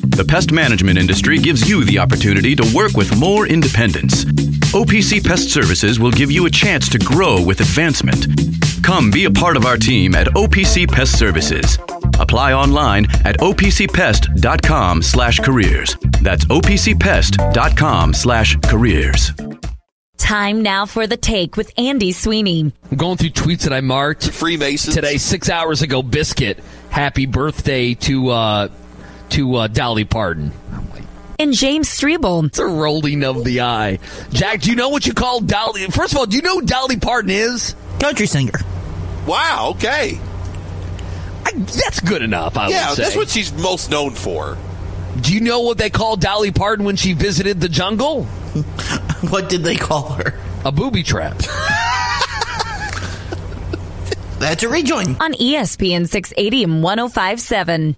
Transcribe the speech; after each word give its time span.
The 0.00 0.24
pest 0.24 0.52
management 0.52 0.98
industry 0.98 1.38
gives 1.38 1.68
you 1.68 1.84
the 1.84 1.98
opportunity 1.98 2.54
to 2.56 2.72
work 2.74 2.96
with 2.96 3.16
more 3.18 3.46
independence. 3.46 4.24
OPC 4.74 5.24
Pest 5.24 5.50
Services 5.52 5.98
will 5.98 6.10
give 6.10 6.30
you 6.30 6.46
a 6.46 6.50
chance 6.50 6.88
to 6.90 6.98
grow 6.98 7.42
with 7.42 7.60
advancement. 7.60 8.26
Come 8.82 9.10
be 9.10 9.24
a 9.24 9.30
part 9.30 9.56
of 9.56 9.64
our 9.66 9.76
team 9.76 10.14
at 10.14 10.28
OPC 10.28 10.90
Pest 10.90 11.18
Services. 11.18 11.78
Apply 12.20 12.52
online 12.52 13.06
at 13.24 13.38
opcpest.com 13.38 15.02
slash 15.02 15.40
careers. 15.40 15.96
That's 16.22 16.44
opcpest.com 16.46 18.14
slash 18.14 18.56
careers. 18.64 19.32
Time 20.16 20.62
now 20.62 20.84
for 20.84 21.06
the 21.06 21.16
take 21.16 21.56
with 21.56 21.72
Andy 21.78 22.12
Sweeney. 22.12 22.72
I'm 22.90 22.96
going 22.96 23.16
through 23.16 23.30
tweets 23.30 23.62
that 23.62 23.72
I 23.72 23.80
marked 23.80 24.30
Freemasons. 24.30 24.94
today, 24.94 25.16
six 25.16 25.48
hours 25.48 25.80
ago. 25.80 26.02
Biscuit, 26.02 26.58
happy 26.90 27.24
birthday 27.24 27.94
to 27.94 28.28
uh, 28.30 28.68
to 29.30 29.54
uh, 29.56 29.66
Dolly 29.68 30.04
Parton. 30.04 30.52
And 31.40 31.52
James 31.54 31.88
Strebel. 31.88 32.46
It's 32.46 32.58
a 32.58 32.66
rolling 32.66 33.22
of 33.22 33.44
the 33.44 33.60
eye. 33.60 34.00
Jack, 34.30 34.62
do 34.62 34.70
you 34.70 34.76
know 34.76 34.88
what 34.88 35.06
you 35.06 35.14
call 35.14 35.40
Dolly? 35.40 35.86
First 35.86 36.12
of 36.12 36.18
all, 36.18 36.26
do 36.26 36.34
you 36.36 36.42
know 36.42 36.58
who 36.60 36.66
Dolly 36.66 36.96
Parton 36.96 37.30
is? 37.30 37.76
Country 38.00 38.26
singer. 38.26 38.58
Wow. 39.26 39.74
Okay. 39.76 40.18
I, 41.46 41.52
that's 41.52 42.00
good 42.00 42.22
enough. 42.22 42.56
I 42.56 42.68
Yeah, 42.70 42.88
would 42.88 42.96
say. 42.96 43.02
that's 43.04 43.14
what 43.16 43.28
she's 43.28 43.52
most 43.52 43.88
known 43.90 44.10
for. 44.14 44.58
do 45.20 45.32
you 45.32 45.40
know 45.40 45.60
what 45.60 45.78
they 45.78 45.90
called 45.90 46.20
Dolly 46.20 46.50
Parton 46.50 46.84
when 46.84 46.96
she 46.96 47.12
visited 47.12 47.60
the 47.60 47.68
jungle? 47.68 48.24
What 49.30 49.48
did 49.48 49.64
they 49.64 49.74
call 49.74 50.10
her? 50.10 50.38
A 50.64 50.70
booby 50.70 51.02
trap. 51.02 51.36
That's 54.38 54.62
a 54.62 54.68
rejoin. 54.68 55.16
On 55.20 55.32
ESPN 55.34 56.08
680 56.08 56.62
and 56.64 56.82
1057. 56.84 57.96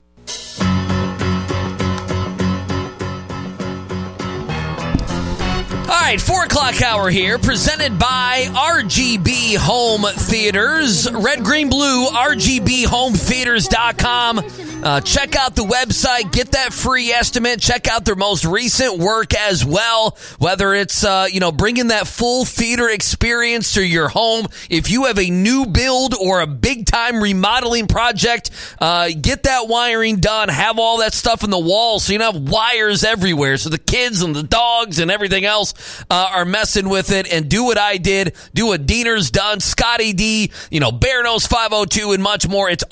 All 5.90 6.00
right, 6.00 6.20
four 6.20 6.44
o'clock 6.44 6.80
hour 6.82 7.10
here, 7.10 7.36
presented 7.36 7.98
by 7.98 8.46
RGB 8.52 9.56
Home 9.56 10.02
Theaters. 10.02 11.10
Red, 11.10 11.42
green, 11.42 11.68
blue, 11.68 12.06
RGBHomeTheaters.com. 12.06 14.38
Uh, 14.82 14.98
check 14.98 15.36
out 15.36 15.54
the 15.54 15.64
website, 15.64 16.32
get 16.32 16.52
that 16.52 16.72
free 16.72 17.10
estimate. 17.10 17.60
Check 17.60 17.86
out 17.86 18.06
their 18.06 18.16
most 18.16 18.46
recent 18.46 18.98
work 18.98 19.34
as 19.34 19.62
well. 19.62 20.16
Whether 20.38 20.72
it's, 20.72 21.04
uh, 21.04 21.28
you 21.30 21.38
know, 21.38 21.52
bringing 21.52 21.88
that 21.88 22.06
full 22.06 22.46
theater 22.46 22.88
experience 22.88 23.74
to 23.74 23.84
your 23.84 24.08
home. 24.08 24.46
If 24.70 24.90
you 24.90 25.04
have 25.04 25.18
a 25.18 25.28
new 25.28 25.66
build 25.66 26.14
or 26.14 26.40
a 26.40 26.46
big 26.46 26.86
time 26.86 27.22
remodeling 27.22 27.88
project, 27.88 28.50
uh, 28.80 29.10
get 29.20 29.42
that 29.42 29.68
wiring 29.68 30.16
done. 30.16 30.48
Have 30.48 30.78
all 30.78 30.98
that 30.98 31.12
stuff 31.12 31.44
in 31.44 31.50
the 31.50 31.58
walls 31.58 32.04
so 32.04 32.14
you 32.14 32.18
don't 32.18 32.34
have 32.34 32.48
wires 32.50 33.04
everywhere. 33.04 33.58
So 33.58 33.68
the 33.68 33.78
kids 33.78 34.22
and 34.22 34.34
the 34.34 34.42
dogs 34.42 34.98
and 34.98 35.10
everything 35.10 35.44
else 35.44 35.74
uh, 36.08 36.30
are 36.32 36.46
messing 36.46 36.88
with 36.88 37.12
it. 37.12 37.30
And 37.30 37.50
do 37.50 37.64
what 37.64 37.76
I 37.76 37.98
did. 37.98 38.34
Do 38.54 38.66
what 38.66 38.86
Diener's 38.86 39.30
done. 39.30 39.60
Scotty 39.60 40.14
D, 40.14 40.50
you 40.70 40.80
know, 40.80 40.90
Bearno's 40.90 41.46
502 41.46 42.12
and 42.12 42.22
much 42.22 42.48
more. 42.48 42.70
It's 42.70 42.84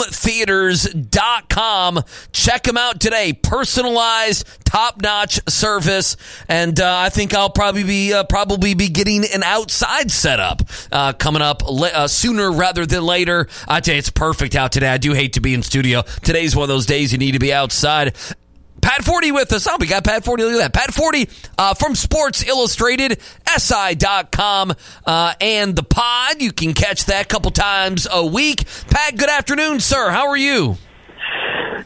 RGBHomeTheaters.com. 0.00 2.02
Check 2.32 2.64
them 2.64 2.76
out 2.76 3.00
today. 3.00 3.32
Personalized, 3.32 4.46
top 4.64 5.00
notch 5.00 5.40
service. 5.48 6.16
And 6.48 6.78
uh, 6.80 6.98
I 6.98 7.08
think 7.08 7.34
I'll 7.34 7.50
probably 7.50 7.84
be 7.84 8.12
uh, 8.12 8.24
probably 8.24 8.74
be 8.74 8.88
getting 8.88 9.24
an 9.24 9.42
outside 9.42 10.10
setup 10.10 10.62
uh, 10.92 11.12
coming 11.14 11.42
up 11.42 11.62
la- 11.68 11.88
uh, 11.88 12.08
sooner 12.08 12.52
rather 12.52 12.86
than 12.86 13.04
later. 13.04 13.48
I 13.68 13.80
tell 13.80 13.94
you, 13.94 13.98
it's 13.98 14.10
perfect 14.10 14.54
out 14.54 14.72
today. 14.72 14.88
I 14.88 14.98
do 14.98 15.12
hate 15.12 15.34
to 15.34 15.40
be 15.40 15.54
in 15.54 15.62
studio. 15.62 16.02
Today's 16.22 16.56
one 16.56 16.64
of 16.64 16.68
those 16.68 16.86
days 16.86 17.12
you 17.12 17.18
need 17.18 17.32
to 17.32 17.38
be 17.38 17.52
outside. 17.52 18.16
Pat 18.84 19.02
Forde 19.02 19.32
with 19.32 19.50
us. 19.54 19.66
Oh, 19.66 19.76
we 19.80 19.86
got 19.86 20.04
Pat 20.04 20.24
Forde. 20.24 20.40
Look 20.40 20.52
at 20.60 20.72
that. 20.72 20.72
Pat 20.74 20.92
Forde 20.92 21.26
uh, 21.56 21.72
from 21.72 21.94
Sports 21.94 22.46
Illustrated, 22.46 23.18
SI.com, 23.56 24.74
uh, 25.06 25.34
and 25.40 25.74
the 25.74 25.82
pod. 25.82 26.42
You 26.42 26.52
can 26.52 26.74
catch 26.74 27.06
that 27.06 27.24
a 27.24 27.28
couple 27.28 27.50
times 27.50 28.06
a 28.10 28.26
week. 28.26 28.64
Pat, 28.90 29.16
good 29.16 29.30
afternoon, 29.30 29.80
sir. 29.80 30.10
How 30.10 30.28
are 30.28 30.36
you? 30.36 30.76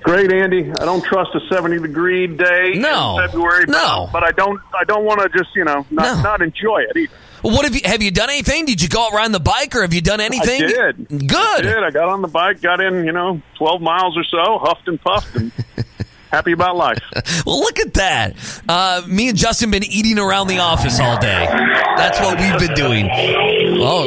Great, 0.03 0.33
Andy. 0.33 0.71
I 0.81 0.85
don't 0.85 1.05
trust 1.05 1.31
a 1.35 1.41
seventy 1.55 1.79
degree 1.79 2.27
day 2.27 2.73
No. 2.75 3.19
in 3.19 3.27
February. 3.29 3.65
But, 3.67 3.73
No. 3.73 4.09
but 4.13 4.23
I 4.25 4.31
don't. 4.33 4.61
I 4.79 4.85
don't 4.85 5.05
want 5.05 5.21
to 5.21 5.29
just 5.39 5.55
you 5.55 5.65
know 5.65 5.87
not, 5.91 6.17
No. 6.17 6.23
not 6.23 6.43
enjoy 6.43 6.83
it 6.89 6.97
either. 6.97 7.13
Well, 7.45 7.53
what 7.55 7.65
have 7.65 7.75
you 7.75 7.83
have 7.85 8.03
you 8.03 8.11
done 8.11 8.31
anything? 8.31 8.65
Did 8.65 8.83
you 8.83 8.89
go 8.89 9.07
out 9.07 9.13
riding 9.13 9.33
the 9.33 9.41
bike, 9.41 9.75
or 9.77 9.83
have 9.83 9.95
you 9.95 10.01
done 10.01 10.21
anything? 10.21 10.65
I 10.65 10.67
did. 10.67 11.09
Good. 11.29 11.37
I 11.37 11.61
did. 11.63 11.77
I 11.79 11.91
got 11.91 12.09
on 12.09 12.23
the 12.23 12.29
bike, 12.29 12.61
got 12.61 12.81
in, 12.81 13.05
you 13.05 13.13
know, 13.13 13.41
twelve 13.57 13.81
miles 13.81 14.17
or 14.17 14.25
so, 14.25 14.59
huffed 14.59 14.89
and 14.89 15.01
puffed, 15.01 15.35
and 15.37 15.53
happy 16.31 16.53
about 16.53 16.77
life. 16.77 16.99
Well, 17.47 17.61
look 17.61 17.79
at 17.79 17.95
that. 17.95 18.63
Uh, 18.69 19.03
me 19.07 19.29
and 19.29 19.39
Justin 19.39 19.71
been 19.71 19.85
eating 19.85 20.19
around 20.19 20.49
the 20.49 20.59
office 20.59 21.01
all 21.01 21.19
day. 21.19 21.47
That's 21.97 22.19
what 22.21 22.39
we've 22.39 22.59
been 22.59 22.75
doing. 22.75 23.09
Oh, 23.11 24.05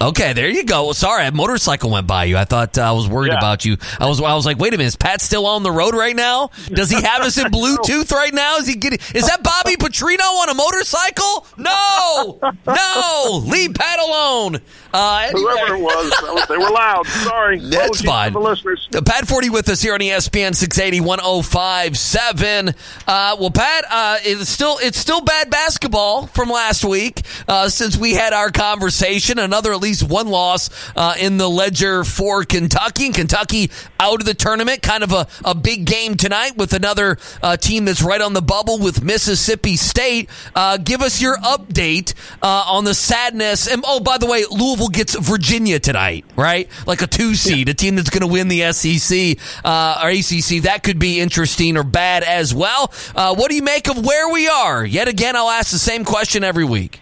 okay. 0.00 0.32
There 0.32 0.48
you 0.48 0.64
go. 0.64 0.92
Sorry, 0.92 1.26
a 1.26 1.32
motorcycle 1.32 1.90
went 1.90 2.06
by 2.06 2.24
you. 2.24 2.36
I 2.36 2.44
thought 2.44 2.76
uh, 2.78 2.82
I 2.82 2.92
was 2.92 3.08
worried 3.08 3.32
Yeah. 3.32 3.38
about 3.38 3.64
you. 3.64 3.76
I 3.98 4.06
was. 4.06 4.20
I 4.20 4.34
was 4.34 4.46
like, 4.46 4.58
wait 4.58 4.74
a 4.74 4.76
minute. 4.76 4.88
Is 4.88 4.96
Pat 4.96 5.20
still 5.20 5.46
on 5.46 5.62
the 5.62 5.70
road 5.72 5.94
right 5.94 6.14
now? 6.16 6.50
Does 6.68 6.90
he 6.90 7.00
have 7.02 7.22
us 7.22 7.38
in 7.38 7.44
Bluetooth 7.52 8.10
right 8.12 8.32
now? 8.34 8.56
Is 8.56 8.66
he 8.66 8.74
getting? 8.76 8.98
Is 9.14 9.26
that 9.26 9.42
Bobby 9.42 9.76
Petrino 9.76 10.20
on 10.42 10.48
a 10.48 10.54
motorcycle? 10.54 11.46
No, 11.56 12.38
no. 12.66 13.42
Leave 13.46 13.74
Pat 13.74 13.98
alone. 14.00 14.60
Uh, 14.92 15.26
anyway. 15.28 15.40
Whoever 15.50 15.74
it 15.74 15.80
was, 15.80 16.46
they 16.48 16.56
were 16.56 16.70
loud. 16.70 17.04
Sorry, 17.06 17.58
That's 17.62 18.00
fine. 18.02 18.32
The 18.32 18.38
listeners. 18.40 18.88
Pat 18.92 19.26
Forde 19.26 19.50
with 19.50 19.68
us 19.68 19.82
here 19.82 19.94
on 19.94 20.00
ESPN 20.00 20.54
680 20.54 21.00
1057. 21.00 22.68
Uh, 23.06 23.36
well, 23.40 23.50
Pat, 23.50 23.84
uh, 23.90 24.18
it's 24.22 24.48
still 24.48 24.78
it's 24.80 24.98
still 24.98 25.20
bad 25.20 25.50
basketball 25.50 26.26
from 26.28 26.48
last 26.48 26.84
week 26.84 27.22
uh, 27.48 27.68
since 27.68 27.96
we 27.96 28.12
had 28.14 28.32
our 28.32 28.50
conversation. 28.52 29.38
Another 29.38 29.76
least 29.84 30.02
one 30.02 30.28
loss 30.28 30.70
uh, 30.96 31.14
in 31.18 31.36
the 31.36 31.48
ledger 31.48 32.04
for 32.04 32.44
Kentucky. 32.44 33.06
And 33.06 33.14
Kentucky 33.14 33.70
out 34.00 34.20
of 34.20 34.26
the 34.26 34.34
tournament. 34.34 34.82
Kind 34.82 35.04
of 35.04 35.12
a, 35.12 35.26
a 35.44 35.54
big 35.54 35.84
game 35.84 36.16
tonight 36.16 36.56
with 36.56 36.72
another 36.72 37.18
uh, 37.42 37.56
team 37.56 37.84
that's 37.84 38.02
right 38.02 38.20
on 38.20 38.32
the 38.32 38.42
bubble 38.42 38.78
with 38.78 39.02
Mississippi 39.02 39.76
State. 39.76 40.28
Uh, 40.54 40.78
give 40.78 41.02
us 41.02 41.20
your 41.20 41.36
update 41.38 42.14
uh, 42.42 42.64
on 42.66 42.84
the 42.84 42.94
sadness. 42.94 43.68
And 43.68 43.84
oh, 43.86 44.00
by 44.00 44.18
the 44.18 44.26
way, 44.26 44.44
Louisville 44.50 44.88
gets 44.88 45.14
Virginia 45.14 45.78
tonight, 45.78 46.24
right? 46.36 46.68
Like 46.86 47.02
a 47.02 47.06
two 47.06 47.34
seed, 47.34 47.68
a 47.68 47.74
team 47.74 47.96
that's 47.96 48.10
going 48.10 48.22
to 48.22 48.26
win 48.26 48.48
the 48.48 48.72
SEC 48.72 49.38
uh, 49.64 50.00
or 50.02 50.08
ACC. 50.08 50.64
That 50.64 50.82
could 50.82 50.98
be 50.98 51.20
interesting 51.20 51.76
or 51.76 51.84
bad 51.84 52.22
as 52.22 52.54
well. 52.54 52.92
Uh, 53.14 53.34
what 53.34 53.50
do 53.50 53.56
you 53.56 53.62
make 53.62 53.88
of 53.88 54.04
where 54.04 54.32
we 54.32 54.48
are? 54.48 54.84
Yet 54.84 55.08
again, 55.08 55.36
I'll 55.36 55.50
ask 55.50 55.70
the 55.70 55.78
same 55.78 56.04
question 56.04 56.44
every 56.44 56.64
week. 56.64 57.00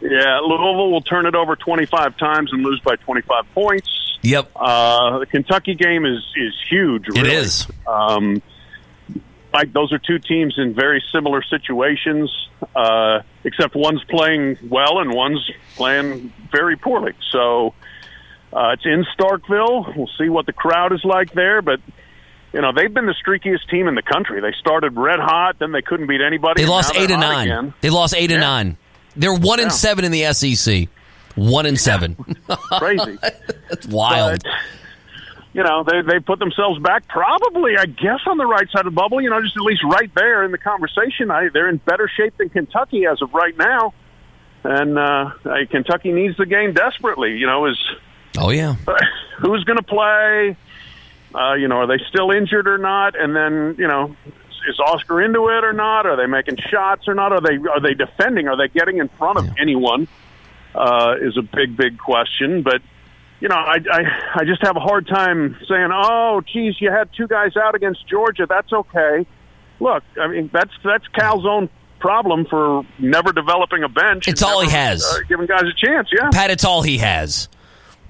Yeah, 0.00 0.38
Louisville 0.42 0.90
will 0.92 1.00
turn 1.00 1.26
it 1.26 1.34
over 1.34 1.56
twenty 1.56 1.86
five 1.86 2.16
times 2.16 2.52
and 2.52 2.62
lose 2.62 2.80
by 2.80 2.96
twenty 2.96 3.22
five 3.22 3.44
points. 3.54 4.18
Yep, 4.22 4.50
Uh, 4.56 5.18
the 5.18 5.26
Kentucky 5.26 5.74
game 5.74 6.04
is 6.06 6.18
is 6.36 6.54
huge. 6.68 7.08
it 7.08 7.14
Really. 7.16 7.32
is. 7.34 7.66
Um, 7.86 8.42
like 9.52 9.72
those 9.72 9.92
are 9.92 9.98
two 9.98 10.18
teams 10.18 10.54
in 10.58 10.74
very 10.74 11.02
similar 11.12 11.42
situations, 11.42 12.30
uh, 12.76 13.20
except 13.44 13.74
one's 13.74 14.04
playing 14.04 14.58
well 14.68 14.98
and 15.00 15.12
one's 15.12 15.50
playing 15.76 16.32
very 16.52 16.76
poorly. 16.76 17.12
So 17.32 17.74
uh, 18.52 18.74
it's 18.74 18.84
in 18.84 19.04
Starkville. 19.18 19.96
We'll 19.96 20.10
see 20.18 20.28
what 20.28 20.46
the 20.46 20.52
crowd 20.52 20.92
is 20.92 21.04
like 21.04 21.32
there, 21.32 21.60
but. 21.62 21.80
You 22.50 22.62
know 22.62 22.72
they've 22.74 22.92
been 22.92 23.04
the 23.04 23.14
streakiest 23.14 23.68
team 23.68 23.88
in 23.88 23.94
the 23.94 24.00
country. 24.00 24.40
They 24.40 24.52
started 24.58 24.96
red 24.96 25.20
hot, 25.20 25.56
then 25.58 25.70
they 25.72 25.82
couldn't 25.82 26.06
beat 26.06 26.22
anybody. 26.22 26.62
They 26.62 26.68
lost 26.68 26.96
eight 26.96 27.10
hot 27.10 27.20
nine. 27.20 27.46
Again. 27.50 27.74
They 27.82 27.90
lost 27.90 28.14
eight 28.16 28.30
and 28.32 28.40
Yeah. 28.40 28.48
nine. 28.48 28.76
They're 29.18 29.34
one 29.34 29.60
and 29.60 29.66
Yeah. 29.66 29.74
seven 29.76 30.04
in 30.04 30.12
the 30.12 30.32
SEC. 30.32 30.88
One 31.34 31.66
and 31.66 31.78
seven. 31.78 32.14
Crazy. 32.78 33.18
That's 33.68 33.86
wild. 33.86 34.42
But, 34.42 34.52
you 35.52 35.62
know, 35.62 35.84
they 35.84 36.02
they 36.02 36.20
put 36.20 36.38
themselves 36.38 36.78
back 36.80 37.06
probably, 37.08 37.72
I 37.78 37.86
guess, 37.86 38.20
on 38.26 38.38
the 38.38 38.46
right 38.46 38.68
side 38.70 38.86
of 38.86 38.92
the 38.92 39.00
bubble. 39.00 39.20
You 39.20 39.30
know, 39.30 39.40
just 39.42 39.56
at 39.56 39.62
least 39.62 39.82
right 39.84 40.10
there 40.14 40.42
in 40.44 40.52
the 40.52 40.58
conversation. 40.58 41.30
I, 41.30 41.48
they're 41.52 41.68
in 41.68 41.78
better 41.78 42.08
shape 42.08 42.36
than 42.38 42.48
Kentucky 42.48 43.06
as 43.06 43.20
of 43.22 43.32
right 43.34 43.56
now, 43.56 43.92
and 44.64 44.98
uh, 44.98 45.30
I- 45.46 45.64
Kentucky 45.70 46.12
needs 46.12 46.36
the 46.36 46.46
game 46.46 46.72
desperately. 46.74 47.36
You 47.38 47.46
know, 47.46 47.66
is 47.66 47.78
oh 48.38 48.50
yeah. 48.50 48.74
who's 49.40 49.64
going 49.64 49.78
to 49.78 49.82
play? 49.84 50.56
Uh, 51.34 51.54
you 51.54 51.68
know, 51.68 51.76
are 51.76 51.86
they 51.86 52.02
still 52.08 52.30
injured 52.30 52.66
or 52.68 52.78
not? 52.78 53.14
And 53.20 53.34
then, 53.36 53.74
you 53.78 53.86
know, 53.86 54.16
is 54.68 54.78
Oscar 54.78 55.22
into 55.22 55.48
it 55.48 55.64
or 55.64 55.72
not? 55.72 56.06
Are 56.06 56.16
they 56.16 56.26
making 56.26 56.56
shots 56.70 57.08
or 57.08 57.14
not? 57.14 57.32
Are 57.32 57.40
they 57.40 57.56
are 57.56 57.80
they 57.80 57.94
defending? 57.94 58.48
Are 58.48 58.56
they 58.56 58.68
getting 58.68 58.98
in 58.98 59.08
front 59.08 59.38
of 59.38 59.46
Yeah. 59.46 59.52
anyone? 59.60 60.08
Uh, 60.74 61.14
is 61.20 61.36
a 61.36 61.42
big 61.42 61.76
big 61.76 61.98
question. 61.98 62.62
But 62.62 62.82
you 63.40 63.48
know, 63.48 63.56
I, 63.56 63.76
I 63.90 64.02
I 64.40 64.44
just 64.44 64.62
have 64.62 64.76
a 64.76 64.80
hard 64.80 65.06
time 65.08 65.56
saying, 65.68 65.88
oh, 65.92 66.42
geez, 66.52 66.74
you 66.80 66.90
had 66.90 67.08
two 67.16 67.26
guys 67.26 67.56
out 67.56 67.74
against 67.74 68.06
Georgia. 68.06 68.46
That's 68.48 68.72
okay. 68.72 69.26
Look, 69.80 70.02
I 70.20 70.26
mean, 70.28 70.50
that's 70.52 70.72
that's 70.84 71.06
Cal's 71.08 71.46
own 71.46 71.68
problem 72.00 72.46
for 72.46 72.84
never 72.98 73.32
developing 73.32 73.82
a 73.82 73.88
bench. 73.88 74.28
It's 74.28 74.42
all 74.42 74.60
he 74.60 74.70
has. 74.70 75.04
uh, 75.04 75.20
giving 75.28 75.46
guys 75.46 75.62
a 75.62 75.72
chance. 75.86 76.08
Yeah. 76.12 76.28
Pat, 76.32 76.50
it's 76.50 76.64
all 76.64 76.82
he 76.82 76.98
has. 76.98 77.48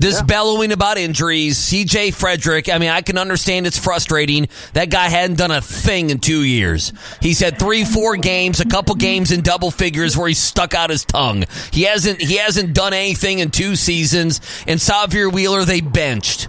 This 0.00 0.14
Yeah. 0.16 0.22
bellowing 0.22 0.70
about 0.72 0.96
injuries, 0.96 1.58
CJ 1.58 2.12
Frederick, 2.12 2.68
I 2.72 2.78
mean, 2.78 2.90
I 2.90 3.00
can 3.02 3.18
understand 3.18 3.66
it's 3.66 3.78
frustrating. 3.78 4.48
That 4.74 4.90
guy 4.90 5.08
hadn't 5.08 5.36
done 5.38 5.50
a 5.50 5.60
thing 5.60 6.10
in 6.10 6.20
two 6.20 6.42
years. 6.44 6.92
He's 7.20 7.40
had 7.40 7.58
three, 7.58 7.84
four 7.84 8.16
games, 8.16 8.60
a 8.60 8.64
couple 8.64 8.94
games 8.94 9.32
in 9.32 9.40
double 9.40 9.70
figures 9.72 10.16
where 10.16 10.28
he 10.28 10.34
stuck 10.34 10.72
out 10.72 10.90
his 10.90 11.04
tongue. 11.04 11.44
He 11.72 11.82
hasn't 11.82 12.20
he 12.20 12.36
hasn't 12.36 12.74
done 12.74 12.92
anything 12.92 13.40
in 13.40 13.50
two 13.50 13.74
seasons. 13.74 14.40
And 14.68 14.78
Sahvir 14.78 15.32
Wheeler, 15.32 15.64
they 15.64 15.80
benched. 15.80 16.48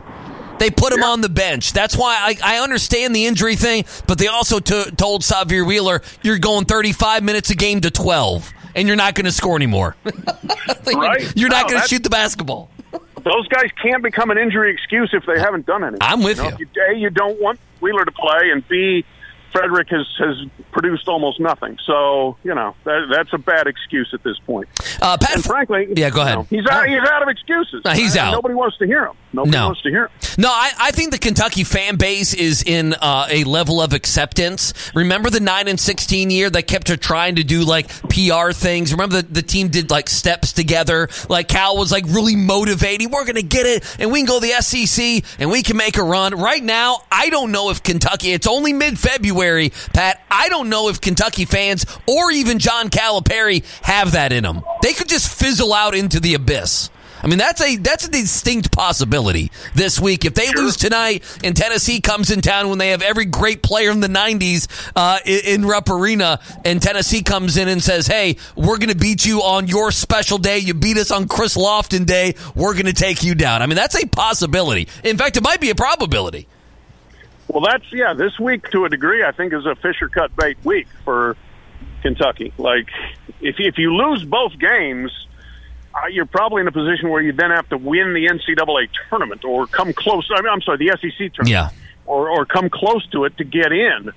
They 0.59 0.69
put 0.69 0.91
him 0.93 1.03
on 1.03 1.21
the 1.21 1.29
bench. 1.29 1.71
That's 1.73 1.95
why 1.95 2.17
I, 2.43 2.57
I 2.57 2.59
understand 2.59 3.15
the 3.15 3.25
injury 3.25 3.55
thing, 3.55 3.85
but 4.07 4.17
they 4.19 4.27
also 4.27 4.59
t- 4.59 4.91
told 4.97 5.21
Sahvir 5.23 5.65
Wheeler, 5.65 6.01
you're 6.21 6.37
going 6.37 6.65
35 6.65 7.23
minutes 7.23 7.49
a 7.49 7.55
game 7.55 7.79
to 7.81 7.89
12, 7.89 8.51
and 8.75 8.85
you're 8.85 8.97
not 8.97 9.15
going 9.15 9.23
to 9.25 9.31
score 9.31 9.55
anymore. 9.55 9.95
Right. 10.93 11.31
You're 11.35 11.49
not 11.49 11.63
No, 11.67 11.69
going 11.69 11.81
to 11.83 11.87
shoot 11.87 12.03
the 12.03 12.09
basketball. 12.09 12.69
Those 13.23 13.47
guys 13.47 13.69
can't 13.81 14.03
become 14.03 14.31
an 14.31 14.37
injury 14.37 14.71
excuse 14.71 15.09
if 15.13 15.25
they 15.25 15.39
haven't 15.39 15.65
done 15.65 15.83
anything. 15.83 15.99
I'm 16.01 16.23
with 16.23 16.37
know, 16.37 16.51
you. 16.57 16.67
A, 16.89 16.93
you 16.95 17.09
don't 17.09 17.39
want 17.41 17.59
Wheeler 17.81 18.05
to 18.05 18.11
play, 18.11 18.51
and 18.51 18.67
B, 18.67 19.05
Frederick 19.51 19.89
has 19.89 20.05
has 20.19 20.35
produced 20.71 21.07
almost 21.07 21.39
nothing. 21.39 21.77
So 21.85 22.37
you 22.43 22.53
know 22.53 22.75
that, 22.83 23.07
that's 23.11 23.33
a 23.33 23.37
bad 23.39 23.67
excuse 23.67 24.09
at 24.13 24.21
this 24.23 24.37
point. 24.39 24.67
Uh, 25.01 25.17
Pat, 25.17 25.35
And 25.35 25.43
frankly, 25.43 25.91
yeah, 25.95 26.09
go 26.09 26.17
you 26.17 26.21
ahead. 26.23 26.35
know, 26.37 26.43
he's 26.49 26.67
out. 26.67 26.87
He's 26.87 26.99
out 26.99 27.23
of 27.23 27.29
excuses. 27.29 27.81
No, 27.85 27.91
he's 27.91 28.15
out. 28.15 28.31
Nobody 28.31 28.53
wants 28.53 28.77
to 28.77 28.85
hear 28.85 29.05
him. 29.05 29.15
Nobody 29.31 29.51
No. 29.57 29.65
wants 29.67 29.81
to 29.83 29.89
hear. 29.89 30.09
No, 30.37 30.49
I, 30.49 30.71
I 30.79 30.91
think 30.91 31.11
the 31.11 31.17
Kentucky 31.19 31.63
fan 31.63 31.97
base 31.97 32.33
is 32.33 32.63
in 32.63 32.93
uh, 32.95 33.27
a 33.29 33.43
level 33.43 33.81
of 33.81 33.93
acceptance. 33.93 34.73
Remember 34.95 35.29
the 35.29 35.39
nine 35.39 35.67
and 35.67 35.79
sixteen 35.79 36.31
year 36.31 36.49
that 36.49 36.63
kept 36.63 36.87
her 36.87 36.97
trying 36.97 37.35
to 37.35 37.43
do 37.43 37.61
like 37.63 37.89
PR 38.09 38.51
things. 38.51 38.91
Remember 38.91 39.21
the, 39.21 39.27
the 39.27 39.41
team 39.41 39.67
did 39.67 39.91
like 39.91 40.09
steps 40.09 40.51
together. 40.53 41.09
Like 41.29 41.47
Cal 41.47 41.77
was 41.77 41.91
like 41.91 42.05
really 42.07 42.35
motivating. 42.35 43.11
We're 43.11 43.25
gonna 43.25 43.41
get 43.43 43.65
it, 43.65 43.83
and 43.99 44.11
we 44.11 44.19
can 44.19 44.25
go 44.25 44.39
to 44.39 44.45
the 44.47 44.53
SEC, 44.61 45.23
and 45.39 45.51
we 45.51 45.61
can 45.61 45.77
make 45.77 45.97
a 45.97 46.03
run. 46.03 46.33
Right 46.35 46.63
now, 46.63 47.03
I 47.11 47.29
don't 47.29 47.51
know 47.51 47.69
if 47.69 47.83
Kentucky. 47.83 48.31
It's 48.31 48.47
only 48.47 48.73
mid 48.73 48.97
February, 48.97 49.71
Pat. 49.93 50.23
I 50.31 50.49
don't 50.49 50.69
know 50.69 50.89
if 50.89 51.01
Kentucky 51.01 51.45
fans 51.45 51.85
or 52.07 52.31
even 52.31 52.57
John 52.59 52.89
Calipari 52.89 53.63
have 53.83 54.13
that 54.13 54.31
in 54.31 54.43
them. 54.43 54.63
They 54.81 54.93
could 54.93 55.07
just 55.09 55.29
fizzle 55.31 55.73
out 55.73 55.93
into 55.95 56.19
the 56.19 56.33
abyss. 56.33 56.89
I 57.21 57.27
mean, 57.27 57.37
that's 57.37 57.61
a 57.61 57.75
that's 57.77 58.07
a 58.07 58.11
distinct 58.11 58.71
possibility 58.71 59.51
this 59.75 59.99
week. 59.99 60.25
If 60.25 60.33
they 60.33 60.51
lose 60.53 60.77
tonight 60.77 61.23
and 61.43 61.55
Tennessee 61.55 61.99
comes 61.99 62.31
in 62.31 62.41
town 62.41 62.69
when 62.69 62.77
they 62.77 62.89
have 62.89 63.01
every 63.01 63.25
great 63.25 63.61
player 63.61 63.91
in 63.91 63.99
the 63.99 64.07
'90s 64.07 64.67
uh, 64.95 65.19
in, 65.25 65.61
in 65.61 65.65
Rupp 65.65 65.89
Arena, 65.89 66.39
and 66.63 66.81
Tennessee 66.81 67.21
comes 67.21 67.57
in 67.57 67.67
and 67.67 67.83
says, 67.83 68.07
"Hey, 68.07 68.37
we're 68.55 68.77
going 68.77 68.89
to 68.89 68.95
beat 68.95 69.25
you 69.25 69.41
on 69.41 69.67
your 69.67 69.91
special 69.91 70.37
day. 70.37 70.59
You 70.59 70.73
beat 70.73 70.97
us 70.97 71.11
on 71.11 71.27
Chris 71.27 71.57
Lofton 71.57 72.05
Day. 72.05 72.35
We're 72.55 72.73
going 72.73 72.85
to 72.85 72.93
take 72.93 73.23
you 73.23 73.35
down." 73.35 73.61
I 73.61 73.65
mean, 73.65 73.75
that's 73.75 74.01
a 74.01 74.07
possibility. 74.07 74.87
In 75.03 75.17
fact, 75.17 75.37
it 75.37 75.43
might 75.43 75.59
be 75.59 75.69
a 75.69 75.75
probability. 75.75 76.47
Well, 77.49 77.63
that's 77.65 77.91
yeah. 77.91 78.13
This 78.13 78.39
week, 78.39 78.69
to 78.71 78.85
a 78.85 78.89
degree, 78.89 79.23
I 79.23 79.31
think 79.31 79.53
is 79.53 79.65
a 79.65 79.75
Fisher 79.75 80.07
cut 80.07 80.35
bait 80.35 80.57
week 80.63 80.87
for 81.03 81.35
Kentucky. 82.01 82.53
Like, 82.57 82.87
if 83.41 83.55
if 83.59 83.77
you 83.77 83.95
lose 83.95 84.23
both 84.23 84.57
games, 84.57 85.11
uh, 85.95 86.07
you're 86.07 86.25
probably 86.25 86.61
in 86.61 86.67
a 86.67 86.71
position 86.71 87.09
where 87.09 87.21
you 87.21 87.31
then 87.33 87.51
have 87.51 87.67
to 87.69 87.77
win 87.77 88.13
the 88.13 88.27
NCAA 88.27 88.89
tournament 89.09 89.43
or 89.45 89.67
come 89.67 89.91
close. 89.93 90.29
I 90.35 90.41
mean, 90.41 90.51
I'm 90.51 90.61
sorry, 90.61 90.77
the 90.77 90.97
SEC 90.99 91.33
tournament, 91.33 91.49
Yeah. 91.49 91.69
or 92.05 92.29
or 92.29 92.45
come 92.45 92.69
close 92.69 93.05
to 93.11 93.25
it 93.25 93.37
to 93.37 93.43
get 93.43 93.71
in. 93.71 94.11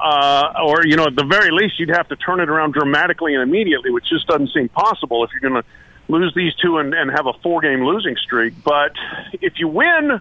Uh, 0.00 0.52
or 0.64 0.86
you 0.86 0.96
know, 0.96 1.04
at 1.06 1.14
the 1.16 1.24
very 1.24 1.50
least, 1.50 1.78
you'd 1.78 1.90
have 1.90 2.08
to 2.08 2.16
turn 2.16 2.40
it 2.40 2.48
around 2.48 2.72
dramatically 2.72 3.34
and 3.34 3.42
immediately, 3.42 3.90
which 3.90 4.08
just 4.08 4.26
doesn't 4.26 4.50
seem 4.54 4.68
possible 4.70 5.22
if 5.24 5.30
you're 5.32 5.50
going 5.50 5.62
to 5.62 5.68
lose 6.08 6.32
these 6.34 6.54
two 6.54 6.78
and, 6.78 6.94
and 6.94 7.10
have 7.10 7.26
a 7.26 7.32
four-game 7.42 7.84
losing 7.84 8.16
streak. 8.16 8.54
But 8.64 8.92
if 9.42 9.58
you 9.58 9.68
win 9.68 10.20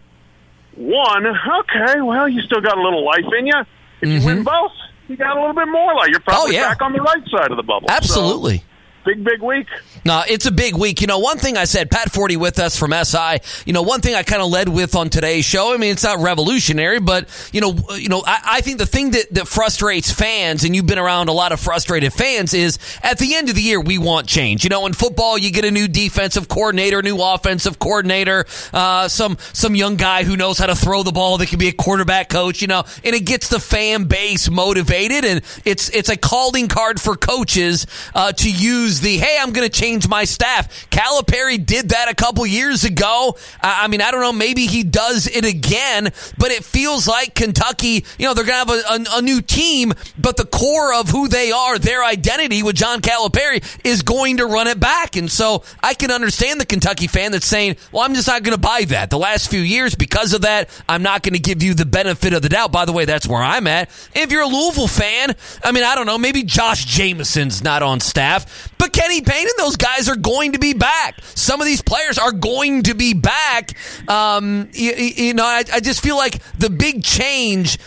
one, 0.75 1.25
okay, 1.27 2.01
well, 2.01 2.27
you 2.27 2.41
still 2.41 2.61
got 2.61 2.77
a 2.77 2.81
little 2.81 3.05
life 3.05 3.25
in 3.37 3.47
you. 3.47 3.53
If 4.01 4.09
you 4.09 4.25
win 4.25 4.43
both, 4.43 4.71
you 5.07 5.15
got 5.17 5.35
a 5.35 5.39
little 5.39 5.55
bit 5.55 5.67
more 5.67 5.95
life. 5.95 6.09
You're 6.09 6.19
probably 6.19 6.55
Mm-hmm. 6.55 6.63
Oh, 6.63 6.67
yeah. 6.67 6.69
back 6.69 6.81
on 6.81 6.93
the 6.93 7.01
right 7.01 7.27
side 7.29 7.51
of 7.51 7.57
the 7.57 7.63
bubble. 7.63 7.87
So, 7.89 7.95
Absolutely. 7.95 8.63
Big, 9.05 9.23
big 9.23 9.41
week. 9.41 9.67
No, 10.05 10.23
it's 10.27 10.45
a 10.45 10.51
big 10.51 10.75
week. 10.75 11.01
You 11.01 11.07
know, 11.07 11.19
one 11.19 11.37
thing 11.37 11.55
I 11.55 11.63
said, 11.63 11.89
Pat 11.89 12.11
Forde 12.11 12.35
with 12.35 12.59
us 12.59 12.77
from 12.77 12.91
SI. 12.91 13.39
You 13.65 13.73
know, 13.73 13.81
one 13.81 14.01
thing 14.01 14.13
I 14.13 14.23
kind 14.23 14.41
of 14.41 14.49
led 14.49 14.67
with 14.67 14.95
on 14.95 15.09
today's 15.09 15.45
show. 15.45 15.73
I 15.73 15.77
mean, 15.77 15.91
it's 15.91 16.03
not 16.03 16.19
revolutionary, 16.19 16.99
but 16.99 17.29
you 17.53 17.61
know, 17.61 17.77
you 17.95 18.09
know, 18.09 18.23
I, 18.25 18.39
I 18.45 18.61
think 18.61 18.77
the 18.77 18.85
thing 18.85 19.11
that, 19.11 19.33
that 19.33 19.47
frustrates 19.47 20.11
fans, 20.11 20.63
and 20.65 20.75
you've 20.75 20.85
been 20.85 20.99
around 20.99 21.29
a 21.29 21.31
lot 21.31 21.53
of 21.53 21.59
frustrated 21.59 22.11
fans, 22.11 22.53
is 22.53 22.77
at 23.01 23.19
the 23.19 23.35
end 23.35 23.49
of 23.49 23.55
the 23.55 23.61
year 23.61 23.79
we 23.79 23.97
want 23.97 24.27
change. 24.27 24.63
You 24.63 24.69
know, 24.69 24.85
in 24.85 24.93
football, 24.93 25.37
you 25.37 25.51
get 25.51 25.63
a 25.65 25.71
new 25.71 25.87
defensive 25.87 26.49
coordinator, 26.49 27.01
new 27.01 27.21
offensive 27.21 27.79
coordinator, 27.79 28.45
uh, 28.73 29.07
some 29.07 29.37
some 29.53 29.75
young 29.75 29.95
guy 29.95 30.23
who 30.23 30.35
knows 30.35 30.57
how 30.57 30.65
to 30.65 30.75
throw 30.75 31.03
the 31.03 31.13
ball 31.13 31.37
that 31.37 31.47
can 31.47 31.59
be 31.59 31.69
a 31.69 31.73
quarterback 31.73 32.29
coach. 32.29 32.61
You 32.61 32.67
know, 32.67 32.83
and 33.03 33.15
it 33.15 33.25
gets 33.25 33.47
the 33.47 33.59
fan 33.59 34.05
base 34.05 34.49
motivated, 34.49 35.23
and 35.23 35.41
it's 35.63 35.89
it's 35.89 36.09
a 36.09 36.17
calling 36.17 36.67
card 36.67 36.99
for 36.99 37.15
coaches 37.15 37.87
uh, 38.13 38.33
to 38.33 38.51
use 38.51 38.88
the 38.97 39.17
hey, 39.17 39.37
I'm 39.39 39.51
going 39.51 39.67
to 39.69 39.73
change 39.73 40.07
my 40.07 40.25
staff. 40.25 40.89
Calipari 40.89 41.63
did 41.63 41.89
that 41.89 42.09
a 42.09 42.15
couple 42.15 42.45
years 42.45 42.83
ago. 42.83 43.37
I 43.61 43.79
I 43.83 43.87
mean, 43.87 44.01
I 44.01 44.11
don't 44.11 44.21
know, 44.21 44.33
maybe 44.33 44.65
he 44.67 44.83
does 44.83 45.27
it 45.27 45.45
again, 45.45 46.11
but 46.37 46.51
it 46.51 46.63
feels 46.63 47.07
like 47.07 47.33
Kentucky, 47.33 48.05
you 48.17 48.25
know, 48.25 48.33
they're 48.33 48.45
going 48.45 48.65
to 48.65 48.73
have 48.73 49.05
a, 49.05 49.11
a, 49.11 49.17
a 49.19 49.21
new 49.21 49.41
team, 49.41 49.93
but 50.17 50.37
the 50.37 50.45
core 50.45 50.93
of 50.93 51.09
who 51.09 51.27
they 51.27 51.51
are, 51.51 51.79
their 51.79 52.03
identity 52.03 52.61
with 52.61 52.75
John 52.75 53.01
Calipari 53.01 53.63
is 53.83 54.01
going 54.01 54.37
to 54.37 54.45
run 54.45 54.67
it 54.67 54.79
back. 54.79 55.15
And 55.15 55.31
so 55.31 55.63
I 55.81 55.93
can 55.93 56.11
understand 56.11 56.59
the 56.59 56.65
Kentucky 56.65 57.07
fan 57.07 57.31
that's 57.31 57.45
saying, 57.45 57.77
well, 57.91 58.03
I'm 58.03 58.13
just 58.13 58.27
not 58.27 58.43
going 58.43 58.55
to 58.55 58.61
buy 58.61 58.85
that. 58.89 59.09
The 59.09 59.17
last 59.17 59.49
few 59.49 59.61
years, 59.61 59.95
because 59.95 60.33
of 60.33 60.41
that, 60.41 60.69
I'm 60.87 61.01
not 61.01 61.23
going 61.23 61.33
to 61.33 61.39
give 61.39 61.63
you 61.63 61.73
the 61.73 61.85
benefit 61.85 62.33
of 62.33 62.41
the 62.41 62.49
doubt. 62.49 62.71
By 62.71 62.85
the 62.85 62.93
way, 62.93 63.05
that's 63.05 63.27
where 63.27 63.41
I'm 63.41 63.67
at. 63.67 63.89
If 64.13 64.31
you're 64.31 64.43
a 64.43 64.47
Louisville 64.47 64.87
fan, 64.87 65.35
I 65.63 65.71
mean, 65.71 65.83
I 65.83 65.95
don't 65.95 66.05
know, 66.05 66.17
maybe 66.17 66.43
Josh 66.43 66.85
Jameson's 66.85 67.63
not 67.63 67.81
on 67.81 67.99
staff, 67.99 68.71
but 68.79 68.93
Kenny 68.93 69.21
Payne 69.21 69.45
and 69.45 69.53
those 69.57 69.75
guys 69.75 70.09
are 70.09 70.15
going 70.15 70.53
to 70.53 70.59
be 70.59 70.73
back. 70.73 71.19
Some 71.35 71.61
of 71.61 71.67
these 71.67 71.81
players 71.81 72.17
are 72.17 72.31
going 72.31 72.83
to 72.83 72.95
be 72.95 73.13
back. 73.13 73.77
Um, 74.09 74.69
you, 74.73 74.93
you 74.93 75.33
know, 75.35 75.45
I, 75.45 75.63
I 75.71 75.79
just 75.81 76.01
feel 76.01 76.15
like 76.15 76.41
the 76.57 76.69
big 76.69 77.03
change 77.03 77.77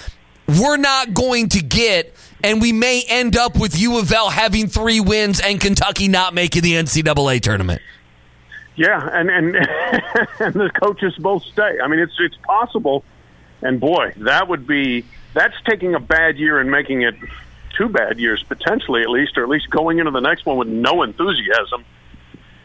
we're 0.46 0.76
not 0.76 1.14
going 1.14 1.48
to 1.50 1.62
get, 1.62 2.14
and 2.44 2.60
we 2.60 2.72
may 2.72 3.02
end 3.08 3.36
up 3.36 3.58
with 3.58 3.78
U 3.80 3.98
of 3.98 4.12
L 4.12 4.28
having 4.28 4.68
three 4.68 5.00
wins 5.00 5.40
and 5.40 5.60
Kentucky 5.60 6.08
not 6.08 6.34
making 6.34 6.62
the 6.62 6.74
NCAA 6.74 7.40
tournament. 7.40 7.80
Yeah, 8.76 9.08
and 9.12 9.30
and 9.30 9.56
and 10.40 10.54
the 10.54 10.70
coaches 10.78 11.14
both 11.18 11.42
stay. 11.44 11.78
I 11.82 11.88
mean, 11.88 12.00
it's 12.00 12.14
it's 12.18 12.36
possible, 12.44 13.04
and 13.62 13.80
boy, 13.80 14.12
that 14.18 14.48
would 14.48 14.66
be 14.66 15.04
that's 15.34 15.54
taking 15.66 15.94
a 15.94 16.00
bad 16.00 16.36
year 16.36 16.58
and 16.58 16.70
making 16.70 17.02
it 17.02 17.14
two 17.76 17.88
bad 17.88 18.18
years 18.18 18.42
potentially, 18.42 19.02
at 19.02 19.10
least, 19.10 19.36
or 19.36 19.42
at 19.42 19.48
least 19.48 19.70
going 19.70 19.98
into 19.98 20.10
the 20.10 20.20
next 20.20 20.46
one 20.46 20.56
with 20.56 20.68
no 20.68 21.02
enthusiasm. 21.02 21.84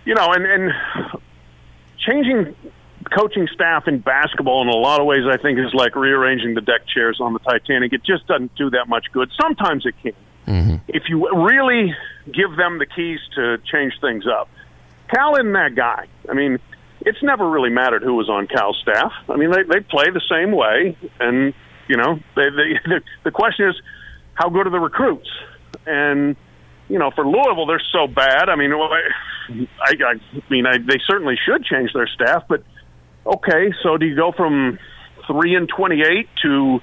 You 0.05 0.15
know, 0.15 0.31
and 0.31 0.45
and 0.45 0.73
changing 1.97 2.55
coaching 3.15 3.47
staff 3.53 3.87
in 3.87 3.99
basketball 3.99 4.61
in 4.61 4.67
a 4.67 4.75
lot 4.75 4.99
of 4.99 5.05
ways, 5.05 5.23
I 5.29 5.37
think, 5.37 5.59
is 5.59 5.73
like 5.73 5.95
rearranging 5.95 6.55
the 6.55 6.61
deck 6.61 6.87
chairs 6.87 7.19
on 7.21 7.33
the 7.33 7.39
Titanic. 7.39 7.93
It 7.93 8.03
just 8.03 8.27
doesn't 8.27 8.55
do 8.55 8.69
that 8.71 8.87
much 8.87 9.05
good. 9.11 9.31
Sometimes 9.39 9.85
it 9.85 9.95
can. 10.01 10.13
Mm-hmm. 10.47 10.75
If 10.87 11.03
you 11.09 11.29
really 11.45 11.93
give 12.31 12.55
them 12.55 12.79
the 12.79 12.85
keys 12.85 13.19
to 13.35 13.57
change 13.71 13.93
things 13.99 14.25
up. 14.27 14.49
Cal 15.13 15.35
isn't 15.35 15.53
that 15.53 15.75
guy. 15.75 16.07
I 16.29 16.33
mean, 16.33 16.59
it's 17.01 17.21
never 17.23 17.49
really 17.49 17.69
mattered 17.69 18.03
who 18.03 18.15
was 18.15 18.29
on 18.29 18.47
Cal's 18.47 18.77
staff. 18.81 19.11
I 19.29 19.37
mean, 19.37 19.51
they 19.51 19.63
they 19.63 19.79
play 19.79 20.09
the 20.09 20.21
same 20.29 20.51
way, 20.51 20.97
and 21.19 21.53
you 21.87 21.97
know, 21.97 22.19
they, 22.35 22.49
they 22.49 22.79
the, 22.85 23.01
the 23.23 23.31
question 23.31 23.69
is, 23.69 23.75
how 24.37 24.49
good 24.49 24.67
are 24.67 24.69
the 24.69 24.79
recruits? 24.79 25.29
And 25.85 26.35
you 26.89 26.99
know, 26.99 27.11
for 27.11 27.25
Louisville, 27.25 27.65
they're 27.65 27.81
so 27.91 28.07
bad. 28.07 28.49
I 28.49 28.55
mean, 28.55 28.71
I, 28.71 29.01
I, 29.81 30.13
mean, 30.49 30.65
I, 30.65 30.77
they 30.77 30.99
certainly 31.05 31.35
should 31.45 31.65
change 31.65 31.91
their 31.93 32.07
staff. 32.07 32.43
But 32.47 32.63
okay, 33.25 33.73
so 33.83 33.97
do 33.97 34.05
you 34.05 34.15
go 34.15 34.31
from 34.31 34.79
three 35.25 35.55
and 35.55 35.67
twenty-eight 35.67 36.29
to 36.43 36.79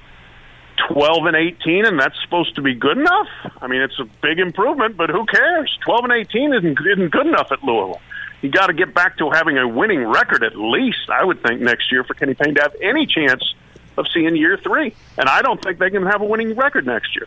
twelve 0.89 1.27
and 1.27 1.37
eighteen, 1.37 1.87
and 1.87 1.99
that's 1.99 2.17
supposed 2.25 2.57
to 2.57 2.63
be 2.63 2.75
good 2.75 2.99
enough? 2.99 3.29
I 3.63 3.67
mean, 3.67 3.81
it's 3.81 3.99
a 3.99 4.05
big 4.21 4.41
improvement, 4.41 4.97
but 4.97 5.11
who 5.11 5.25
cares? 5.27 5.77
Twelve 5.85 6.05
and 6.05 6.13
eighteen 6.13 6.53
isn't 6.53 6.79
isn't 6.93 7.11
good 7.11 7.27
enough 7.27 7.49
at 7.51 7.63
Louisville. 7.63 8.01
You 8.43 8.51
got 8.51 8.67
to 8.67 8.75
get 8.75 8.93
back 8.93 9.17
to 9.19 9.31
having 9.31 9.57
a 9.57 9.67
winning 9.67 10.05
record 10.05 10.43
at 10.43 10.55
least. 10.55 11.09
I 11.09 11.25
would 11.25 11.43
think 11.43 11.63
next 11.63 11.91
year 11.91 12.05
for 12.05 12.13
Kenny 12.13 12.35
Payne 12.35 12.57
to 12.57 12.63
have 12.63 12.75
any 12.83 13.07
chance 13.07 13.43
of 13.97 14.07
seeing 14.13 14.35
year 14.37 14.57
three. 14.57 14.95
And 15.17 15.29
I 15.29 15.43
don't 15.43 15.63
think 15.63 15.79
they 15.79 15.91
can 15.91 16.05
have 16.07 16.21
a 16.21 16.25
winning 16.25 16.55
record 16.55 16.87
next 16.87 17.15
year. 17.15 17.27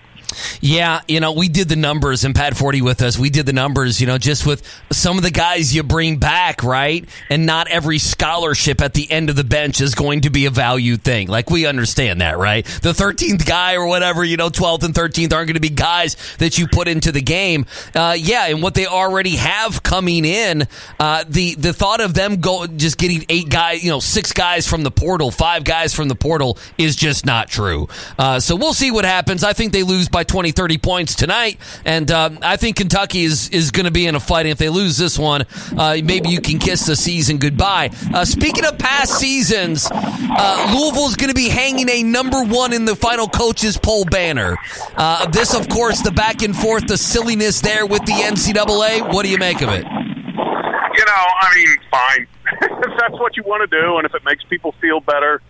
Yeah, 0.59 1.01
you 1.07 1.19
know, 1.19 1.31
we 1.31 1.47
did 1.47 1.69
the 1.69 1.75
numbers, 1.75 2.24
and 2.24 2.36
Pat 2.36 2.53
Forde 2.53 2.81
with 2.81 3.01
us. 3.01 3.17
We 3.17 3.29
did 3.29 3.45
the 3.45 3.53
numbers, 3.53 4.01
you 4.01 4.07
know, 4.07 4.17
just 4.17 4.45
with 4.45 4.67
some 4.91 5.17
of 5.17 5.24
the 5.24 5.31
guys 5.31 5.74
you 5.74 5.83
bring 5.83 6.17
back, 6.17 6.63
right? 6.63 7.07
And 7.29 7.45
not 7.45 7.67
every 7.69 7.97
scholarship 7.97 8.81
at 8.81 8.93
the 8.93 9.09
end 9.09 9.29
of 9.29 9.36
the 9.36 9.43
bench 9.43 9.79
is 9.79 9.95
going 9.95 10.21
to 10.21 10.29
be 10.29 10.45
a 10.45 10.50
valued 10.50 11.03
thing. 11.03 11.27
Like 11.27 11.50
we 11.50 11.65
understand 11.65 12.21
that, 12.21 12.38
right? 12.38 12.65
The 12.65 12.93
thirteenth 12.93 13.45
guy 13.45 13.75
or 13.75 13.88
whatever, 13.88 14.24
you 14.24 14.36
know, 14.36 14.50
twelfth 14.50 14.83
and 14.83 14.93
thirteenth 14.93 15.31
aren't 15.31 15.47
going 15.47 15.55
to 15.55 15.62
be 15.62 15.69
guys 15.69 16.17
that 16.39 16.57
you 16.57 16.67
put 16.67 16.88
into 16.88 17.12
the 17.12 17.21
game. 17.21 17.65
Uh, 17.95 18.15
yeah, 18.17 18.47
and 18.47 18.62
what 18.62 18.74
they 18.74 18.86
already 18.86 19.38
have 19.38 19.83
coming 19.83 20.25
in, 20.25 20.67
uh, 21.00 21.24
the 21.27 21.55
the 21.55 21.71
thought 21.71 22.01
of 22.01 22.13
them 22.13 22.41
go 22.41 22.67
just 22.67 22.97
getting 22.97 23.25
eight 23.29 23.50
guys, 23.50 23.83
you 23.83 23.91
know, 23.91 24.00
six 24.00 24.33
guys 24.33 24.67
from 24.67 24.83
the 24.83 24.91
portal, 24.91 25.31
five 25.31 25.63
guys 25.63 25.93
from 25.93 26.09
the 26.09 26.15
portal 26.15 26.56
is 26.77 26.95
just 26.95 27.25
not 27.25 27.47
true. 27.47 27.87
Uh, 28.17 28.39
so 28.39 28.55
we'll 28.55 28.73
see 28.73 28.91
what 28.91 29.05
happens. 29.05 29.43
I 29.43 29.53
think 29.53 29.73
they 29.73 29.83
lose 29.83 30.09
by 30.09 30.23
20, 30.23 30.51
30 30.51 30.77
points 30.77 31.15
tonight, 31.15 31.59
and 31.85 32.09
um, 32.11 32.39
I 32.41 32.57
think 32.57 32.77
Kentucky 32.77 33.23
is 33.23 33.49
is 33.49 33.71
going 33.71 33.85
to 33.85 33.91
be 33.91 34.07
in 34.07 34.15
a 34.15 34.19
fight. 34.19 34.41
And 34.41 34.49
if 34.49 34.57
they 34.57 34.69
lose 34.69 34.97
this 34.97 35.17
one, 35.17 35.45
uh, 35.77 35.97
maybe 36.03 36.29
you 36.29 36.41
can 36.41 36.59
kiss 36.59 36.85
the 36.85 36.95
season 36.95 37.37
goodbye. 37.37 37.89
Uh, 38.13 38.25
speaking 38.25 38.65
of 38.65 38.77
past 38.77 39.17
seasons, 39.17 39.87
uh, 39.91 40.75
Louisville 40.77 41.07
is 41.07 41.15
going 41.15 41.29
to 41.29 41.35
be 41.35 41.49
hanging 41.49 41.89
a 41.89 42.03
number 42.03 42.43
one 42.43 42.73
in 42.73 42.85
the 42.85 42.95
final 42.95 43.27
coaches 43.27 43.77
poll 43.77 44.05
banner. 44.05 44.57
Uh, 44.95 45.27
this, 45.27 45.53
of 45.53 45.69
course, 45.69 46.01
the 46.01 46.11
back 46.11 46.41
and 46.41 46.55
forth, 46.55 46.87
the 46.87 46.97
silliness 46.97 47.61
there 47.61 47.85
with 47.85 48.05
the 48.05 48.13
NCAA. 48.13 49.13
What 49.13 49.23
do 49.23 49.29
you 49.29 49.37
make 49.37 49.61
of 49.61 49.69
it? 49.69 49.83
You 49.83 51.05
know, 51.05 51.25
I 51.41 51.51
mean, 51.55 51.77
fine. 51.91 52.27
if 52.61 52.99
that's 52.99 53.13
what 53.13 53.37
you 53.37 53.43
want 53.43 53.69
to 53.69 53.81
do, 53.81 53.97
and 53.97 54.05
if 54.05 54.15
it 54.15 54.23
makes 54.25 54.43
people 54.45 54.73
feel 54.81 54.99
better, 54.99 55.41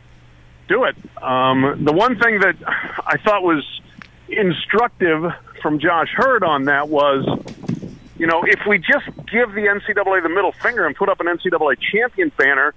do 0.68 0.84
it. 0.86 0.96
Um, 1.22 1.84
the 1.84 1.94
one 1.94 2.18
thing 2.20 2.40
that 2.40 2.56
I 3.06 3.18
thought 3.24 3.44
was 3.44 3.64
instructive 4.30 5.32
from 5.62 5.80
Josh 5.80 6.14
Heird 6.18 6.44
on 6.44 6.66
that 6.66 6.90
was, 6.90 7.26
you 8.18 8.28
know, 8.28 8.44
if 8.46 8.60
we 8.68 8.78
just 8.78 9.06
give 9.32 9.52
the 9.54 9.62
NCAA 9.68 10.24
the 10.24 10.30
middle 10.30 10.52
finger 10.52 10.86
and 10.86 10.96
put 10.96 11.10
up 11.10 11.20
an 11.20 11.28
NCAA 11.28 11.78
champion 11.80 12.32
banner, 12.38 12.74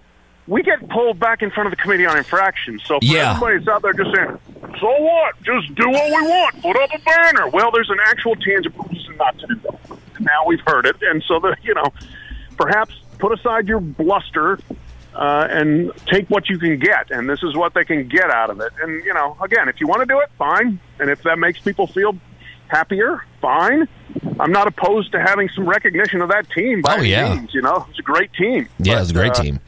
we 0.46 0.62
get 0.62 0.88
pulled 0.88 1.18
back 1.20 1.42
in 1.42 1.50
front 1.50 1.66
of 1.66 1.70
the 1.70 1.76
Committee 1.82 2.06
on 2.06 2.16
Infractions. 2.16 2.82
So 2.84 2.98
for 2.98 3.04
Yeah. 3.04 3.32
everybody's 3.34 3.68
out 3.68 3.82
there 3.82 3.92
just 3.92 4.14
saying, 4.14 4.38
so 4.80 4.86
what? 5.02 5.40
Just 5.42 5.74
do 5.74 5.88
what 5.90 6.06
we 6.06 6.22
want. 6.26 6.62
Put 6.62 6.76
up 6.80 6.90
a 6.94 6.98
banner. 7.00 7.48
Well, 7.48 7.70
there's 7.70 7.90
an 7.90 7.98
actual 8.06 8.34
tangible 8.36 8.86
reason 8.90 9.16
not 9.16 9.38
to 9.38 9.46
do 9.46 9.54
that. 9.64 10.20
Now 10.20 10.44
we've 10.46 10.60
heard 10.66 10.86
it. 10.86 10.96
And 11.02 11.22
so, 11.26 11.38
that 11.40 11.58
you 11.62 11.74
know, 11.74 11.92
perhaps 12.56 12.94
put 13.18 13.32
aside 13.38 13.68
your 13.68 13.80
bluster 13.80 14.58
uh, 15.14 15.46
and 15.50 15.92
take 16.06 16.28
what 16.30 16.48
you 16.48 16.58
can 16.58 16.78
get. 16.78 17.10
And 17.10 17.28
this 17.28 17.42
is 17.42 17.56
what 17.56 17.74
they 17.74 17.84
can 17.84 18.08
get 18.08 18.30
out 18.30 18.50
of 18.50 18.60
it. 18.60 18.72
And, 18.82 19.04
you 19.04 19.12
know, 19.14 19.36
again, 19.42 19.68
if 19.68 19.80
you 19.80 19.86
want 19.86 20.00
to 20.00 20.06
do 20.06 20.20
it, 20.20 20.28
fine. 20.38 20.80
And 20.98 21.10
if 21.10 21.22
that 21.24 21.38
makes 21.38 21.60
people 21.60 21.86
feel 21.86 22.16
happier, 22.68 23.24
fine. 23.40 23.88
I'm 24.38 24.52
not 24.52 24.66
opposed 24.66 25.12
to 25.12 25.20
having 25.20 25.48
some 25.50 25.68
recognition 25.68 26.20
of 26.20 26.30
that 26.30 26.48
team. 26.50 26.82
By 26.82 26.96
Oh, 26.98 27.02
yeah. 27.02 27.34
means, 27.34 27.52
you 27.54 27.62
know, 27.62 27.86
it's 27.90 27.98
a 27.98 28.02
great 28.02 28.32
team. 28.32 28.68
Yeah, 28.78 28.94
But, 28.94 29.02
it's 29.02 29.10
a 29.10 29.14
great 29.14 29.32
uh, 29.32 29.42
team. 29.42 29.60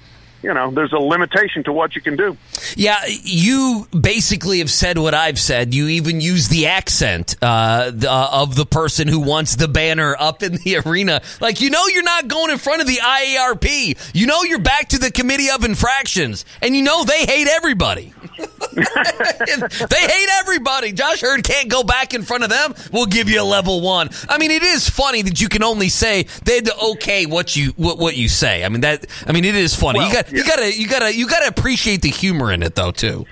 You 0.43 0.55
know, 0.55 0.71
there's 0.71 0.93
a 0.93 0.99
limitation 0.99 1.63
to 1.65 1.73
what 1.73 1.95
you 1.95 2.03
can 2.03 2.17
do. 2.17 2.37
Yeah, 2.77 2.99
you 3.07 3.87
basically 3.99 4.59
have 4.59 4.71
said 4.71 4.99
what 4.99 5.15
I've 5.15 5.39
said. 5.39 5.73
You 5.73 5.89
even 5.89 6.21
use 6.21 6.49
the 6.49 6.67
accent 6.67 7.37
uh, 7.41 7.91
the, 7.93 8.11
uh, 8.11 8.29
of 8.33 8.57
the 8.57 8.67
person 8.67 9.07
who 9.07 9.21
wants 9.21 9.57
the 9.57 9.69
banner 9.69 10.17
up 10.19 10.43
in 10.43 10.57
the 10.57 10.83
arena. 10.87 11.23
Like, 11.41 11.61
you 11.61 11.71
know, 11.71 11.87
you're 11.87 12.03
not 12.03 12.29
going 12.29 12.51
in 12.51 12.59
front 12.59 12.81
of 12.81 12.89
the 12.89 12.97
IARP. 12.97 14.13
You 14.15 14.27
know, 14.27 14.43
you're 14.43 14.59
back 14.59 14.89
to 14.89 14.99
the 14.99 15.11
Committee 15.11 15.51
of 15.51 15.65
Infractions. 15.65 16.45
And 16.61 16.75
you 16.75 16.83
know, 16.83 17.05
they 17.05 17.25
hate 17.25 17.47
everybody. 17.49 18.13
they 18.73 20.01
hate 20.01 20.29
everybody. 20.41 20.93
Josh 20.93 21.23
Heird 21.23 21.45
can't 21.45 21.69
go 21.69 21.83
back 21.83 22.15
in 22.15 22.23
front 22.23 22.45
of 22.45 22.51
them. 22.51 22.75
We'll 22.91 23.07
give 23.07 23.29
you 23.29 23.43
a 23.43 23.45
level 23.45 23.81
one. 23.81 24.11
I 24.29 24.39
mean, 24.39 24.51
it 24.51 24.63
is 24.63 24.89
funny 24.89 25.23
that 25.23 25.41
you 25.41 25.49
can 25.49 25.63
only 25.63 25.89
say 25.89 26.25
they 26.45 26.57
had 26.57 26.65
to 26.67 26.77
okay 26.93 27.27
what 27.27 27.55
you 27.55 27.71
what, 27.77 27.99
what 27.99 28.17
you 28.17 28.29
say. 28.29 28.65
I 28.65 28.69
mean 28.69 28.81
that. 28.81 29.07
I 29.27 29.33
mean, 29.33 29.45
it 29.45 29.55
is 29.55 29.75
funny. 29.75 30.01
you 30.01 30.07
Well, 30.07 30.25
got 30.33 30.39
you 30.39 30.45
gotta 30.45 30.79
you 30.79 30.89
gotta 30.89 31.17
you 31.17 31.27
gotta 31.29 31.49
appreciate 31.49 32.03
the 32.03 32.11
humor 32.11 32.53
in 32.53 32.63
it 32.63 32.75
though 32.75 32.91
too. 32.91 33.27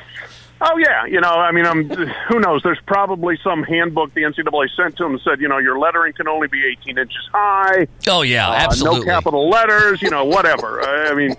Oh 0.63 0.77
yeah, 0.77 1.07
you 1.07 1.21
know, 1.23 1.31
I 1.31 1.53
mean, 1.53 1.65
um, 1.65 1.89
who 2.29 2.39
knows? 2.39 2.63
There's 2.63 2.81
probably 2.85 3.39
some 3.43 3.63
handbook 3.63 4.13
the 4.13 4.23
NCAA 4.25 4.69
sent 4.77 4.97
to 4.99 5.05
them 5.05 5.15
that 5.15 5.23
said, 5.23 5.41
you 5.41 5.49
know, 5.49 5.57
your 5.57 5.79
lettering 5.79 6.13
can 6.13 6.29
only 6.29 6.49
be 6.49 6.67
18 6.67 6.99
inches 6.99 7.29
high. 7.33 7.87
Oh 8.07 8.21
yeah, 8.21 8.51
uh, 8.51 8.55
absolutely. 8.55 9.01
no 9.01 9.07
capital 9.07 9.49
letters, 9.49 10.03
you 10.03 10.11
know, 10.11 10.27
whatever. 10.27 10.83
I 10.83 11.15
mean, 11.15 11.35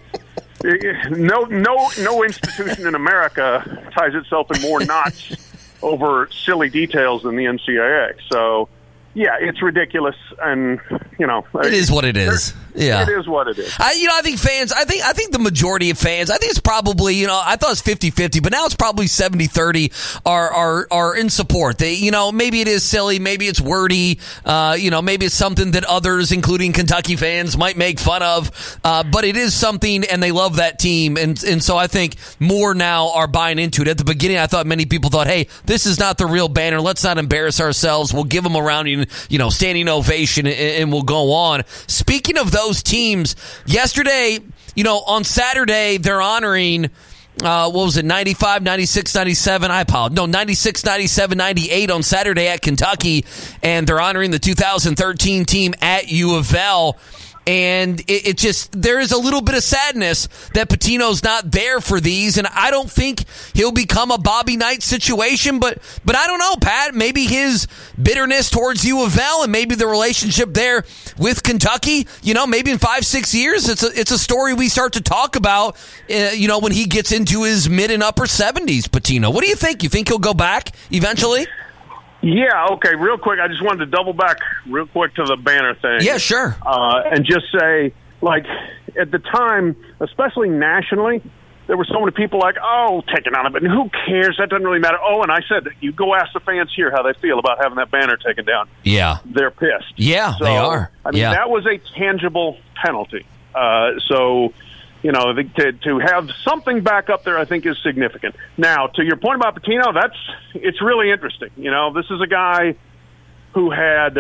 no, 1.11 1.41
no, 1.41 1.89
no 1.99 2.23
institution 2.23 2.87
in 2.87 2.95
America 2.95 3.91
ties 3.95 4.15
itself 4.15 4.49
in 4.55 4.61
more 4.61 4.83
knots 4.83 5.35
over 5.83 6.27
silly 6.31 6.69
details 6.69 7.21
than 7.21 7.35
the 7.35 7.45
NCAA. 7.45 8.13
So, 8.31 8.69
yeah, 9.13 9.37
it's 9.39 9.61
ridiculous, 9.61 10.15
and 10.41 10.79
you 11.19 11.27
know, 11.27 11.45
It 11.55 11.73
is 11.73 11.91
what 11.91 12.05
it 12.05 12.17
is. 12.17 12.55
Yeah. 12.75 13.03
It 13.03 13.09
is 13.09 13.27
what 13.27 13.47
it 13.47 13.57
is. 13.57 13.73
I, 13.79 13.93
you 13.93 14.07
know, 14.07 14.15
I 14.15 14.21
think 14.21 14.39
fans, 14.39 14.71
I 14.71 14.83
think, 14.85 15.03
I 15.03 15.13
think 15.13 15.31
the 15.31 15.39
majority 15.39 15.89
of 15.89 15.97
fans, 15.97 16.29
I 16.29 16.37
think 16.37 16.51
it's 16.51 16.59
probably, 16.59 17.15
you 17.15 17.27
know, 17.27 17.39
I 17.43 17.55
thought 17.55 17.69
it 17.69 17.85
was 17.85 18.11
50-50, 18.11 18.41
but 18.41 18.51
now 18.51 18.65
it's 18.65 18.75
probably 18.75 19.05
70-30 19.05 20.21
are, 20.25 20.49
are, 20.51 20.87
are 20.91 21.15
in 21.15 21.29
support. 21.29 21.77
They, 21.77 21.93
you 21.93 22.11
know, 22.11 22.31
maybe 22.31 22.61
it 22.61 22.67
is 22.67 22.83
silly, 22.83 23.19
maybe 23.19 23.47
it's 23.47 23.61
wordy, 23.61 24.19
uh, 24.45 24.75
you 24.79 24.91
know, 24.91 25.01
maybe 25.01 25.25
it's 25.25 25.35
something 25.35 25.71
that 25.71 25.83
others, 25.83 26.31
including 26.31 26.73
Kentucky 26.73 27.15
fans, 27.15 27.57
might 27.57 27.77
make 27.77 27.99
fun 27.99 28.23
of, 28.23 28.79
uh, 28.83 29.03
but 29.03 29.23
it 29.25 29.35
is 29.35 29.53
something 29.53 30.03
and 30.05 30.21
they 30.21 30.31
love 30.31 30.57
that 30.57 30.79
team. 30.79 31.17
And, 31.17 31.41
and 31.43 31.63
so 31.63 31.77
I 31.77 31.87
think 31.87 32.15
more 32.39 32.73
now 32.73 33.11
are 33.13 33.27
buying 33.27 33.59
into 33.59 33.81
it. 33.81 33.87
At 33.87 33.97
the 33.97 34.03
beginning, 34.03 34.37
I 34.37 34.47
thought 34.47 34.65
many 34.65 34.85
people 34.85 35.09
thought, 35.09 35.27
hey, 35.27 35.47
this 35.65 35.85
is 35.85 35.99
not 35.99 36.17
the 36.17 36.25
real 36.25 36.47
banner. 36.47 36.79
Let's 36.79 37.03
not 37.03 37.17
embarrass 37.17 37.59
ourselves. 37.59 38.13
We'll 38.13 38.23
give 38.23 38.43
them 38.43 38.55
a 38.55 38.61
rounding, 38.61 39.07
you 39.29 39.39
know, 39.39 39.49
standing 39.49 39.89
ovation 39.89 40.47
and, 40.47 40.55
and 40.55 40.91
we'll 40.91 41.01
go 41.03 41.33
on. 41.33 41.63
Speaking 41.87 42.37
of 42.37 42.51
those 42.51 42.60
teams, 42.69 43.35
yesterday, 43.65 44.39
you 44.75 44.83
know, 44.83 44.99
on 44.99 45.23
Saturday, 45.23 45.97
they're 45.97 46.21
honoring, 46.21 46.85
uh, 47.43 47.69
what 47.71 47.85
was 47.85 47.97
it, 47.97 48.05
95, 48.05 48.63
96, 48.63 49.15
97? 49.15 49.71
I 49.71 49.81
apologize. 49.81 50.15
No, 50.15 50.25
96, 50.25 50.85
97, 50.85 51.37
98 51.37 51.91
on 51.91 52.03
Saturday 52.03 52.47
at 52.47 52.61
Kentucky, 52.61 53.25
and 53.63 53.87
they're 53.87 54.01
honoring 54.01 54.31
the 54.31 54.39
2013 54.39 55.45
team 55.45 55.73
at 55.81 56.11
U 56.11 56.35
of 56.35 56.53
L. 56.53 56.97
And 57.47 57.99
it, 58.01 58.27
it 58.27 58.37
just, 58.37 58.71
there 58.79 58.99
is 58.99 59.11
a 59.11 59.17
little 59.17 59.41
bit 59.41 59.55
of 59.55 59.63
sadness 59.63 60.27
that 60.53 60.69
Pitino's 60.69 61.23
not 61.23 61.51
there 61.51 61.81
for 61.81 61.99
these. 61.99 62.37
And 62.37 62.47
I 62.47 62.69
don't 62.69 62.89
think 62.89 63.25
he'll 63.53 63.71
become 63.71 64.11
a 64.11 64.17
Bobby 64.17 64.57
Knight 64.57 64.83
situation, 64.83 65.59
but, 65.59 65.79
but 66.05 66.15
I 66.15 66.27
don't 66.27 66.39
know, 66.39 66.55
Pat. 66.61 66.93
Maybe 66.93 67.25
his 67.25 67.67
bitterness 68.01 68.49
towards 68.49 68.85
U 68.85 69.03
of 69.03 69.17
L 69.17 69.43
and 69.43 69.51
maybe 69.51 69.75
the 69.75 69.87
relationship 69.87 70.53
there 70.53 70.85
with 71.17 71.41
Kentucky, 71.43 72.07
you 72.21 72.33
know, 72.33 72.45
maybe 72.45 72.71
in 72.71 72.77
five, 72.77 73.05
six 73.05 73.33
years, 73.33 73.67
it's 73.69 73.83
a, 73.83 73.99
it's 73.99 74.11
a 74.11 74.19
story 74.19 74.53
we 74.53 74.69
start 74.69 74.93
to 74.93 75.01
talk 75.01 75.35
about, 75.35 75.75
uh, 76.09 76.31
you 76.33 76.47
know, 76.47 76.59
when 76.59 76.71
he 76.71 76.85
gets 76.85 77.11
into 77.11 77.43
his 77.43 77.69
mid 77.69 77.91
and 77.91 78.03
upper 78.03 78.23
70s, 78.23 78.83
Pitino. 78.83 79.33
What 79.33 79.43
do 79.43 79.49
you 79.49 79.55
think? 79.55 79.83
You 79.83 79.89
think 79.89 80.07
he'll 80.09 80.19
go 80.19 80.33
back 80.33 80.71
eventually? 80.91 81.47
Yeah, 82.21 82.67
okay, 82.71 82.95
real 82.95 83.17
quick. 83.17 83.39
I 83.39 83.47
just 83.47 83.63
wanted 83.63 83.85
to 83.85 83.91
double 83.91 84.13
back 84.13 84.37
real 84.67 84.85
quick 84.87 85.15
to 85.15 85.23
the 85.23 85.35
banner 85.37 85.73
thing. 85.75 85.99
Yeah, 86.01 86.17
sure. 86.17 86.55
Uh, 86.65 87.01
and 87.11 87.25
just 87.25 87.45
say, 87.57 87.93
like, 88.21 88.45
at 88.99 89.11
the 89.11 89.19
time, 89.19 89.75
especially 89.99 90.49
nationally, 90.49 91.21
there 91.67 91.77
were 91.77 91.85
so 91.85 91.99
many 91.99 92.11
people 92.11 92.39
like, 92.39 92.57
oh, 92.61 93.01
taken 93.15 93.35
out 93.35 93.45
of 93.45 93.55
it. 93.55 93.63
And 93.63 93.71
who 93.71 93.89
cares? 94.05 94.35
That 94.37 94.49
doesn't 94.49 94.65
really 94.65 94.79
matter. 94.79 94.97
Oh, 95.01 95.23
and 95.23 95.31
I 95.31 95.39
said, 95.47 95.67
you 95.79 95.91
go 95.91 96.13
ask 96.13 96.33
the 96.33 96.39
fans 96.41 96.71
here 96.75 96.91
how 96.91 97.01
they 97.01 97.13
feel 97.19 97.39
about 97.39 97.59
having 97.61 97.77
that 97.77 97.89
banner 97.89 98.17
taken 98.17 98.45
down. 98.45 98.67
Yeah. 98.83 99.19
They're 99.25 99.51
pissed. 99.51 99.93
Yeah, 99.95 100.35
So, 100.37 100.43
they 100.45 100.57
are. 100.57 100.91
I 101.05 101.11
mean, 101.11 101.21
yeah. 101.21 101.31
that 101.31 101.49
was 101.49 101.65
a 101.65 101.77
tangible 101.97 102.57
penalty. 102.83 103.25
Uh, 103.55 103.91
so, 104.07 104.53
you 105.03 105.11
know, 105.11 105.33
the, 105.33 105.43
to, 105.43 105.71
to 105.73 105.99
have 105.99 106.29
something 106.43 106.81
back 106.81 107.09
up 107.09 107.23
there, 107.23 107.37
I 107.37 107.45
think, 107.45 107.65
is 107.65 107.77
significant. 107.83 108.35
Now, 108.57 108.87
to 108.87 109.03
your 109.03 109.17
point 109.17 109.35
about 109.37 109.55
Pitino, 109.61 109.93
that's 109.93 110.15
it's 110.53 110.81
really 110.81 111.11
interesting. 111.11 111.49
You 111.57 111.71
know, 111.71 111.91
this 111.93 112.05
is 112.11 112.21
a 112.21 112.27
guy 112.27 112.75
who 113.53 113.71
had 113.71 114.17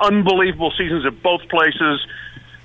unbelievable 0.00 0.72
seasons 0.76 1.04
at 1.06 1.22
both 1.22 1.42
places. 1.48 2.06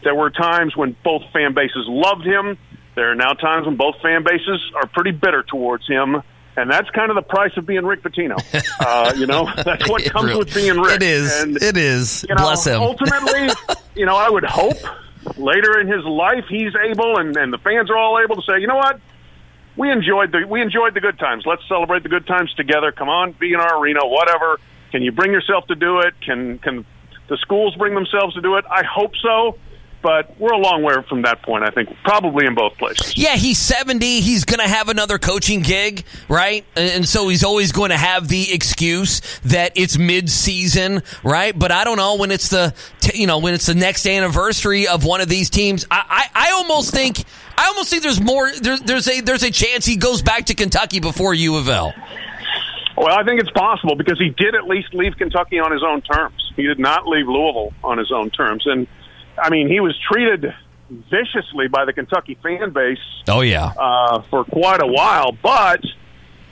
There 0.03 0.15
were 0.15 0.29
times 0.29 0.75
when 0.75 0.95
both 1.03 1.23
fan 1.33 1.53
bases 1.53 1.85
loved 1.87 2.25
him. 2.25 2.57
There 2.95 3.11
are 3.11 3.15
now 3.15 3.33
times 3.33 3.65
when 3.65 3.75
both 3.75 3.95
fan 4.01 4.23
bases 4.23 4.59
are 4.75 4.87
pretty 4.87 5.11
bitter 5.11 5.43
towards 5.43 5.87
him. 5.87 6.21
And 6.55 6.69
that's 6.69 6.89
kind 6.89 7.09
of 7.11 7.15
the 7.15 7.21
price 7.21 7.51
of 7.57 7.65
being 7.65 7.85
Rick 7.85 8.01
Pitino. 8.03 8.37
Uh, 8.81 9.13
you 9.17 9.27
know, 9.27 9.47
that's 9.65 9.87
what 9.89 10.03
comes 10.05 10.25
really- 10.27 10.39
with 10.39 10.53
being 10.53 10.79
Rick. 10.79 10.95
It 10.95 11.03
is. 11.03 11.41
And, 11.41 11.61
it 11.61 11.75
is. 11.75 12.25
you 12.27 12.33
know, 12.33 12.43
Bless 12.43 12.65
him. 12.65 12.81
ultimately, 12.81 13.49
you 13.95 14.05
know, 14.05 14.15
I 14.15 14.29
would 14.29 14.45
hope 14.45 14.77
later 15.38 15.79
in 15.79 15.88
his 15.88 16.03
life 16.05 16.45
he's 16.49 16.73
able, 16.75 17.17
and, 17.17 17.35
and 17.35 17.51
the 17.51 17.57
fans 17.57 17.89
are 17.89 17.97
all 17.97 18.19
able 18.19 18.35
to 18.35 18.41
say, 18.41 18.59
you 18.59 18.67
know 18.67 18.77
what, 18.77 18.99
we 19.77 19.91
enjoyed 19.91 20.31
the 20.31 20.45
we 20.47 20.61
enjoyed 20.61 20.93
the 20.93 20.99
good 20.99 21.17
times. 21.17 21.45
Let's 21.45 21.65
celebrate 21.67 22.03
the 22.03 22.09
good 22.09 22.27
times 22.27 22.53
together. 22.55 22.91
Come 22.91 23.09
on, 23.09 23.31
be 23.31 23.53
in 23.53 23.59
our 23.59 23.79
arena, 23.79 24.01
whatever. 24.03 24.59
Can 24.91 25.01
you 25.03 25.11
bring 25.11 25.31
yourself 25.31 25.67
to 25.67 25.75
do 25.75 25.99
it? 25.99 26.13
Can 26.21 26.59
can 26.59 26.85
the 27.29 27.38
schools 27.38 27.75
bring 27.75 27.95
themselves 27.95 28.33
to 28.33 28.41
do 28.41 28.57
it? 28.57 28.65
I 28.69 28.83
hope 28.83 29.13
so. 29.21 29.57
But 30.01 30.37
we're 30.39 30.53
a 30.53 30.57
long 30.57 30.83
way 30.83 30.93
from 31.07 31.23
that 31.23 31.41
point. 31.41 31.63
I 31.63 31.69
think 31.69 31.89
probably 32.03 32.45
in 32.45 32.55
both 32.55 32.77
places. 32.77 33.17
Yeah, 33.17 33.35
he's 33.35 33.59
70. 33.59 34.21
He's 34.21 34.45
going 34.45 34.59
to 34.59 34.67
have 34.67 34.89
another 34.89 35.17
coaching 35.17 35.61
gig, 35.61 36.05
right? 36.27 36.65
And 36.75 37.07
so 37.07 37.27
he's 37.27 37.43
always 37.43 37.71
going 37.71 37.89
to 37.89 37.97
have 37.97 38.27
the 38.27 38.51
excuse 38.53 39.21
that 39.45 39.73
it's 39.75 39.97
mid-season, 39.97 41.03
right? 41.23 41.57
But 41.57 41.71
I 41.71 41.83
don't 41.83 41.97
know 41.97 42.15
when 42.15 42.31
it's 42.31 42.49
the 42.49 42.73
you 43.13 43.27
know 43.27 43.39
when 43.39 43.53
it's 43.53 43.65
the 43.65 43.75
next 43.75 44.05
anniversary 44.07 44.87
of 44.87 45.05
one 45.05 45.21
of 45.21 45.29
these 45.29 45.49
teams. 45.49 45.85
I 45.89 46.29
I, 46.33 46.47
I 46.47 46.51
almost 46.51 46.93
think 46.93 47.23
I 47.57 47.67
almost 47.67 47.89
think 47.89 48.03
there's 48.03 48.21
more 48.21 48.51
there, 48.51 48.77
there's 48.77 49.07
a 49.07 49.21
there's 49.21 49.43
a 49.43 49.51
chance 49.51 49.85
he 49.85 49.97
goes 49.97 50.21
back 50.21 50.45
to 50.45 50.53
Kentucky 50.53 50.99
before 50.99 51.33
U 51.33 51.57
of 51.57 51.67
L. 51.67 51.93
Well, 52.97 53.17
I 53.17 53.23
think 53.23 53.39
it's 53.39 53.51
possible 53.51 53.95
because 53.95 54.19
he 54.19 54.29
did 54.29 54.55
at 54.55 54.67
least 54.67 54.93
leave 54.93 55.15
Kentucky 55.15 55.57
on 55.59 55.71
his 55.71 55.83
own 55.83 56.01
terms. 56.01 56.51
He 56.57 56.63
did 56.63 56.79
not 56.79 57.07
leave 57.07 57.27
Louisville 57.27 57.71
on 57.81 57.97
his 57.97 58.11
own 58.11 58.29
terms, 58.29 58.63
and 58.65 58.87
I 59.41 59.50
mean, 59.50 59.67
he 59.67 59.79
was 59.79 59.98
treated 60.12 60.53
viciously 60.89 61.67
by 61.67 61.86
the 61.86 61.93
Kentucky 61.93 62.38
fan 62.41 62.72
base. 62.72 62.98
Oh 63.27 63.41
yeah, 63.41 63.72
uh, 63.77 64.22
for 64.29 64.43
quite 64.43 64.81
a 64.81 64.88
while. 64.88 65.31
But 65.31 65.84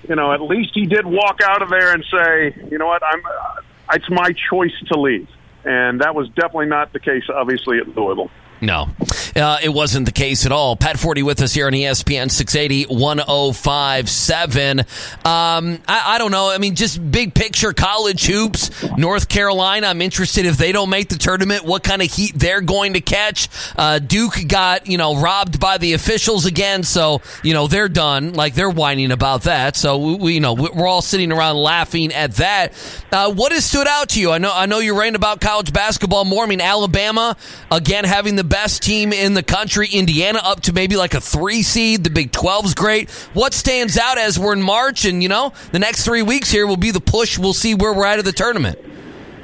you 0.07 0.15
know, 0.15 0.31
at 0.31 0.41
least 0.41 0.71
he 0.73 0.85
did 0.85 1.05
walk 1.05 1.41
out 1.43 1.61
of 1.61 1.69
there 1.69 1.93
and 1.93 2.03
say, 2.11 2.55
you 2.69 2.77
know 2.77 2.87
what, 2.87 3.01
I'm. 3.03 3.21
Uh, 3.25 3.61
it's 3.93 4.09
my 4.09 4.33
choice 4.49 4.73
to 4.91 4.99
leave, 4.99 5.29
and 5.63 6.01
that 6.01 6.13
was 6.13 6.27
definitely 6.29 6.65
not 6.65 6.91
the 6.91 6.99
case, 6.99 7.23
obviously, 7.33 7.77
at 7.79 7.87
Louisville. 7.95 8.29
No, 8.59 8.89
uh, 9.37 9.57
it 9.61 9.69
wasn't 9.69 10.05
the 10.05 10.11
case 10.11 10.45
at 10.45 10.51
all. 10.51 10.75
Pat 10.75 10.95
Forde 10.97 11.21
with 11.23 11.41
us 11.41 11.53
here 11.53 11.67
on 11.67 11.73
ESPN 11.73 12.31
680 12.31 12.85
1057. 12.93 14.79
Um, 14.79 14.85
I, 15.25 15.79
I, 15.87 16.17
don't 16.17 16.31
know. 16.31 16.49
I 16.49 16.57
mean, 16.57 16.75
just 16.75 17.11
big 17.11 17.33
picture 17.33 17.73
college 17.73 18.25
hoops. 18.25 18.71
North 18.97 19.27
Carolina, 19.29 19.87
I'm 19.87 20.01
interested 20.01 20.45
if 20.45 20.57
they 20.57 20.71
don't 20.71 20.89
make 20.89 21.09
the 21.09 21.17
tournament, 21.17 21.65
what 21.65 21.83
kind 21.83 22.01
of 22.01 22.09
heat 22.11 22.33
they're 22.35 22.61
going 22.61 22.93
to 22.93 23.01
catch. 23.01 23.49
Uh, 23.75 23.99
Duke 23.99 24.47
got, 24.47 24.87
you 24.87 24.97
know, 24.97 25.19
robbed 25.19 25.59
by 25.59 25.77
the 25.77 25.93
officials 25.93 26.45
again. 26.45 26.83
So, 26.83 27.21
you 27.43 27.53
know, 27.53 27.67
they're 27.67 27.89
done. 27.89 28.33
Like, 28.33 28.55
they're 28.55 28.69
whining 28.69 29.11
about 29.11 29.43
that. 29.43 29.75
So, 29.75 30.15
we 30.17 30.37
you 30.37 30.41
know, 30.41 30.53
we're 30.53 30.85
all 30.85 31.01
sitting 31.01 31.31
around 31.31 31.57
laughing 31.57 32.13
at 32.13 32.35
that. 32.35 32.73
Uh, 33.11 33.33
what 33.33 33.51
has 33.51 33.65
stood 33.65 33.87
out 33.87 34.09
to 34.09 34.21
you? 34.21 34.29
I 34.31 34.37
know, 34.37 34.51
I 34.53 34.67
know 34.67 34.77
you're 34.77 34.93
writing 34.93 35.15
about 35.15 35.41
college 35.41 35.73
basketball 35.73 36.25
more. 36.25 36.43
I 36.43 36.47
mean, 36.47 36.61
Alabama, 36.61 37.35
again, 37.71 38.03
having 38.03 38.35
the 38.35 38.43
best 38.43 38.83
team 38.83 39.11
in 39.11 39.26
the 39.33 39.43
country. 39.43 39.87
Indiana 39.91 40.39
up 40.43 40.61
to 40.61 40.73
maybe 40.73 40.95
like 40.95 41.13
a 41.13 41.21
three 41.21 41.61
seed. 41.61 42.03
The 42.03 42.09
Big 42.09 42.31
12's 42.31 42.73
great. 42.73 43.09
What 43.33 43.53
stands 43.53 43.97
out 43.97 44.17
as 44.17 44.37
we're 44.37 44.53
in 44.53 44.61
March 44.61 45.05
and, 45.05 45.23
you 45.23 45.29
know, 45.29 45.53
the 45.71 45.79
next 45.79 46.05
three 46.05 46.21
weeks 46.21 46.51
here 46.51 46.67
will 46.67 46.77
be 46.77 46.91
the 46.91 47.01
push. 47.01 47.37
We'll 47.37 47.53
see 47.53 47.75
where 47.75 47.93
we're 47.93 48.05
at 48.05 48.19
of 48.19 48.25
the 48.25 48.31
tournament. 48.31 48.79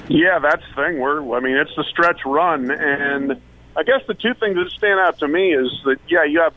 Yeah, 0.09 0.39
that's 0.39 0.63
the 0.69 0.83
thing. 0.83 0.99
We're, 0.99 1.35
I 1.35 1.39
mean, 1.39 1.55
it's 1.55 1.75
the 1.75 1.83
stretch 1.85 2.25
run. 2.25 2.69
And 2.69 3.41
I 3.75 3.83
guess 3.83 4.01
the 4.07 4.13
two 4.13 4.33
things 4.33 4.55
that 4.55 4.69
stand 4.71 4.99
out 4.99 5.19
to 5.19 5.27
me 5.27 5.53
is 5.53 5.71
that, 5.85 5.97
yeah, 6.07 6.23
you 6.23 6.41
have 6.41 6.53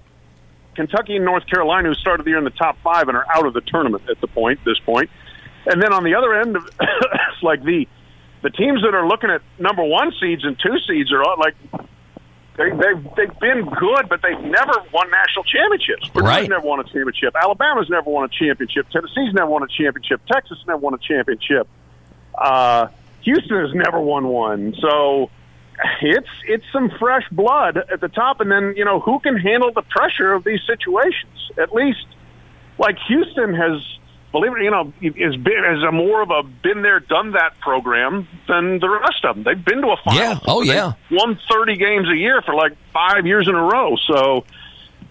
Kentucky 0.74 1.16
and 1.16 1.24
North 1.24 1.46
Carolina 1.46 1.88
who 1.88 1.94
started 1.94 2.24
the 2.24 2.30
year 2.30 2.38
in 2.38 2.44
the 2.44 2.50
top 2.50 2.78
five 2.82 3.08
and 3.08 3.16
are 3.16 3.26
out 3.32 3.46
of 3.46 3.54
the 3.54 3.62
tournament 3.62 4.08
at 4.10 4.20
the 4.20 4.26
point, 4.26 4.60
this 4.64 4.78
point. 4.80 5.10
And 5.66 5.82
then 5.82 5.92
on 5.92 6.04
the 6.04 6.14
other 6.14 6.34
end, 6.34 6.56
it's 6.80 7.42
like 7.42 7.62
the 7.62 7.88
the 8.42 8.50
teams 8.50 8.82
that 8.82 8.94
are 8.94 9.08
looking 9.08 9.30
at 9.30 9.42
number 9.58 9.82
one 9.82 10.12
seeds 10.20 10.44
and 10.44 10.56
two 10.58 10.78
seeds 10.86 11.10
are 11.12 11.22
all, 11.24 11.36
like 11.38 11.56
they, 12.56 12.70
they've 12.70 13.04
they've 13.16 13.40
been 13.40 13.64
good, 13.64 14.08
but 14.08 14.20
they've 14.22 14.40
never 14.40 14.72
won 14.92 15.10
national 15.10 15.44
championships. 15.44 16.08
Purdue's 16.08 16.28
right. 16.28 16.48
never 16.48 16.66
won 16.66 16.80
a 16.80 16.84
championship. 16.84 17.34
Alabama's 17.40 17.88
never 17.90 18.08
won 18.08 18.24
a 18.24 18.28
championship. 18.28 18.88
Tennessee's 18.90 19.32
never 19.34 19.50
won 19.50 19.62
a 19.62 19.68
championship. 19.68 20.20
Texas 20.26 20.58
never 20.66 20.78
won 20.78 20.94
a 20.94 20.98
championship. 20.98 21.68
Uh, 22.36 22.88
Houston 23.22 23.60
has 23.60 23.74
never 23.74 24.00
won 24.00 24.28
one. 24.28 24.74
So 24.80 25.30
it's 26.00 26.28
it's 26.46 26.64
some 26.72 26.90
fresh 26.98 27.28
blood 27.30 27.76
at 27.76 28.00
the 28.00 28.08
top, 28.08 28.40
and 28.40 28.50
then 28.50 28.74
you 28.76 28.84
know 28.84 29.00
who 29.00 29.18
can 29.20 29.36
handle 29.36 29.72
the 29.72 29.82
pressure 29.82 30.32
of 30.32 30.44
these 30.44 30.60
situations. 30.66 31.50
At 31.58 31.74
least, 31.74 32.06
like 32.78 32.96
Houston 33.08 33.54
has 33.54 33.82
believe 34.38 34.52
it, 34.56 34.62
you 34.62 34.70
know, 34.70 34.92
is 35.00 35.36
been 35.36 35.64
as 35.64 35.82
a 35.82 35.92
more 35.92 36.22
of 36.22 36.30
a 36.30 36.42
been 36.42 36.82
there, 36.82 37.00
done 37.00 37.32
that 37.32 37.58
program 37.60 38.26
than 38.48 38.78
the 38.78 38.88
rest 38.88 39.24
of 39.24 39.36
them. 39.36 39.44
They've 39.44 39.64
been 39.64 39.80
to 39.82 39.88
a 39.88 39.96
final. 40.04 40.20
Yeah. 40.20 40.38
Oh, 40.46 40.62
yeah. 40.62 40.92
Won 41.10 41.38
thirty 41.50 41.76
games 41.76 42.08
a 42.08 42.16
year 42.16 42.42
for 42.42 42.54
like 42.54 42.72
five 42.92 43.26
years 43.26 43.48
in 43.48 43.54
a 43.54 43.62
row. 43.62 43.96
So 44.06 44.44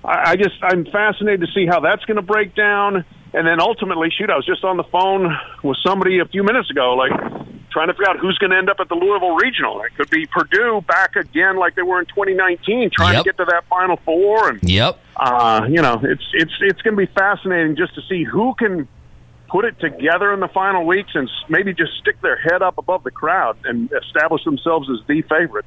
I, 0.04 0.32
I 0.32 0.36
just 0.36 0.56
I'm 0.62 0.86
fascinated 0.86 1.42
to 1.42 1.48
see 1.54 1.66
how 1.66 1.80
that's 1.80 2.06
going 2.06 2.18
to 2.18 2.22
break 2.22 2.56
down. 2.56 3.06
And 3.34 3.46
then 3.46 3.60
ultimately, 3.60 4.10
shoot, 4.18 4.30
I 4.30 4.36
was 4.38 4.46
just 4.46 4.64
on 4.64 4.78
the 4.78 4.86
phone 4.86 5.36
with 5.62 5.78
somebody 5.86 6.20
a 6.20 6.26
few 6.26 6.42
minutes 6.44 6.70
ago, 6.72 6.94
like 6.96 7.12
trying 7.70 7.88
to 7.88 7.94
figure 7.94 8.10
out 8.10 8.18
who's 8.18 8.38
going 8.38 8.52
to 8.52 8.58
end 8.58 8.70
up 8.70 8.78
at 8.80 8.88
the 8.88 8.96
Louisville 8.96 9.36
Regional. 9.36 9.82
It 9.82 9.94
could 9.98 10.10
be 10.10 10.26
Purdue 10.26 10.80
back 10.88 11.18
again, 11.18 11.58
like 11.58 11.76
they 11.76 11.82
were 11.82 12.00
in 12.00 12.06
2019, 12.06 12.92
trying 12.92 13.16
Yep. 13.16 13.24
to 13.26 13.30
get 13.30 13.38
to 13.40 13.46
that 13.52 13.66
Final 13.68 13.98
Four. 14.06 14.52
And 14.52 14.60
Yep. 14.64 14.98
uh, 15.18 15.66
you 15.70 15.82
know, 15.82 16.00
it's 16.02 16.24
it's 16.34 16.54
it's 16.62 16.82
going 16.82 16.96
to 16.96 17.06
be 17.06 17.12
fascinating 17.14 17.76
just 17.76 17.94
to 17.96 18.02
see 18.08 18.24
who 18.24 18.54
can 18.54 18.88
put 19.50 19.66
it 19.66 19.80
together 19.80 20.34
in 20.34 20.40
the 20.40 20.50
final 20.54 20.86
weeks 20.86 21.12
and 21.14 21.30
maybe 21.50 21.74
just 21.74 21.94
stick 22.02 22.20
their 22.22 22.38
head 22.38 22.62
up 22.62 22.78
above 22.78 23.04
the 23.04 23.12
crowd 23.12 23.58
and 23.64 23.90
establish 24.04 24.44
themselves 24.44 24.90
as 24.90 25.06
the 25.08 25.22
favorite. 25.24 25.66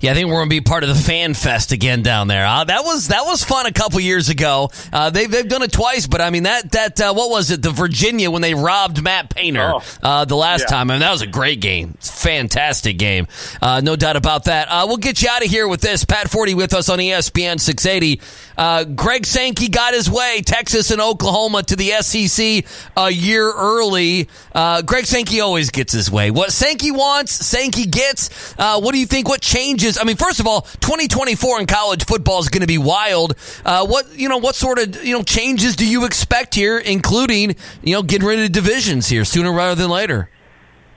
Yeah, 0.00 0.10
I 0.12 0.14
think 0.14 0.28
we're 0.28 0.34
going 0.36 0.48
to 0.48 0.54
be 0.54 0.60
part 0.60 0.82
of 0.82 0.88
the 0.88 0.94
fan 0.94 1.34
fest 1.34 1.72
again 1.72 2.02
down 2.02 2.28
there. 2.28 2.46
Uh, 2.46 2.64
that 2.64 2.84
was 2.84 3.08
that 3.08 3.24
was 3.24 3.44
fun 3.44 3.66
a 3.66 3.72
couple 3.72 4.00
years 4.00 4.28
ago. 4.28 4.70
Uh, 4.92 5.10
they've 5.10 5.30
they've 5.30 5.48
done 5.48 5.62
it 5.62 5.72
twice, 5.72 6.06
but 6.06 6.20
I 6.20 6.30
mean 6.30 6.44
that 6.44 6.72
that 6.72 7.00
uh, 7.00 7.12
what 7.14 7.30
was 7.30 7.50
it? 7.50 7.62
The 7.62 7.70
Virginia 7.70 8.30
when 8.30 8.42
they 8.42 8.54
robbed 8.54 9.02
Matt 9.02 9.30
Painter 9.34 9.72
Oh. 9.74 9.82
uh, 10.02 10.24
the 10.24 10.36
last 10.36 10.62
Yeah. 10.62 10.66
time. 10.76 10.90
I 10.90 10.94
mean 10.94 11.00
that 11.00 11.12
was 11.12 11.22
a 11.22 11.26
great 11.26 11.60
game, 11.60 11.92
It's 11.96 12.08
a 12.08 12.12
fantastic 12.12 12.98
game, 12.98 13.26
uh, 13.62 13.80
no 13.82 13.96
doubt 13.96 14.16
about 14.16 14.44
that. 14.44 14.68
Uh, 14.70 14.84
we'll 14.86 14.96
get 14.96 15.22
you 15.22 15.28
out 15.28 15.44
of 15.44 15.50
here 15.50 15.66
with 15.68 15.80
this. 15.80 16.04
Pat 16.04 16.28
Forde 16.30 16.54
with 16.54 16.72
us 16.74 16.88
on 16.88 16.98
ESPN 16.98 17.58
680. 17.60 18.20
Uh, 18.56 18.84
Greg 18.84 19.26
Sankey 19.26 19.68
got 19.68 19.92
his 19.94 20.10
way. 20.10 20.42
Texas 20.44 20.90
and 20.90 21.00
Oklahoma 21.00 21.62
to 21.64 21.76
the 21.76 21.90
SEC 22.00 22.64
a 22.96 23.10
year 23.10 23.52
early. 23.52 24.28
Uh, 24.54 24.82
Greg 24.82 25.04
Sankey 25.06 25.40
always 25.40 25.70
gets 25.70 25.92
his 25.92 26.10
way. 26.10 26.30
What 26.30 26.52
Sankey 26.52 26.90
wants, 26.90 27.32
Sankey 27.32 27.84
gets. 27.86 28.30
Uh, 28.58 28.80
what 28.80 28.92
do 28.92 28.98
you 28.98 29.06
think? 29.06 29.28
What 29.28 29.42
changes? 29.76 29.98
I 30.00 30.04
mean, 30.04 30.16
first 30.16 30.40
of 30.40 30.46
all, 30.46 30.62
2024 30.80 31.60
in 31.60 31.66
college 31.66 32.04
football 32.04 32.38
is 32.40 32.48
going 32.48 32.62
to 32.62 32.66
be 32.66 32.78
wild. 32.78 33.34
Uh, 33.64 33.86
what 33.86 34.12
you 34.14 34.28
know? 34.28 34.38
What 34.38 34.54
sort 34.54 34.78
of 34.78 35.04
you 35.04 35.16
know 35.16 35.22
changes 35.22 35.76
do 35.76 35.86
you 35.86 36.04
expect 36.04 36.54
here, 36.54 36.78
including 36.78 37.56
you 37.82 37.94
know 37.94 38.02
getting 38.02 38.26
rid 38.26 38.40
of 38.40 38.52
divisions 38.52 39.08
here 39.08 39.24
sooner 39.24 39.52
rather 39.52 39.74
than 39.80 39.90
later? 39.90 40.30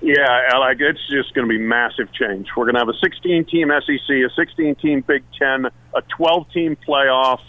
Yeah, 0.01 0.57
like 0.59 0.77
it's 0.79 0.99
just 1.09 1.33
going 1.33 1.45
to 1.45 1.49
be 1.49 1.57
massive 1.59 2.11
change. 2.13 2.47
We're 2.55 2.63
going 2.65 2.75
to 2.75 2.79
have 2.79 2.87
a 2.89 2.97
16 2.99 3.45
team 3.45 3.69
SEC, 3.85 4.09
a 4.09 4.29
16 4.33 4.75
team 4.75 5.01
Big 5.01 5.23
Ten, 5.37 5.65
a 5.93 6.01
12 6.15 6.51
team 6.53 6.77
playoff, 6.87 7.41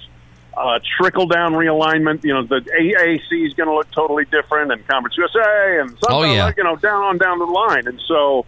uh, 0.56 0.80
trickle 0.98 1.26
down 1.26 1.52
realignment. 1.52 2.24
You 2.24 2.34
know, 2.34 2.42
the 2.42 2.56
AAC 2.60 3.46
is 3.46 3.54
going 3.54 3.68
to 3.68 3.74
look 3.74 3.88
totally 3.92 4.24
different, 4.24 4.72
and 4.72 4.84
Conference 4.88 5.16
USA, 5.16 5.78
and 5.80 5.90
something 5.90 6.08
Oh, 6.10 6.22
yeah. 6.24 6.46
like, 6.46 6.56
you 6.56 6.64
know 6.64 6.74
down 6.74 7.04
on 7.04 7.18
down 7.18 7.38
the 7.38 7.44
line. 7.44 7.86
And 7.86 8.00
so 8.08 8.44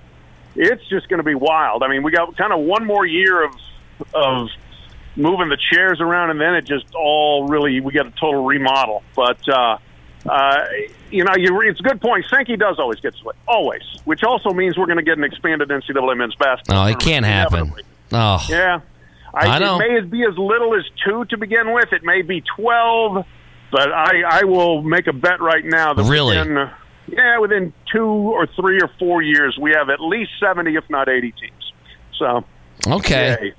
it's 0.56 0.86
just 0.88 1.08
going 1.08 1.18
to 1.18 1.24
be 1.24 1.34
wild. 1.34 1.82
I 1.82 1.88
mean, 1.88 2.02
we 2.02 2.10
got 2.12 2.36
kind 2.36 2.52
of 2.52 2.60
one 2.60 2.84
more 2.86 3.06
year 3.06 3.44
of 3.44 3.54
of 4.14 4.48
moving 5.16 5.48
the 5.48 5.58
chairs 5.72 6.00
around, 6.00 6.30
and 6.30 6.40
then 6.40 6.54
it 6.54 6.64
just 6.64 6.94
all 6.94 7.46
really 7.48 7.80
we 7.80 7.92
got 7.92 8.06
a 8.06 8.10
total 8.12 8.44
remodel. 8.44 9.02
But 9.14 9.46
uh, 9.48 9.78
uh, 10.28 10.64
you 11.10 11.24
know, 11.24 11.34
you, 11.36 11.60
it's 11.62 11.80
a 11.80 11.82
good 11.82 12.00
point. 12.00 12.26
Sankey 12.30 12.56
does 12.56 12.78
always 12.78 13.00
get 13.00 13.14
split, 13.14 13.36
always, 13.46 13.82
which 14.04 14.22
also 14.22 14.50
means 14.50 14.78
we're 14.78 14.86
going 14.86 14.98
to 14.98 15.02
get 15.04 15.18
an 15.18 15.24
expanded 15.24 15.68
NCAA 15.68 16.16
men's 16.16 16.34
basketball. 16.36 16.84
Oh, 16.84 16.88
it 16.88 16.98
can't 16.98 17.26
happen. 17.26 17.72
Oh, 18.12 18.44
Yeah, 18.48 18.80
I, 19.34 19.46
I 19.46 19.58
know. 19.58 19.80
It 19.80 19.88
may 19.88 20.00
be 20.00 20.24
as 20.24 20.36
little 20.36 20.74
as 20.74 20.84
two 21.04 21.24
to 21.26 21.36
begin 21.38 21.72
with. 21.72 21.92
It 21.92 22.04
may 22.04 22.22
be 22.22 22.42
twelve, 22.42 23.24
but 23.70 23.92
I, 23.92 24.22
I 24.40 24.44
will 24.44 24.82
make 24.82 25.06
a 25.06 25.12
bet 25.12 25.40
right 25.40 25.64
now 25.64 25.94
that 25.94 26.04
Really? 26.04 26.38
within, 26.38 26.70
yeah, 27.12 27.38
within 27.38 27.72
two 27.92 28.04
or 28.06 28.46
three 28.46 28.80
or 28.80 28.88
four 28.98 29.22
years, 29.22 29.56
we 29.60 29.72
have 29.72 29.90
at 29.90 30.00
least 30.00 30.30
seventy, 30.40 30.74
if 30.76 30.84
not 30.90 31.08
eighty 31.08 31.32
teams. 31.32 31.72
So, 32.18 32.44
okay. 32.86 33.36
yay. 33.40 33.54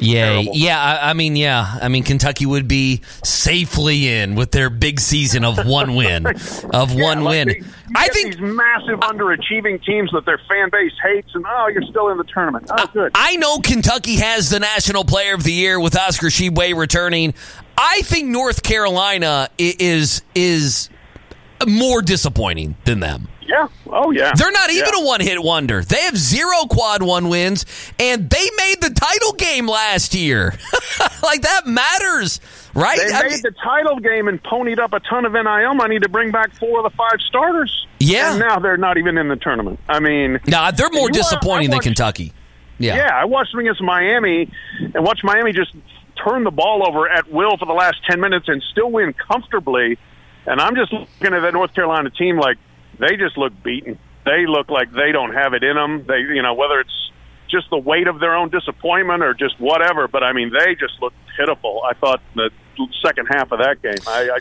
Yeah, 0.00 0.38
yeah. 0.52 0.80
I, 1.02 1.10
I 1.10 1.12
mean, 1.14 1.34
yeah. 1.34 1.78
I 1.82 1.88
mean, 1.88 2.04
Kentucky 2.04 2.46
would 2.46 2.68
be 2.68 3.02
safely 3.24 4.06
in 4.08 4.36
with 4.36 4.52
their 4.52 4.70
big 4.70 5.00
season 5.00 5.44
of 5.44 5.66
one 5.66 5.96
win, 5.96 6.24
of 6.72 6.92
Yeah, 6.92 7.02
one 7.02 7.24
like 7.24 7.32
win. 7.32 7.48
they- 7.48 7.62
I 7.96 8.06
think 8.08 8.34
these 8.34 8.40
massive 8.40 9.00
underachieving 9.00 9.82
teams 9.82 10.10
that 10.12 10.24
their 10.26 10.38
fan 10.48 10.68
base 10.70 10.92
hates, 11.02 11.30
and 11.34 11.44
oh, 11.48 11.68
you're 11.68 11.82
still 11.90 12.10
in 12.10 12.18
the 12.18 12.24
tournament. 12.24 12.70
Oh, 12.70 12.86
good. 12.92 13.10
I 13.14 13.36
know 13.36 13.58
Kentucky 13.58 14.16
has 14.16 14.50
the 14.50 14.60
National 14.60 15.04
Player 15.04 15.34
of 15.34 15.42
the 15.42 15.52
Year 15.52 15.80
with 15.80 15.96
Oscar 15.98 16.26
Tshiebwe 16.26 16.76
returning. 16.76 17.32
I 17.78 18.02
think 18.02 18.28
North 18.28 18.62
Carolina 18.62 19.48
is 19.58 20.20
is 20.34 20.90
more 21.66 22.02
disappointing 22.02 22.76
than 22.84 23.00
them. 23.00 23.28
yeah. 23.42 23.66
Oh, 23.90 24.10
yeah. 24.10 24.32
They're 24.36 24.52
not 24.52 24.70
even 24.70 24.90
Yeah. 24.94 25.00
a 25.02 25.06
one 25.06 25.20
hit 25.20 25.42
wonder. 25.42 25.82
They 25.82 26.00
have 26.02 26.16
zero 26.16 26.66
quad 26.68 27.02
one 27.02 27.28
wins, 27.30 27.64
and 27.98 28.28
they 28.28 28.46
made 28.58 28.76
the 28.82 28.90
title 28.90 29.32
game 29.32 29.66
last 29.66 30.14
year. 30.14 30.54
like 31.22 31.40
that 31.42 31.66
matters, 31.66 32.40
right? 32.74 32.98
They 32.98 33.14
I 33.14 33.22
made 33.22 33.30
mean- 33.32 33.40
the 33.42 33.54
title 33.64 33.98
game 34.00 34.28
and 34.28 34.42
ponied 34.42 34.78
up 34.78 34.92
a 34.92 35.00
ton 35.00 35.24
of 35.24 35.32
NIL 35.32 35.74
money 35.74 35.98
to 35.98 36.08
bring 36.08 36.30
back 36.30 36.54
four 36.56 36.78
of 36.84 36.84
the 36.90 36.96
five 36.96 37.20
starters. 37.26 37.86
Yeah. 38.00 38.32
And 38.32 38.38
now 38.40 38.58
they're 38.58 38.76
not 38.76 38.98
even 38.98 39.16
in 39.16 39.28
the 39.28 39.36
tournament. 39.36 39.80
I 39.88 40.00
mean, 40.00 40.38
Nah, 40.46 40.70
they're 40.70 40.90
more 40.92 41.08
disappointing 41.08 41.70
I 41.70 41.74
than 41.74 41.80
Kentucky. 41.80 42.32
Yeah. 42.78 42.96
yeah. 42.96 43.10
I 43.14 43.24
watched 43.24 43.52
them 43.52 43.60
against 43.60 43.80
Miami, 43.80 44.50
and 44.94 45.02
watched 45.04 45.24
Miami 45.24 45.52
just 45.52 45.72
turn 46.22 46.44
the 46.44 46.50
ball 46.50 46.86
over 46.86 47.08
at 47.08 47.30
will 47.32 47.56
for 47.56 47.64
the 47.66 47.72
last 47.72 47.96
ten 48.08 48.20
minutes 48.20 48.46
and 48.48 48.62
still 48.70 48.90
win 48.90 49.14
comfortably. 49.14 49.96
And 50.48 50.60
I'm 50.60 50.74
just 50.74 50.92
looking 50.92 51.34
at 51.34 51.40
that 51.40 51.52
North 51.52 51.74
Carolina 51.74 52.10
team 52.10 52.38
like 52.38 52.56
they 52.98 53.16
just 53.16 53.36
look 53.36 53.52
beaten. 53.62 53.98
They 54.24 54.46
look 54.46 54.70
like 54.70 54.90
they 54.92 55.12
don't 55.12 55.34
have 55.34 55.52
it 55.52 55.62
in 55.62 55.76
them. 55.76 56.04
They, 56.06 56.20
you 56.20 56.42
know, 56.42 56.54
whether 56.54 56.80
it's 56.80 57.10
just 57.50 57.68
the 57.70 57.78
weight 57.78 58.08
of 58.08 58.18
their 58.18 58.34
own 58.34 58.48
disappointment 58.50 59.22
or 59.22 59.34
just 59.34 59.60
whatever. 59.60 60.08
But 60.08 60.22
I 60.22 60.32
mean, 60.32 60.50
they 60.50 60.74
just 60.74 61.00
look 61.00 61.12
pitiful. 61.36 61.82
I 61.88 61.94
thought 61.94 62.22
the 62.34 62.50
second 63.04 63.26
half 63.26 63.52
of 63.52 63.58
that 63.58 63.82
game, 63.82 63.98
I, 64.06 64.30
I 64.36 64.38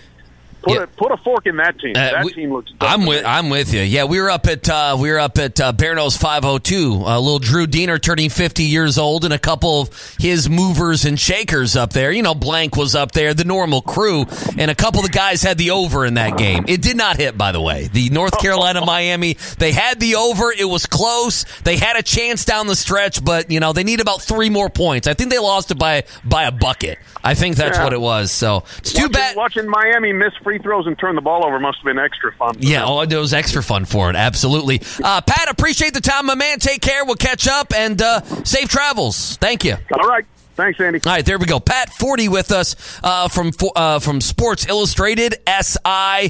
put 0.62 0.74
Yeah. 0.76 0.84
a, 0.84 0.88
put 0.88 1.12
a 1.12 1.17
fork 1.17 1.46
in 1.48 1.58
that 1.58 1.80
team. 1.80 1.93
Uh, 1.96 2.12
that 2.12 2.26
we- 2.26 2.34
team 2.34 2.54
looks. 2.54 2.72
I'm 2.82 3.06
with. 3.06 3.26
I'm 3.26 3.50
with 3.50 3.74
you. 3.74 3.82
Yeah, 3.82 4.06
we 4.06 4.20
were 4.22 4.30
up 4.30 4.48
at 4.48 4.67
uh, 4.70 4.98
we 5.00 5.10
were 5.12 5.20
up 5.20 5.38
at 5.38 5.60
uh, 5.60 5.74
Bearno's 5.74 6.15
502. 6.17 7.04
Uh, 7.06 7.20
little 7.20 7.39
Drew 7.39 7.67
Diener 7.67 7.98
turning 8.00 8.30
50 8.30 8.63
years 8.63 8.98
old, 8.98 9.26
and 9.26 9.34
a 9.34 9.39
couple 9.39 9.82
of 9.82 10.15
his 10.20 10.50
movers 10.50 11.06
and 11.06 11.20
shakers 11.20 11.76
up 11.76 11.93
there. 11.93 12.12
You 12.12 12.22
know, 12.24 12.36
Blank 12.36 12.76
was 12.76 12.96
up 12.96 13.12
there, 13.12 13.34
the 13.34 13.43
normal 13.46 13.82
crew, 13.82 14.26
and 14.58 14.70
a 14.72 14.76
couple 14.76 15.00
of 15.02 15.06
the 15.08 15.12
guys 15.12 15.41
had 15.43 15.58
the 15.58 15.72
over 15.72 16.06
in 16.06 16.15
that 16.15 16.38
game. 16.38 16.65
It 16.67 16.82
did 16.82 16.98
not 16.98 17.17
hit, 17.17 17.38
by 17.38 17.52
the 17.52 17.62
way. 17.62 17.88
The 17.91 18.10
North 18.10 18.38
Carolina 18.41 18.86
Miami 18.86 19.38
they 19.58 19.72
had 19.72 20.00
the 20.00 20.15
over. 20.15 20.52
It 20.52 20.65
was 20.65 20.86
close. 20.86 21.43
They 21.62 21.78
had 21.78 21.96
a 21.98 22.04
chance 22.04 22.46
down 22.46 22.67
the 22.67 22.76
stretch, 22.76 23.24
but 23.24 23.52
you 23.52 23.60
know 23.60 23.74
they 23.74 23.84
need 23.84 24.00
about 24.02 24.22
three 24.22 24.50
more 24.50 24.70
points. 24.70 25.08
I 25.08 25.13
think 25.13 25.30
they 25.32 25.39
lost 25.39 25.72
it 25.72 25.80
by 25.80 26.04
by 26.24 26.43
a 26.43 26.52
bucket. 26.52 27.00
I 27.24 27.34
think 27.34 27.56
that's 27.58 27.78
Yeah. 27.78 27.84
what 27.84 27.93
it 27.93 28.00
was. 28.02 28.32
So 28.32 28.63
it's 28.78 28.93
too 28.93 29.04
watching, 29.04 29.12
bad. 29.12 29.36
Watching 29.36 29.67
Miami 29.70 30.13
miss 30.13 30.34
free 30.48 30.60
throws 30.60 30.88
and 30.88 30.98
turn 30.98 31.16
the 31.16 31.22
ball 31.22 31.46
over 31.46 31.60
must 31.60 31.80
have 31.80 31.84
been 31.84 32.00
extra 32.00 32.32
fun. 32.32 32.56
Yeah, 32.60 32.80
them. 32.80 32.90
oh, 32.90 33.02
it 33.02 33.14
was 33.14 33.34
extra 33.34 33.62
fun 33.62 33.84
for 33.84 34.10
it. 34.10 34.16
Absolutely. 34.16 34.82
Uh, 35.04 35.20
Pat, 35.20 35.50
appreciate 35.50 35.94
the 35.94 36.00
time, 36.00 36.28
my 36.28 36.36
man. 36.36 36.60
Take 36.60 36.80
care. 36.80 37.04
We'll 37.04 37.16
catch 37.16 37.50
up 37.50 37.74
and 37.76 38.02
uh, 38.02 38.22
safe 38.46 38.70
travels. 38.70 39.36
Thank 39.36 39.66
you. 39.66 39.76
All 39.92 40.08
right. 40.08 40.24
Thanks, 40.56 40.80
Andy. 40.80 41.02
All 41.06 41.12
right, 41.12 41.26
there 41.26 41.38
we 41.38 41.48
go. 41.48 41.60
Pat 41.60 41.90
Forde 41.90 42.30
with 42.30 42.54
us 42.54 42.78
uh, 43.04 43.28
from 43.28 43.52
uh, 43.76 44.00
from 44.00 44.22
Sports 44.22 44.66
Illustrated 44.68 45.36
SI.com. 45.46 46.30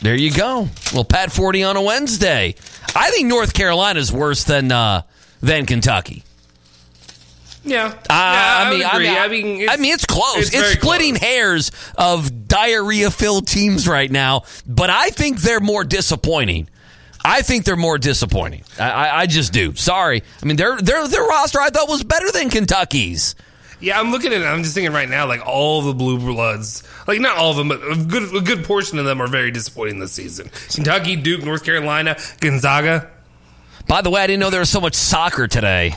There 0.00 0.14
you 0.14 0.32
go. 0.32 0.68
Well, 0.94 1.04
Pat 1.04 1.30
Forde 1.30 1.68
on 1.68 1.76
a 1.76 1.82
Wednesday. 1.82 2.54
I 2.94 3.10
think 3.10 3.26
North 3.26 3.54
Carolina 3.54 3.98
is 3.98 4.12
worse 4.12 4.44
than 4.44 4.70
uh, 4.70 5.02
than 5.40 5.66
Kentucky. 5.66 6.22
Yeah, 7.62 7.86
Uh, 7.88 7.92
yeah, 8.08 8.08
I, 8.10 8.70
would 8.70 8.80
agree. 8.80 9.08
I 9.08 9.24
I 9.24 9.28
mean, 9.28 9.58
mean, 9.58 9.68
I 9.68 9.76
mean, 9.76 9.92
it's 9.92 10.06
close. 10.06 10.38
It's, 10.38 10.50
very 10.50 10.74
splitting 10.74 11.16
close. 11.16 11.28
hairs 11.30 11.72
of 11.96 12.48
diarrhea-filled 12.48 13.46
teams 13.46 13.86
right 13.86 14.10
now, 14.10 14.44
but 14.66 14.88
I 14.88 15.10
think 15.10 15.40
they're 15.42 15.60
more 15.60 15.84
disappointing. 15.84 16.68
I 17.22 17.42
think 17.42 17.66
they're 17.66 17.76
more 17.76 17.98
disappointing. 17.98 18.64
I, 18.78 18.90
I, 18.90 19.18
I 19.20 19.26
just 19.26 19.52
do. 19.52 19.74
Sorry. 19.74 20.22
I 20.42 20.46
mean, 20.46 20.56
their 20.56 20.80
their 20.80 21.06
their 21.06 21.22
roster 21.24 21.60
I 21.60 21.68
thought 21.68 21.86
was 21.86 22.02
better 22.02 22.32
than 22.32 22.48
Kentucky's. 22.48 23.34
Yeah, 23.78 24.00
I'm 24.00 24.10
looking 24.10 24.32
at 24.32 24.40
it. 24.40 24.46
I'm 24.46 24.62
just 24.62 24.74
thinking 24.74 24.92
right 24.94 25.08
now, 25.08 25.26
like 25.26 25.46
all 25.46 25.82
the 25.82 25.92
blue 25.92 26.18
bloods, 26.18 26.82
like 27.06 27.20
not 27.20 27.36
all 27.36 27.50
of 27.50 27.56
them, 27.58 27.68
but 27.68 27.82
a 27.82 27.96
good 27.96 28.34
a 28.34 28.40
good 28.40 28.64
portion 28.64 28.98
of 28.98 29.04
them 29.04 29.20
are 29.20 29.26
very 29.28 29.50
disappointing 29.50 29.98
this 29.98 30.12
season. 30.12 30.50
Kentucky, 30.72 31.16
Duke, 31.16 31.44
North 31.44 31.62
Carolina, 31.64 32.16
Gonzaga. 32.40 33.10
By 33.86 34.00
the 34.00 34.08
way, 34.08 34.22
I 34.22 34.26
didn't 34.26 34.40
know 34.40 34.48
there 34.48 34.60
was 34.60 34.70
so 34.70 34.80
much 34.80 34.94
soccer 34.94 35.46
today. 35.46 35.94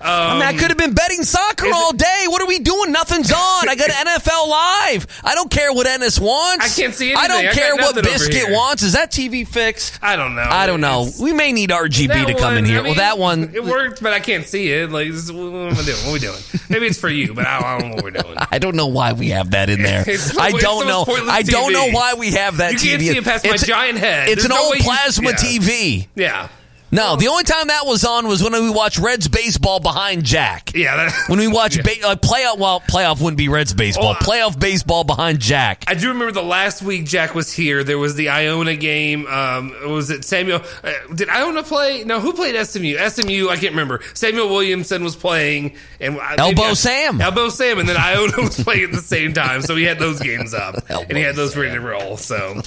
Um, 0.00 0.06
I 0.10 0.32
mean, 0.34 0.42
I 0.42 0.52
could 0.52 0.68
have 0.68 0.78
been 0.78 0.94
betting 0.94 1.24
soccer 1.24 1.66
all 1.74 1.92
day. 1.92 2.24
What 2.28 2.40
are 2.40 2.46
we 2.46 2.60
doing? 2.60 2.92
Nothing's 2.92 3.32
on. 3.32 3.68
I 3.68 3.74
got 3.76 3.90
NFL 3.90 4.48
Live. 4.48 5.06
I 5.24 5.34
don't 5.34 5.50
care 5.50 5.72
what 5.72 5.86
Ennis 5.88 6.20
wants. 6.20 6.64
I 6.64 6.82
can't 6.82 6.94
see 6.94 7.12
anything. 7.12 7.24
I 7.24 7.26
don't 7.28 7.46
I 7.46 7.52
care 7.52 7.74
what 7.74 7.94
Biscuit 7.96 8.44
wants. 8.50 8.82
Is 8.84 8.92
that 8.92 9.10
TV 9.10 9.46
fixed? 9.46 9.98
I 10.00 10.14
don't 10.16 10.34
know. 10.36 10.42
I 10.48 10.66
don't 10.66 10.80
know. 10.80 11.02
It's- 11.02 11.18
We 11.20 11.32
may 11.32 11.50
need 11.52 11.70
RGB 11.70 12.26
to 12.26 12.34
come 12.34 12.56
in 12.56 12.64
here. 12.64 12.78
I 12.78 12.82
mean, 12.82 12.90
well, 12.90 12.94
that 13.00 13.18
one. 13.18 13.50
it 13.54 13.64
worked, 13.64 14.00
but 14.02 14.12
I 14.12 14.20
can't 14.20 14.46
see 14.46 14.70
it. 14.70 14.90
Like, 14.92 15.08
what 15.10 15.18
am 15.34 15.76
I 15.76 15.82
doing? 15.82 15.96
What 15.98 16.06
are 16.08 16.12
we 16.12 16.18
doing? 16.20 16.38
Maybe 16.68 16.86
it's 16.86 16.98
for 16.98 17.08
you, 17.08 17.34
but 17.34 17.46
I, 17.46 17.58
I 17.58 17.78
don't 17.80 17.88
know 17.90 17.94
what 17.96 18.04
we're 18.04 18.10
doing. 18.12 18.36
I 18.52 18.58
don't 18.60 18.76
know 18.76 18.86
why 18.86 19.14
we 19.14 19.30
have 19.30 19.50
that 19.50 19.68
in 19.68 19.82
there. 19.82 20.04
So- 20.18 20.40
I 20.40 20.52
don't 20.52 20.86
know. 20.86 21.04
I 21.08 21.42
don't 21.42 21.70
TV. 21.70 21.72
know 21.72 21.88
why 21.90 22.14
we 22.14 22.32
have 22.32 22.58
that 22.58 22.72
You 22.72 22.78
TV. 22.78 22.82
can't 22.90 23.02
see 23.02 23.16
it 23.18 23.24
past 23.24 23.44
my 23.44 23.50
It's- 23.50 23.66
giant 23.66 23.98
head. 23.98 24.28
It's 24.28 24.42
There's 24.42 24.44
an 24.46 24.50
no 24.50 24.62
old 24.62 24.72
way 24.72 24.78
you- 24.78 24.84
plasma 24.84 25.30
yeah. 25.30 25.36
TV. 25.36 26.06
Yeah, 26.14 26.48
No, 26.90 27.16
the 27.16 27.28
only 27.28 27.44
time 27.44 27.66
that 27.68 27.84
was 27.84 28.04
on 28.04 28.26
was 28.26 28.42
when 28.42 28.52
we 28.52 28.70
watched 28.70 28.98
Reds 28.98 29.28
baseball 29.28 29.78
behind 29.78 30.24
Jack. 30.24 30.72
yeah. 30.74 30.96
That, 30.96 31.12
When 31.28 31.38
we 31.38 31.46
watch 31.46 31.76
Yeah. 31.76 31.82
ba- 31.82 32.06
uh, 32.08 32.16
playoff, 32.16 32.56
well, 32.58 32.80
playoff 32.80 33.20
wouldn't 33.20 33.36
be 33.36 33.48
Reds 33.50 33.74
baseball. 33.74 34.16
Oh, 34.18 34.24
playoff 34.24 34.58
baseball 34.58 35.04
behind 35.04 35.38
Jack. 35.40 35.84
I 35.86 35.94
do 35.94 36.08
remember 36.08 36.32
the 36.32 36.42
last 36.42 36.80
week 36.82 37.04
Jack 37.04 37.34
was 37.34 37.52
here. 37.52 37.84
There 37.84 37.98
was 37.98 38.14
the 38.14 38.30
Iona 38.30 38.74
game. 38.74 39.26
Um, 39.26 39.74
was 39.86 40.08
it 40.10 40.24
Samuel? 40.24 40.62
Uh, 40.82 40.92
did 41.14 41.28
Iona 41.28 41.62
play? 41.62 42.04
No, 42.04 42.20
who 42.20 42.32
played 42.32 42.54
SMU? 42.56 42.96
SMU. 42.96 43.48
I 43.50 43.56
can't 43.56 43.72
remember. 43.72 44.00
Samuel 44.14 44.48
Williamson 44.48 45.04
was 45.04 45.14
playing, 45.14 45.74
and 46.00 46.18
I- 46.18 46.36
Elbow 46.38 46.62
I- 46.62 46.72
Sam. 46.74 47.20
Elbow 47.20 47.50
Sam, 47.50 47.78
and 47.80 47.88
then 47.88 47.98
Iona 47.98 48.32
was 48.38 48.62
playing 48.62 48.84
at 48.84 48.92
the 48.92 48.98
same 49.02 49.34
time. 49.34 49.60
So 49.60 49.76
he 49.76 49.84
had 49.84 49.98
those 49.98 50.20
games 50.20 50.54
up, 50.54 50.76
and 50.88 51.16
he 51.18 51.22
had 51.22 51.36
those 51.36 51.54
ready 51.54 51.74
to 51.74 51.80
roll. 51.80 52.16
So 52.16 52.62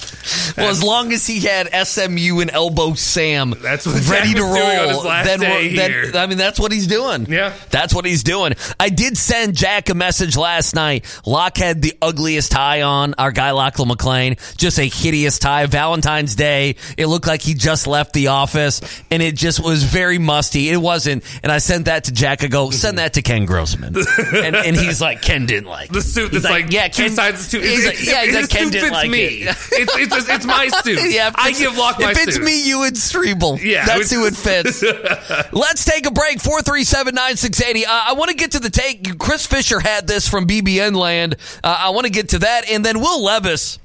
well, 0.56 0.68
as 0.70 0.82
long 0.82 1.12
as 1.12 1.26
he 1.26 1.40
had 1.40 1.68
SMU 1.86 2.38
and 2.40 2.50
Elbow 2.52 2.94
Sam 2.94 3.54
That's 3.60 3.84
what 3.84 3.96
ready 4.12 4.34
to 4.34 4.42
was 4.42 4.54
doing 4.54 4.78
on 4.78 4.88
roll, 4.94 5.02
then, 5.02 5.40
then- 5.76 6.16
I 6.16 6.26
mean 6.26 6.38
that's 6.38 6.58
what 6.60 6.72
he's 6.72 6.86
doing. 6.86 7.26
Yeah. 7.28 7.52
that's 7.70 7.94
what 7.94 8.04
he's 8.04 8.22
doing. 8.22 8.54
I 8.78 8.88
did 8.88 9.16
send 9.16 9.54
Jack 9.54 9.88
a 9.90 9.94
message 9.94 10.36
last 10.36 10.74
night. 10.74 11.04
Locke 11.26 11.56
had 11.58 11.82
the 11.82 11.94
ugliest 12.02 12.52
tie 12.52 12.82
on. 12.82 13.14
Our 13.18 13.32
guy 13.32 13.50
Lachlan 13.52 13.88
McLean, 13.88 14.36
just 14.56 14.78
a 14.78 14.84
hideous 14.84 15.38
tie. 15.38 15.66
Valentine's 15.66 16.34
Day. 16.34 16.76
It 16.96 17.06
looked 17.06 17.26
like 17.26 17.42
he 17.42 17.54
just 17.54 17.86
left 17.86 18.12
the 18.12 18.28
office, 18.28 18.80
and 19.10 19.22
it 19.22 19.34
just 19.36 19.62
was 19.62 19.82
very 19.84 20.18
musty. 20.18 20.68
It 20.70 20.76
wasn't. 20.76 21.24
And 21.42 21.50
I 21.50 21.58
sent 21.58 21.86
that 21.86 22.04
to 22.04 22.12
Jack. 22.12 22.42
I 22.44 22.48
go 22.48 22.70
send 22.70 22.98
that 22.98 23.14
to 23.14 23.22
Ken 23.22 23.44
Grossman, 23.46 23.94
and, 24.34 24.56
and 24.56 24.76
he's 24.76 25.00
like 25.00 25.22
Ken 25.22 25.46
didn't 25.46 25.68
like 25.68 25.90
the 25.90 26.00
suit 26.02 26.32
that's 26.32 26.44
like, 26.44 26.70
yeah, 26.72 26.88
two 26.88 27.04
Ken, 27.04 27.12
sides. 27.12 27.50
too. 27.50 27.60
He's 27.60 27.86
like, 27.86 28.04
yeah, 28.04 28.24
he's 28.24 28.34
like, 28.34 28.48
Ken 28.48 28.70
didn't 28.70 28.82
fits 28.90 28.92
like 28.92 29.10
me. 29.10 29.18
it. 29.24 29.56
It's, 29.72 29.96
it's, 29.96 30.28
it's 30.28 30.44
my 30.46 30.68
suit. 30.82 31.12
Yeah, 31.12 31.30
I 31.34 31.52
give 31.52 31.76
Locke 31.76 31.98
my 32.00 32.10
If 32.12 32.18
it's 32.18 32.34
suit. 32.36 32.44
me, 32.44 32.66
you 32.66 32.82
and 32.84 32.94
Strebel. 32.96 33.62
Yeah, 33.62 33.84
that's 33.86 34.01
it 34.10 34.16
who 34.16 34.24
it 34.26 34.30
was- 34.30 34.80
fits. 34.82 35.52
Let's 35.52 35.84
take 35.84 36.06
a 36.06 36.10
break. 36.10 36.40
Four 36.40 36.62
three 36.62 36.82
seven 36.82 37.14
nine 37.14 37.36
six 37.36 37.62
eighty. 37.62 37.86
Uh, 37.86 37.90
I 37.92 38.14
want 38.14 38.30
to 38.30 38.36
get 38.36 38.52
to 38.52 38.58
the 38.58 38.70
take. 38.70 39.18
Chris 39.18 39.46
Fisher 39.46 39.78
had 39.78 40.06
this 40.08 40.26
from 40.28 40.46
BBN 40.46 40.96
Land. 40.96 41.36
Uh, 41.62 41.76
I 41.78 41.90
want 41.90 42.06
to 42.06 42.12
get 42.12 42.30
to 42.30 42.38
that, 42.40 42.68
and 42.68 42.84
then 42.84 42.98
Will 43.00 43.22
Levis. 43.22 43.78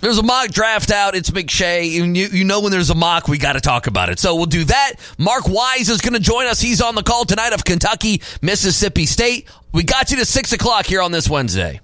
There's 0.00 0.18
a 0.18 0.22
mock 0.22 0.50
draft 0.50 0.90
out. 0.90 1.14
It's 1.16 1.30
McShay. 1.30 2.00
And 2.02 2.16
you, 2.16 2.26
you 2.26 2.44
know 2.44 2.60
when 2.60 2.70
there's 2.70 2.90
a 2.90 2.94
mock, 2.94 3.28
we 3.28 3.38
got 3.38 3.54
to 3.54 3.60
talk 3.60 3.86
about 3.86 4.10
it. 4.10 4.18
So 4.18 4.36
we'll 4.36 4.44
do 4.46 4.64
that. 4.64 4.92
Mark 5.18 5.48
Wise 5.48 5.88
is 5.88 6.00
going 6.00 6.12
to 6.12 6.20
join 6.20 6.46
us. 6.46 6.60
He's 6.60 6.80
on 6.82 6.94
the 6.94 7.02
call 7.02 7.24
tonight 7.24 7.52
of 7.54 7.64
Kentucky, 7.64 8.20
Mississippi 8.42 9.06
State. 9.06 9.48
We 9.72 9.82
got 9.84 10.10
you 10.10 10.18
to 10.18 10.24
6 10.26 10.52
o'clock 10.52 10.86
here 10.86 11.00
on 11.00 11.12
this 11.12 11.30
Wednesday. 11.30 11.80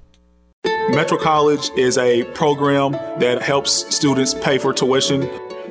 Metro 0.91 1.17
College 1.17 1.71
is 1.77 1.97
a 1.99 2.23
program 2.35 2.93
that 3.19 3.41
helps 3.41 3.93
students 3.95 4.35
pay 4.35 4.59
for 4.59 4.73
tuition, 4.75 5.23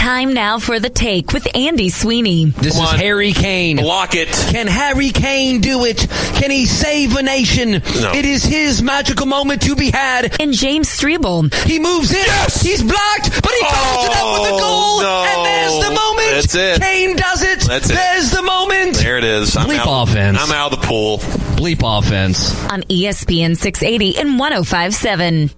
Time 0.00 0.32
now 0.32 0.58
for 0.58 0.80
the 0.80 0.88
take 0.88 1.34
with 1.34 1.46
Andy 1.54 1.90
Sweeney. 1.90 2.46
This 2.46 2.74
is 2.74 2.90
Harry 2.92 3.32
Kane. 3.32 3.76
Block 3.76 4.14
it. 4.14 4.28
Can 4.28 4.66
Harry 4.66 5.10
Kane 5.10 5.60
do 5.60 5.84
it? 5.84 6.06
Can 6.36 6.50
he 6.50 6.64
save 6.64 7.14
a 7.16 7.22
nation? 7.22 7.72
No. 7.72 8.12
It 8.14 8.24
is 8.24 8.42
his 8.42 8.80
magical 8.80 9.26
moment 9.26 9.60
to 9.60 9.76
be 9.76 9.90
had. 9.90 10.40
And 10.40 10.54
James 10.54 10.88
Strebel. 10.88 11.52
He 11.66 11.78
moves 11.78 12.12
in. 12.12 12.16
Yes! 12.16 12.62
He's 12.62 12.82
blocked, 12.82 13.42
but 13.42 13.52
he 13.52 13.60
follows 13.66 14.06
it 14.06 14.16
up 14.16 14.40
with 14.40 14.50
a 14.50 14.54
oh, 14.54 14.58
goal. 14.58 15.02
no. 15.02 15.24
And 15.28 15.44
there's 15.44 15.84
the 15.84 15.94
moment. 15.94 16.30
That's 16.30 16.54
it. 16.54 16.80
Kane 16.80 17.16
does 17.16 17.42
it. 17.42 17.60
That's 17.60 17.90
it. 17.90 17.92
There's 17.92 18.30
the 18.30 18.42
moment. 18.42 18.96
There 18.96 19.18
it 19.18 19.24
is. 19.24 19.54
I'm 19.54 19.68
Bleep 19.68 19.80
out. 19.80 20.08
offense. 20.08 20.38
I'm 20.40 20.50
out 20.50 20.72
of 20.72 20.80
the 20.80 20.86
pool. 20.86 21.18
Bleep 21.18 21.82
offense. 21.84 22.58
on 22.70 22.84
ESPN 22.84 23.54
680 23.54 24.16
and 24.16 24.38
1057. 24.38 25.50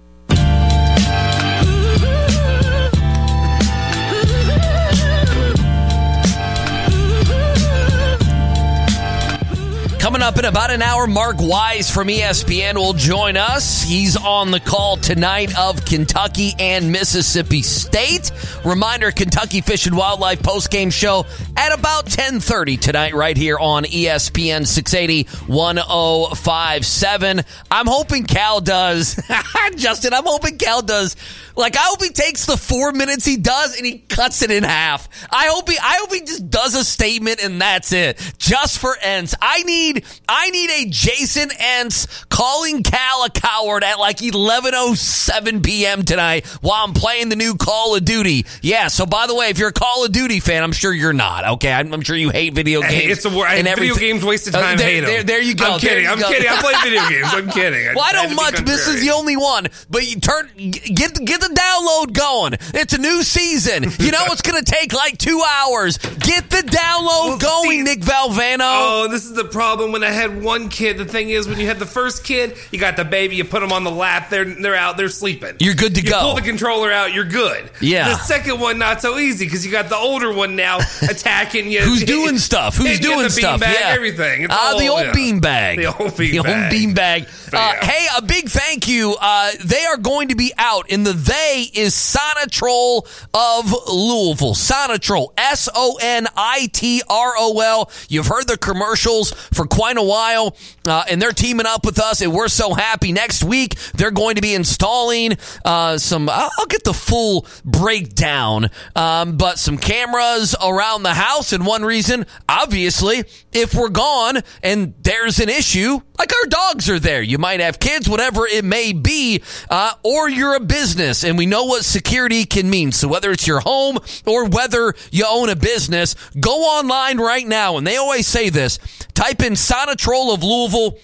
Up 10.23 10.39
in 10.39 10.45
about 10.45 10.71
an 10.71 10.81
hour, 10.81 11.05
Mark 11.05 11.35
Wise 11.39 11.91
from 11.91 12.07
ESPN 12.07 12.75
will 12.75 12.93
join 12.93 13.35
us. 13.35 13.83
He's 13.83 14.15
on 14.15 14.51
the 14.51 14.59
call 14.61 14.95
tonight 14.95 15.53
of 15.57 15.83
Kentucky 15.83 16.53
and 16.57 16.93
Mississippi 16.93 17.61
State. 17.61 18.31
Reminder, 18.63 19.11
Kentucky 19.11 19.59
Fish 19.59 19.85
and 19.85 19.97
Wildlife 19.97 20.41
postgame 20.41 20.93
show 20.93 21.25
at 21.57 21.77
about 21.77 22.05
1030 22.05 22.77
tonight 22.77 23.13
right 23.13 23.35
here 23.35 23.59
on 23.59 23.83
ESPN 23.83 24.65
680 24.65 25.23
1057. 25.51 27.41
I'm 27.69 27.87
hoping 27.87 28.23
Cal 28.23 28.61
does. 28.61 29.21
Justin, 29.75 30.13
I'm 30.13 30.25
hoping 30.25 30.57
Cal 30.57 30.81
does. 30.81 31.17
Like 31.55 31.75
I 31.75 31.81
hope 31.81 32.01
he 32.01 32.09
takes 32.09 32.45
the 32.45 32.57
four 32.57 32.91
minutes 32.91 33.25
he 33.25 33.37
does 33.37 33.77
and 33.77 33.85
he 33.85 33.99
cuts 33.99 34.41
it 34.41 34.49
in 34.51 34.63
half. 34.63 35.07
I 35.29 35.47
hope 35.47 35.69
he 35.69 35.77
I 35.77 35.97
hope 35.99 36.11
he 36.11 36.21
just 36.21 36.49
does 36.49 36.75
a 36.75 36.83
statement 36.83 37.43
and 37.43 37.61
that's 37.61 37.91
it. 37.91 38.19
Just 38.37 38.79
for 38.79 38.95
ends. 39.01 39.35
I 39.41 39.61
need 39.63 40.05
I 40.27 40.49
need 40.51 40.69
a 40.69 40.89
Jason 40.89 41.49
Ents 41.59 42.07
calling 42.29 42.83
Cal 42.83 43.25
a 43.25 43.29
coward 43.29 43.83
at 43.83 43.99
like 43.99 44.17
11:07 44.17 45.63
p.m. 45.63 46.03
tonight 46.03 46.45
while 46.61 46.83
I'm 46.85 46.93
playing 46.93 47.29
the 47.29 47.35
new 47.35 47.55
Call 47.55 47.95
of 47.95 48.05
Duty. 48.05 48.45
Yeah. 48.61 48.87
So 48.87 49.05
by 49.05 49.27
the 49.27 49.35
way, 49.35 49.49
if 49.49 49.57
you're 49.59 49.69
a 49.69 49.73
Call 49.73 50.05
of 50.05 50.11
Duty 50.11 50.39
fan, 50.39 50.63
I'm 50.63 50.71
sure 50.71 50.93
you're 50.93 51.13
not. 51.13 51.47
Okay, 51.55 51.71
I'm, 51.71 51.93
I'm 51.93 52.01
sure 52.01 52.15
you 52.15 52.29
hate 52.29 52.53
video 52.53 52.81
games. 52.81 53.17
It's 53.17 53.25
a 53.25 53.29
wor- 53.29 53.47
and 53.47 53.67
video 53.67 53.95
games 53.95 54.23
waste 54.23 54.47
of 54.47 54.55
Uh, 54.55 54.61
time. 54.61 54.77
there, 54.77 54.87
hate 54.87 54.97
'em. 54.99 55.05
there, 55.05 55.23
there 55.23 55.41
you 55.41 55.55
go. 55.55 55.73
I'm 55.73 55.79
kidding. 55.79 56.07
I'm 56.07 56.19
go. 56.19 56.29
kidding. 56.29 56.47
I 56.49 56.61
play 56.61 56.73
video 56.83 57.09
games. 57.09 57.27
I'm 57.33 57.49
kidding. 57.49 57.95
Well, 57.95 58.05
I 58.07 58.11
don't 58.13 58.35
much. 58.35 58.55
This 58.65 58.87
is 58.87 59.01
the 59.01 59.11
only 59.11 59.37
one. 59.37 59.67
But 59.89 60.07
you 60.07 60.19
turn 60.19 60.49
get 60.57 61.15
the, 61.15 61.23
get 61.25 61.41
the 61.41 61.47
download 61.53 62.13
going. 62.13 62.53
It's 62.73 62.93
a 62.93 62.97
new 62.97 63.23
season. 63.23 63.83
You 63.99 64.11
know 64.11 64.23
it's 64.27 64.41
going 64.41 64.63
to 64.63 64.69
take 64.71 64.93
like 64.93 65.17
two 65.17 65.41
hours. 65.47 65.97
Get 65.97 66.49
the 66.49 66.57
download 66.63 67.39
going, 67.41 67.83
Nick 67.83 67.99
Valvano. 68.01 68.59
Oh, 68.61 69.07
this 69.09 69.25
is 69.25 69.33
the 69.33 69.45
problem. 69.45 69.91
When 69.91 70.02
I 70.03 70.11
had 70.11 70.41
one 70.43 70.69
kid, 70.69 70.97
the 70.97 71.05
thing 71.05 71.29
is, 71.29 71.47
when 71.47 71.59
you 71.59 71.65
had 71.67 71.79
the 71.79 71.85
first 71.85 72.23
kid, 72.23 72.57
you 72.71 72.79
got 72.79 72.95
the 72.97 73.05
baby, 73.05 73.35
you 73.35 73.43
put 73.45 73.59
them 73.61 73.71
on 73.71 73.83
the 73.83 73.91
lap, 73.91 74.29
they're 74.29 74.45
they're 74.45 74.75
out, 74.75 74.97
they're 74.97 75.09
sleeping. 75.09 75.55
You're 75.59 75.75
good 75.75 75.95
to 75.95 76.01
you 76.01 76.09
go. 76.09 76.19
Pull 76.21 76.35
the 76.35 76.41
controller 76.41 76.91
out, 76.91 77.13
you're 77.13 77.25
good. 77.25 77.69
Yeah. 77.81 78.09
The 78.09 78.17
second 78.17 78.59
one 78.59 78.77
not 78.77 79.01
so 79.01 79.17
easy 79.17 79.45
because 79.45 79.65
you 79.65 79.71
got 79.71 79.89
the 79.89 79.95
older 79.97 80.31
one 80.33 80.55
now 80.55 80.79
attacking 81.09 81.71
you. 81.71 81.81
Who's 81.81 82.03
doing 82.03 82.37
stuff? 82.37 82.75
Who's 82.77 82.99
doing 83.01 83.23
the 83.23 83.29
stuff? 83.29 83.61
Beanbag, 83.61 83.73
yeah, 83.79 83.87
everything. 83.89 84.43
It's 84.43 84.53
Ah, 84.55 84.75
the 84.77 84.87
old 84.87 85.01
yeah. 85.01 85.11
beanbag. 85.13 85.77
The 85.77 85.85
old 85.85 86.11
The 86.17 86.37
old 86.39 86.47
beanbag. 86.47 86.71
beanbag. 86.71 87.53
Uh, 87.53 87.57
yeah. 87.57 87.85
Hey, 87.85 88.07
a 88.17 88.21
big 88.21 88.49
thank 88.49 88.87
you. 88.87 89.15
Uh, 89.19 89.51
they 89.63 89.83
are 89.85 89.97
going 89.97 90.29
to 90.29 90.35
be 90.35 90.51
out, 90.57 90.87
and 90.91 91.05
the 91.05 91.13
they 91.13 91.69
is 91.73 91.93
Sonitrol 91.93 93.05
of 93.33 93.71
Louisville. 93.91 94.55
Sonitrol, 94.55 95.29
S 95.37 95.69
O 95.73 95.97
N 96.01 96.27
I 96.35 96.67
T 96.73 97.01
R 97.09 97.33
O 97.37 97.59
L. 97.59 97.91
You've 98.09 98.27
heard 98.27 98.47
the 98.47 98.57
commercials 98.57 99.31
for 99.53 99.65
quite 99.65 99.92
a 99.97 100.03
while, 100.03 100.55
uh, 100.87 101.03
and 101.09 101.21
they're 101.21 101.31
teaming 101.31 101.65
up 101.65 101.85
with 101.85 101.99
us, 101.99 102.21
and 102.21 102.33
we're 102.33 102.47
so 102.47 102.73
happy. 102.73 103.11
Next 103.11 103.43
week, 103.43 103.75
they're 103.93 104.11
going 104.11 104.35
to 104.35 104.41
be 104.41 104.53
installing 104.53 105.37
uh, 105.65 105.97
some. 105.97 106.29
I'll, 106.29 106.51
I'll 106.57 106.65
get 106.65 106.83
the 106.83 106.93
full 106.93 107.45
breakdown, 107.63 108.69
um, 108.95 109.37
but 109.37 109.59
some 109.59 109.77
cameras 109.77 110.55
around 110.61 111.03
the 111.03 111.13
house, 111.13 111.53
and 111.53 111.65
one 111.65 111.83
reason, 111.83 112.25
obviously, 112.47 113.23
if 113.51 113.73
we're 113.73 113.89
gone 113.89 114.39
and 114.61 114.93
there's 115.01 115.39
an 115.39 115.49
issue, 115.49 115.99
like 116.17 116.31
our 116.33 116.49
dogs 116.49 116.89
are 116.89 116.99
there. 116.99 117.21
You 117.21 117.37
might 117.37 117.59
have 117.59 117.79
kids, 117.79 118.09
whatever 118.09 118.45
it 118.45 118.63
may 118.63 118.93
be, 118.93 119.41
uh, 119.69 119.93
or 120.03 120.29
you're 120.29 120.55
a 120.55 120.59
business, 120.59 121.23
and 121.23 121.37
we 121.37 121.45
know 121.45 121.65
what 121.65 121.83
security 121.83 122.45
can 122.45 122.69
mean. 122.69 122.91
So 122.91 123.07
whether 123.07 123.31
it's 123.31 123.47
your 123.47 123.59
home 123.59 123.99
or 124.25 124.45
whether 124.45 124.93
you 125.11 125.25
own 125.27 125.49
a 125.49 125.55
business, 125.55 126.15
go 126.39 126.61
online 126.63 127.17
right 127.17 127.47
now. 127.47 127.77
And 127.77 127.85
they 127.85 127.97
always 127.97 128.27
say 128.27 128.49
this 128.49 128.79
type 129.23 129.41
in 129.43 129.53
Sonitrol 129.53 130.33
of 130.33 130.43
Louisville. 130.43 130.97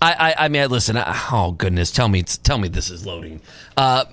I, 0.00 0.12
I, 0.12 0.44
I 0.44 0.48
mean, 0.48 0.68
listen. 0.68 0.96
I, 0.96 1.28
oh 1.30 1.52
goodness, 1.52 1.90
tell 1.92 2.08
me, 2.08 2.22
tell 2.22 2.58
me 2.58 2.68
this 2.68 2.90
is 2.90 3.06
loading. 3.06 3.40
Uh, 3.76 4.04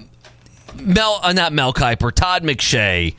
Mel, 0.76 1.20
uh, 1.24 1.34
not 1.34 1.52
Mel 1.52 1.74
Kiper. 1.74 2.13
Todd 2.13 2.44
McShay 2.44 3.15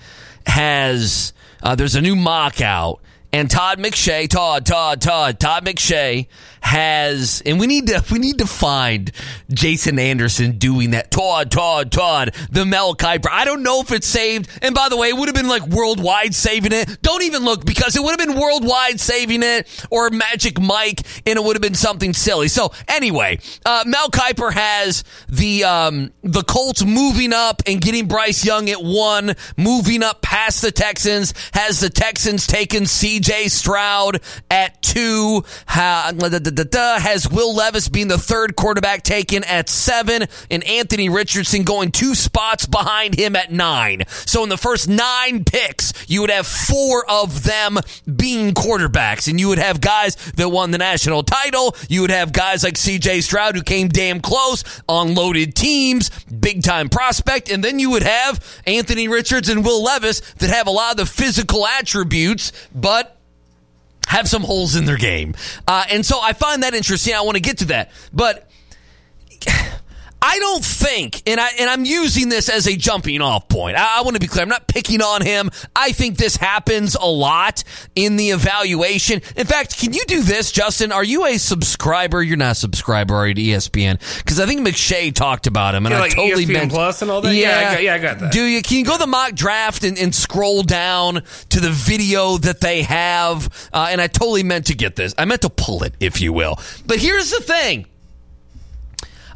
has. 0.46 1.32
Uh, 1.62 1.74
there's 1.74 1.94
a 1.94 2.00
new 2.00 2.16
mock 2.16 2.60
out, 2.60 3.00
and 3.32 3.50
Todd 3.50 3.78
McShay, 3.78 4.28
Todd, 4.28 4.66
Todd, 4.66 5.00
Todd, 5.00 5.38
Todd 5.38 5.64
McShay 5.64 6.26
has, 6.62 7.42
and 7.46 7.58
we 7.58 7.66
need 7.66 7.86
to 7.86 8.04
we 8.10 8.18
need 8.18 8.38
to 8.38 8.46
find 8.46 9.10
Jason 9.50 9.98
Anderson 9.98 10.58
doing 10.58 10.90
that. 10.90 11.10
Todd, 11.10 11.50
Todd, 11.50 11.90
Todd, 11.90 12.34
the 12.50 12.66
Mel 12.66 12.94
Kiper. 12.94 13.28
I 13.30 13.44
don't 13.44 13.62
know 13.62 13.80
if 13.80 13.92
it's 13.92 14.06
saved. 14.06 14.48
And 14.62 14.74
by 14.74 14.88
the 14.88 14.96
way, 14.96 15.08
it 15.08 15.16
would 15.16 15.28
have 15.28 15.34
been 15.34 15.48
like 15.48 15.66
worldwide 15.66 16.34
saving 16.34 16.72
it. 16.72 17.00
Don't 17.02 17.22
even 17.22 17.44
look 17.44 17.64
because 17.64 17.96
it 17.96 18.02
would 18.02 18.18
have 18.18 18.28
been 18.28 18.38
worldwide 18.38 19.00
saving 19.00 19.42
it 19.42 19.86
or 19.90 20.10
Magic 20.10 20.60
Mike, 20.60 21.02
and 21.26 21.38
it 21.38 21.44
would 21.44 21.56
have 21.56 21.62
been 21.62 21.74
something 21.74 22.12
silly. 22.12 22.48
So 22.48 22.72
anyway, 22.88 23.38
uh, 23.64 23.84
Mel 23.86 24.10
Kiper 24.10 24.52
has 24.52 25.04
the 25.28 25.64
um, 25.64 26.12
the 26.22 26.42
Colts 26.42 26.84
moving 26.84 27.32
up 27.32 27.62
and 27.66 27.80
getting 27.80 28.06
Bryce 28.06 28.44
Young 28.44 28.68
at 28.68 28.82
one, 28.82 29.34
moving 29.56 30.02
up 30.02 30.20
past 30.22 30.62
the 30.62 30.72
Texans. 30.72 31.32
Has 31.54 31.80
the 31.80 31.90
Texans 31.90 32.46
taken 32.46 32.86
C.J. 33.20 33.48
Stroud 33.48 34.20
at 34.50 34.80
two? 34.80 35.44
Has 35.66 37.28
Will 37.30 37.54
Levis 37.54 37.88
being 37.88 38.08
the 38.08 38.16
third 38.16 38.56
quarterback 38.56 39.02
taken 39.02 39.44
at 39.44 39.68
seven, 39.68 40.26
and 40.50 40.64
Anthony 40.64 41.10
Richardson 41.10 41.64
going 41.64 41.92
two 41.92 42.14
spots 42.14 42.64
behind 42.64 43.18
him 43.18 43.36
at 43.36 43.52
nine. 43.52 44.04
So 44.08 44.42
in 44.42 44.48
the 44.48 44.56
first 44.56 44.88
nine 44.88 45.44
picks, 45.44 45.92
you 46.08 46.22
would 46.22 46.30
have 46.30 46.46
four 46.46 47.04
of 47.10 47.42
them 47.44 47.78
being 48.16 48.54
quarterbacks, 48.54 49.28
and 49.28 49.38
you 49.38 49.48
would 49.48 49.58
have 49.58 49.82
guys 49.82 50.16
that 50.32 50.48
won 50.48 50.70
the 50.70 50.78
national 50.78 51.22
title. 51.22 51.76
You 51.90 52.00
would 52.00 52.10
have 52.10 52.32
guys 52.32 52.64
like 52.64 52.78
C.J. 52.78 53.20
Stroud 53.20 53.54
who 53.54 53.62
came 53.62 53.88
damn 53.88 54.20
close 54.20 54.64
on 54.88 55.14
loaded 55.14 55.54
teams, 55.54 56.08
big 56.24 56.62
time 56.62 56.88
prospect, 56.88 57.50
and 57.50 57.62
then 57.62 57.78
you 57.78 57.90
would 57.90 58.02
have 58.02 58.62
Anthony 58.66 59.08
Richards 59.08 59.50
and 59.50 59.62
Will 59.62 59.84
Levis 59.84 60.20
that 60.38 60.48
have 60.48 60.66
a 60.66 60.70
lot 60.70 60.92
of 60.92 60.96
the 60.96 61.06
physical 61.06 61.66
attributes, 61.66 62.52
but 62.74 63.09
have 64.10 64.28
some 64.28 64.42
holes 64.42 64.74
in 64.74 64.86
their 64.86 64.96
game. 64.96 65.34
Uh, 65.68 65.84
and 65.88 66.04
so 66.04 66.20
I 66.20 66.32
find 66.32 66.64
that 66.64 66.74
interesting. 66.74 67.14
I 67.14 67.20
want 67.20 67.36
to 67.36 67.40
get 67.40 67.58
to 67.58 67.66
that. 67.66 67.92
But 68.12 68.49
I 70.22 70.38
don't 70.38 70.64
think, 70.64 71.22
and 71.26 71.40
I 71.40 71.50
and 71.58 71.70
I'm 71.70 71.84
using 71.84 72.28
this 72.28 72.48
as 72.50 72.66
a 72.66 72.76
jumping 72.76 73.20
off 73.22 73.48
point. 73.48 73.76
I, 73.76 73.98
I 74.00 74.02
want 74.02 74.16
to 74.16 74.20
be 74.20 74.26
clear. 74.26 74.42
I'm 74.42 74.48
not 74.50 74.66
picking 74.68 75.00
on 75.00 75.22
him. 75.24 75.50
I 75.74 75.92
think 75.92 76.18
this 76.18 76.36
happens 76.36 76.94
a 76.94 77.06
lot 77.06 77.64
in 77.94 78.16
the 78.16 78.30
evaluation. 78.30 79.22
In 79.36 79.46
fact, 79.46 79.78
can 79.78 79.92
you 79.94 80.02
do 80.06 80.22
this, 80.22 80.52
Justin? 80.52 80.92
Are 80.92 81.04
you 81.04 81.24
a 81.26 81.38
subscriber? 81.38 82.22
You're 82.22 82.36
not 82.36 82.52
a 82.52 82.54
subscriber, 82.54 83.14
are 83.14 83.26
you, 83.28 83.34
to 83.34 83.40
ESPN? 83.40 83.98
Because 84.18 84.38
I 84.38 84.46
think 84.46 84.66
McShay 84.66 85.14
talked 85.14 85.46
about 85.46 85.74
him, 85.74 85.86
and 85.86 85.92
Yeah, 85.92 85.98
I 85.98 86.02
like 86.02 86.14
totally 86.14 86.44
ESPN 86.44 86.52
meant 86.52 86.70
Plus 86.72 87.02
and 87.02 87.10
all 87.10 87.20
that? 87.22 87.34
Yeah, 87.34 87.58
I 87.58 87.74
got- 87.74 87.82
yeah, 87.82 87.94
I 87.94 87.98
got 87.98 88.18
that. 88.18 88.32
Do 88.32 88.44
you? 88.44 88.60
Can 88.62 88.76
you 88.78 88.84
go 88.84 88.92
to 88.92 88.98
the 88.98 89.06
mock 89.06 89.32
draft 89.34 89.84
and, 89.84 89.98
and 89.98 90.14
scroll 90.14 90.62
down 90.62 91.22
to 91.48 91.60
the 91.60 91.70
video 91.70 92.36
that 92.38 92.60
they 92.60 92.82
have? 92.82 93.48
Uh, 93.72 93.88
and 93.90 94.00
I 94.00 94.06
totally 94.06 94.42
meant 94.42 94.66
to 94.66 94.74
get 94.74 94.96
this. 94.96 95.14
I 95.16 95.24
meant 95.24 95.40
to 95.42 95.50
pull 95.50 95.82
it, 95.82 95.94
if 95.98 96.20
you 96.20 96.32
will. 96.34 96.58
But 96.86 96.98
here's 96.98 97.30
the 97.30 97.40
thing. 97.40 97.86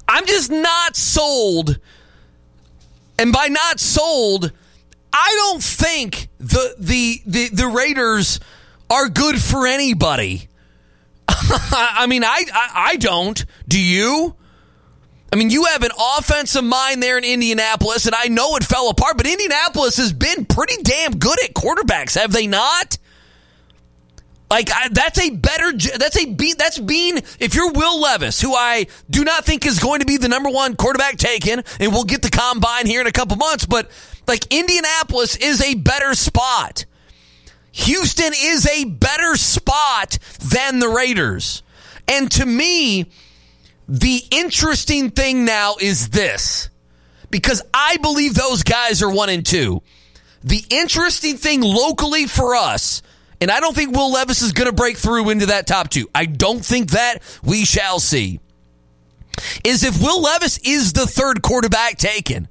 I'm 0.09 0.27
just 0.27 0.51
not 0.51 0.97
sold. 0.97 1.79
And 3.19 3.33
by 3.33 3.49
not 3.49 3.81
sold, 3.81 4.53
I 5.13 5.33
don't 5.37 5.63
think 5.63 6.29
the 6.39 6.75
the 6.79 7.21
the, 7.27 7.49
the 7.51 7.67
Raiders 7.69 8.41
are 8.91 9.09
good 9.09 9.41
for 9.41 9.67
anybody. 9.67 10.49
I 11.29 12.07
mean, 12.09 12.25
I, 12.25 12.45
I 12.53 12.71
I 12.75 12.97
don't. 12.97 13.45
Do 13.69 13.81
you? 13.81 14.35
I 15.33 15.37
mean, 15.37 15.51
you 15.51 15.65
have 15.65 15.83
an 15.83 15.91
offensive 16.17 16.63
mind 16.63 17.03
there 17.03 17.19
in 17.19 17.25
Indianapolis, 17.25 18.07
and 18.07 18.15
I 18.15 18.29
know 18.29 18.55
it 18.55 18.63
fell 18.63 18.89
apart, 18.89 19.17
but 19.17 19.27
Indianapolis 19.27 19.97
has 19.97 20.13
been 20.13 20.45
pretty 20.45 20.81
damn 20.83 21.19
good 21.19 21.43
at 21.43 21.55
quarterbacks, 21.55 22.17
have 22.17 22.33
they 22.33 22.47
not? 22.47 22.99
Like 24.55 24.71
I, 24.73 24.89
that's 24.89 25.19
a 25.19 25.31
better 25.31 25.73
that's 25.99 26.17
a 26.17 26.27
beat 26.27 26.59
that's 26.59 26.79
being 26.79 27.17
if 27.41 27.57
you're 27.57 27.73
Will 27.73 28.01
Levis, 28.01 28.41
who 28.41 28.55
I 28.55 28.87
do 29.11 29.25
not 29.25 29.45
think 29.45 29.67
is 29.67 29.81
going 29.81 29.99
to 29.99 30.07
be 30.07 30.17
the 30.17 30.29
number 30.29 30.49
one 30.49 30.77
quarterback 30.77 31.17
taken, 31.17 31.65
and 31.81 31.91
we'll 31.91 32.05
get 32.05 32.23
the 32.23 32.31
combine 32.31 32.87
here 32.87 33.01
in 33.01 33.09
a 33.09 33.11
couple 33.11 33.37
months, 33.37 33.67
but 33.67 33.91
like 34.29 34.47
Indianapolis 34.55 35.35
is 35.35 35.61
a 35.61 35.75
better 35.75 36.15
spot. 36.15 36.85
Houston 37.73 38.33
is 38.33 38.65
a 38.69 38.85
better 38.85 39.35
spot 39.35 40.19
than 40.39 40.79
the 40.79 40.89
Raiders. 40.89 41.65
And 42.07 42.31
to 42.31 42.47
me, 42.47 43.11
the 43.89 44.23
interesting 44.31 45.11
thing 45.11 45.45
now 45.45 45.75
is 45.81 46.11
this 46.11 46.71
because 47.29 47.61
I 47.75 47.97
believe 47.97 48.35
those 48.35 48.63
guys 48.63 49.03
are 49.03 49.11
one 49.11 49.31
and 49.31 49.45
two. 49.45 49.83
The 50.45 50.63
interesting 50.71 51.39
thing 51.39 51.61
locally 51.61 52.29
for 52.29 52.55
us, 52.55 53.03
and 53.45 53.51
I 53.51 53.61
don't 53.61 53.77
think 53.77 53.95
Will 53.95 54.11
Levis 54.11 54.41
is 54.41 54.53
going 54.53 54.69
to 54.69 54.73
break 54.73 54.97
through 54.97 55.29
into 55.29 55.45
that 55.47 55.67
top 55.67 55.91
two. 55.91 56.09
I 56.15 56.25
don't 56.25 56.65
think 56.65 56.93
that 56.93 57.19
we 57.43 57.67
shall 57.67 58.01
see. 58.01 58.41
Is 59.63 59.85
if 59.85 60.01
Will 60.01 60.23
Levis 60.23 60.57
is 60.65 60.95
the 60.95 61.07
third 61.07 61.43
quarterback 61.43 61.99
taken. 61.99 62.49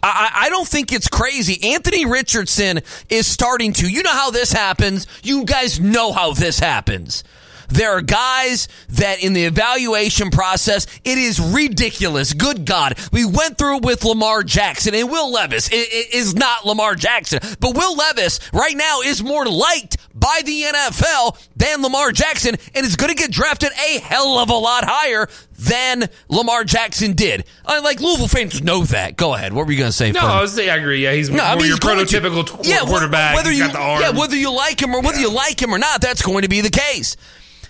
I, 0.00 0.30
I 0.32 0.48
don't 0.50 0.68
think 0.68 0.92
it's 0.92 1.08
crazy. 1.08 1.72
Anthony 1.72 2.06
Richardson 2.06 2.78
is 3.08 3.26
starting 3.26 3.72
to. 3.72 3.90
You 3.90 4.04
know 4.04 4.12
how 4.12 4.30
this 4.30 4.52
happens. 4.52 5.08
You 5.24 5.44
guys 5.44 5.80
know 5.80 6.12
how 6.12 6.32
this 6.32 6.60
happens. 6.60 7.24
There 7.68 7.92
are 7.92 8.02
guys 8.02 8.68
that 8.90 9.22
in 9.22 9.32
the 9.32 9.44
evaluation 9.44 10.30
process, 10.30 10.86
it 11.04 11.18
is 11.18 11.40
ridiculous. 11.40 12.32
Good 12.32 12.64
God. 12.64 12.98
We 13.12 13.24
went 13.24 13.58
through 13.58 13.78
it 13.78 13.84
with 13.84 14.04
Lamar 14.04 14.42
Jackson 14.42 14.94
and 14.94 15.10
Will 15.10 15.30
Levis 15.30 15.68
is 15.70 16.34
not 16.34 16.64
Lamar 16.64 16.94
Jackson, 16.94 17.40
but 17.60 17.76
Will 17.76 17.94
Levis 17.94 18.40
right 18.52 18.76
now 18.76 19.00
is 19.02 19.22
more 19.22 19.46
liked 19.46 19.96
by 20.14 20.40
the 20.44 20.62
NFL 20.62 21.38
than 21.56 21.82
Lamar 21.82 22.12
Jackson 22.12 22.56
and 22.74 22.86
is 22.86 22.96
going 22.96 23.10
to 23.10 23.14
get 23.14 23.30
drafted 23.30 23.70
a 23.72 23.98
hell 24.00 24.38
of 24.38 24.50
a 24.50 24.54
lot 24.54 24.84
higher 24.84 25.28
than 25.58 26.08
Lamar 26.28 26.64
Jackson 26.64 27.12
did. 27.12 27.44
I, 27.64 27.80
like 27.80 28.00
Louisville 28.00 28.28
fans 28.28 28.62
know 28.62 28.84
that. 28.84 29.16
Go 29.16 29.34
ahead. 29.34 29.52
What 29.52 29.66
were 29.66 29.72
you 29.72 29.78
going 29.78 29.90
to 29.90 29.96
say? 29.96 30.12
No, 30.12 30.20
I 30.20 30.40
was 30.40 30.54
say 30.54 30.70
I 30.70 30.76
agree. 30.76 31.02
Yeah, 31.02 31.12
he's 31.12 31.30
no, 31.30 31.42
I 31.42 31.56
mean, 31.56 31.66
your 31.66 31.76
prototypical 31.76 32.62
to, 32.62 32.68
yeah, 32.68 32.80
quarterback. 32.80 33.36
Whether 33.36 33.52
you, 33.52 33.66
yeah, 33.66 34.10
whether 34.10 34.36
you 34.36 34.52
like 34.52 34.80
him 34.80 34.94
or 34.94 35.02
whether 35.02 35.18
yeah. 35.18 35.26
you 35.26 35.32
like 35.32 35.60
him 35.60 35.74
or 35.74 35.78
not, 35.78 36.00
that's 36.00 36.22
going 36.22 36.42
to 36.42 36.48
be 36.48 36.60
the 36.60 36.70
case. 36.70 37.16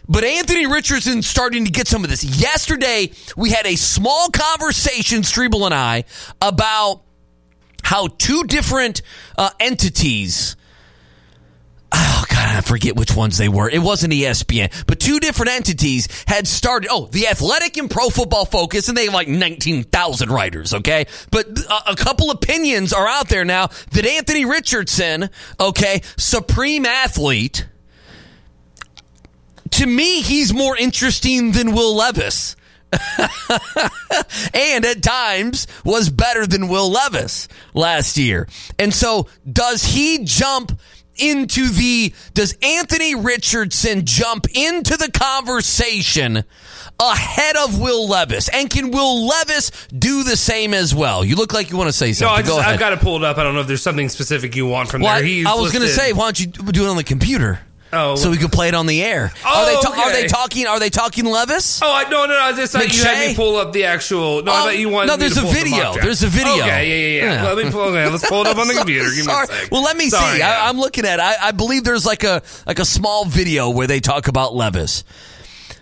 But 0.09 0.25
Anthony 0.25 0.67
Richardson 0.67 1.23
starting 1.23 1.67
to 1.67 1.71
get 1.71 1.87
some 1.87 2.03
of 2.03 2.11
this. 2.11 2.25
Yesterday, 2.25 3.11
we 3.37 3.51
had 3.51 3.67
a 3.67 3.77
small 3.77 4.31
conversation, 4.31 5.21
Strebel 5.23 5.67
and 5.67 5.75
I, 5.75 6.05
about 6.41 7.03
how 7.83 8.07
two 8.07 8.45
different 8.45 9.03
uh, 9.37 9.51
entities. 9.61 10.57
Oh 11.93 12.25
God, 12.29 12.57
I 12.57 12.61
forget 12.61 12.97
which 12.97 13.15
ones 13.17 13.39
they 13.39 13.49
were. 13.49 13.69
It 13.69 13.79
wasn't 13.79 14.13
ESPN, 14.13 14.87
but 14.87 15.01
two 15.01 15.21
different 15.21 15.53
entities 15.53 16.09
had 16.27 16.47
started. 16.47 16.89
Oh, 16.91 17.07
the 17.07 17.29
Athletic 17.29 17.77
and 17.79 17.91
Pro 17.91 18.11
Football 18.11 18.45
Focus, 18.45 18.89
and 18.89 18.97
they 18.97 19.07
have 19.07 19.15
like 19.15 19.29
nineteen 19.29 19.85
thousand 19.85 20.31
writers. 20.31 20.75
Okay, 20.75 21.07
but 21.31 21.47
a, 21.47 21.93
a 21.93 21.97
couple 21.97 22.31
opinions 22.31 22.93
are 22.93 23.07
out 23.07 23.31
there 23.31 23.45
now 23.45 23.69
that 23.93 24.05
Anthony 24.07 24.45
Richardson, 24.45 25.31
okay, 25.59 26.03
supreme 26.19 26.85
athlete 26.85 27.67
to 29.73 29.87
me, 29.87 30.21
he's 30.23 30.53
more 30.53 30.77
interesting 30.77 31.53
than 31.53 31.73
Will 31.73 31.95
Levis. 31.95 32.57
and 34.55 34.85
at 34.87 35.03
times 35.03 35.67
was 35.85 36.09
better 36.09 36.47
than 36.47 36.69
Will 36.69 36.91
Levis 36.91 37.49
last 37.75 38.17
year. 38.17 38.49
And 38.79 38.95
so, 38.95 39.29
does 39.51 39.85
he 39.85 40.25
jump 40.25 40.73
into 41.19 41.69
the, 41.69 42.15
does 42.33 42.57
Anthony 42.63 43.15
Richardson 43.15 44.07
jump 44.07 44.47
into 44.55 44.97
the 44.97 45.11
conversation 45.11 46.45
ahead 46.99 47.57
of 47.57 47.79
Will 47.79 48.09
Levis? 48.09 48.49
And 48.49 48.71
can 48.71 48.91
Will 48.91 49.27
Levis 49.27 49.71
do 49.89 50.25
the 50.25 50.37
same 50.37 50.73
as 50.73 50.95
well? 50.95 51.25
You 51.25 51.37
look 51.37 51.53
like 51.53 51.71
you 51.71 51.77
want 51.77 51.89
to 51.89 51.93
say 51.93 52.13
something. 52.13 52.47
No, 52.47 52.57
I 52.57 52.71
have 52.71 52.81
got 52.81 52.93
it 52.93 53.01
pulled 53.01 53.25
up. 53.25 53.37
I 53.37 53.43
don't 53.43 53.55
know 53.55 53.61
if 53.61 53.67
there's 53.67 53.83
something 53.83 54.09
specific 54.09 54.57
you 54.57 54.67
want 54.67 54.89
from 54.89 55.03
well, 55.03 55.21
there. 55.21 55.47
I, 55.47 55.53
I 55.53 55.61
was 55.61 55.73
going 55.73 55.83
to 55.85 55.93
say, 55.93 56.13
why 56.13 56.27
don't 56.27 56.41
you 56.41 56.47
do 56.47 56.87
it 56.87 56.89
on 56.89 56.97
the 56.97 57.05
computer? 57.05 57.61
Oh, 57.93 58.17
so 58.17 58.31
we 58.31 58.37
could 58.37 58.53
play 58.53 58.69
it 58.69 58.75
on 58.75 58.87
the 58.87 59.03
air. 59.03 59.33
Oh, 59.45 59.49
are 59.49 59.67
they 59.67 59.81
ta- 59.81 59.93
okay. 59.93 60.03
are 60.03 60.13
they 60.13 60.27
talking? 60.27 60.67
Are 60.67 60.79
they 60.79 60.91
talking 60.91 61.25
Levis? 61.25 61.81
Oh, 61.83 61.91
I, 61.91 62.05
no, 62.05 62.27
no, 62.27 62.35
no. 62.35 62.39
I 62.39 62.53
just 62.53 62.73
thought 62.73 62.95
you 62.95 63.03
had 63.03 63.29
me 63.29 63.35
pull 63.35 63.57
up 63.57 63.73
the 63.73 63.85
actual. 63.85 64.43
No, 64.43 64.53
I 64.53 64.61
oh, 64.61 64.65
thought 64.65 64.79
you 64.79 64.91
wanted. 64.91 65.07
No, 65.07 65.17
there's 65.17 65.39
a 65.39 65.43
video. 65.43 65.95
There's 65.95 66.23
a 66.23 66.27
video. 66.27 66.53
Okay, 66.53 66.67
yeah, 66.67 66.81
yeah, 66.81 67.27
yeah. 67.27 67.43
yeah. 67.43 67.53
Let 67.53 67.65
me 67.65 67.71
pull. 67.71 67.81
Okay, 67.83 68.09
let's 68.09 68.29
pull 68.29 68.43
it 68.43 68.47
up 68.47 68.59
on 68.59 68.69
the 68.69 68.75
computer. 68.79 69.09
Give 69.15 69.25
Sorry. 69.25 69.47
me 69.47 69.55
a 69.55 69.61
sec. 69.63 69.71
Well, 69.71 69.83
let 69.83 69.97
me 69.97 70.11
Sorry, 70.11 70.33
see. 70.35 70.39
Yeah. 70.41 70.65
I, 70.65 70.69
am 70.69 70.79
looking 70.79 71.07
at. 71.07 71.19
I, 71.19 71.49
I 71.49 71.51
believe 71.53 71.85
there's 71.85 72.05
like 72.05 72.25
a 72.25 72.43
like 72.67 72.79
a 72.79 72.85
small 72.85 73.25
video 73.25 73.71
where 73.71 73.87
they 73.87 74.01
talk 74.01 74.29
about 74.29 74.55
Levis, 74.55 75.05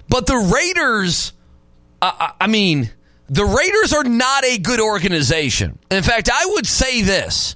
but 0.09 0.27
the 0.27 0.37
Raiders. 0.37 1.33
I, 2.01 2.35
I 2.41 2.47
mean, 2.47 2.91
the 3.29 3.45
Raiders 3.45 3.93
are 3.93 4.05
not 4.05 4.45
a 4.45 4.59
good 4.59 4.81
organization. 4.81 5.79
In 5.91 6.05
fact, 6.05 6.31
I 6.33 6.47
would 6.51 6.67
say 6.67 7.03
this. 7.03 7.55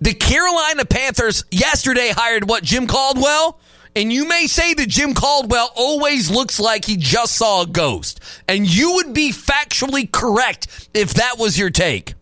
The 0.00 0.14
Carolina 0.14 0.84
Panthers 0.84 1.44
yesterday 1.50 2.10
hired 2.14 2.48
what 2.48 2.62
Jim 2.62 2.86
Caldwell 2.86 3.58
and 3.96 4.12
you 4.12 4.28
may 4.28 4.46
say 4.46 4.74
that 4.74 4.90
Jim 4.90 5.14
Caldwell 5.14 5.72
always 5.74 6.30
looks 6.30 6.60
like 6.60 6.84
he 6.84 6.98
just 6.98 7.34
saw 7.34 7.62
a 7.62 7.66
ghost. 7.66 8.20
And 8.46 8.68
you 8.68 8.92
would 8.96 9.14
be 9.14 9.32
factually 9.32 10.10
correct 10.12 10.90
if 10.92 11.14
that 11.14 11.38
was 11.38 11.58
your 11.58 11.70
take. 11.70 12.12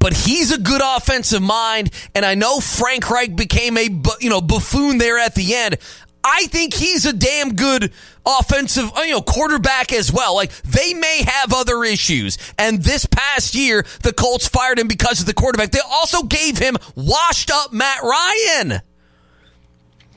But 0.00 0.14
he's 0.14 0.50
a 0.50 0.58
good 0.58 0.82
offensive 0.84 1.42
mind, 1.42 1.90
and 2.14 2.24
I 2.24 2.34
know 2.34 2.58
Frank 2.58 3.08
Reich 3.08 3.36
became 3.36 3.76
a 3.76 3.88
you 4.20 4.30
know 4.30 4.40
buffoon 4.40 4.98
there 4.98 5.18
at 5.18 5.36
the 5.36 5.54
end. 5.54 5.76
I 6.24 6.46
think 6.46 6.74
he's 6.74 7.06
a 7.06 7.12
damn 7.12 7.54
good 7.54 7.92
offensive, 8.26 8.90
uh, 8.96 9.02
you 9.02 9.12
know, 9.12 9.22
quarterback 9.22 9.92
as 9.92 10.12
well. 10.12 10.34
Like 10.34 10.52
they 10.62 10.94
may 10.94 11.22
have 11.26 11.52
other 11.52 11.84
issues. 11.84 12.38
And 12.58 12.82
this 12.82 13.06
past 13.06 13.54
year, 13.54 13.84
the 14.02 14.12
Colts 14.12 14.48
fired 14.48 14.78
him 14.78 14.88
because 14.88 15.20
of 15.20 15.26
the 15.26 15.34
quarterback. 15.34 15.70
They 15.70 15.80
also 15.80 16.22
gave 16.22 16.58
him 16.58 16.76
washed 16.94 17.50
up 17.50 17.72
Matt 17.72 18.02
Ryan. 18.02 18.80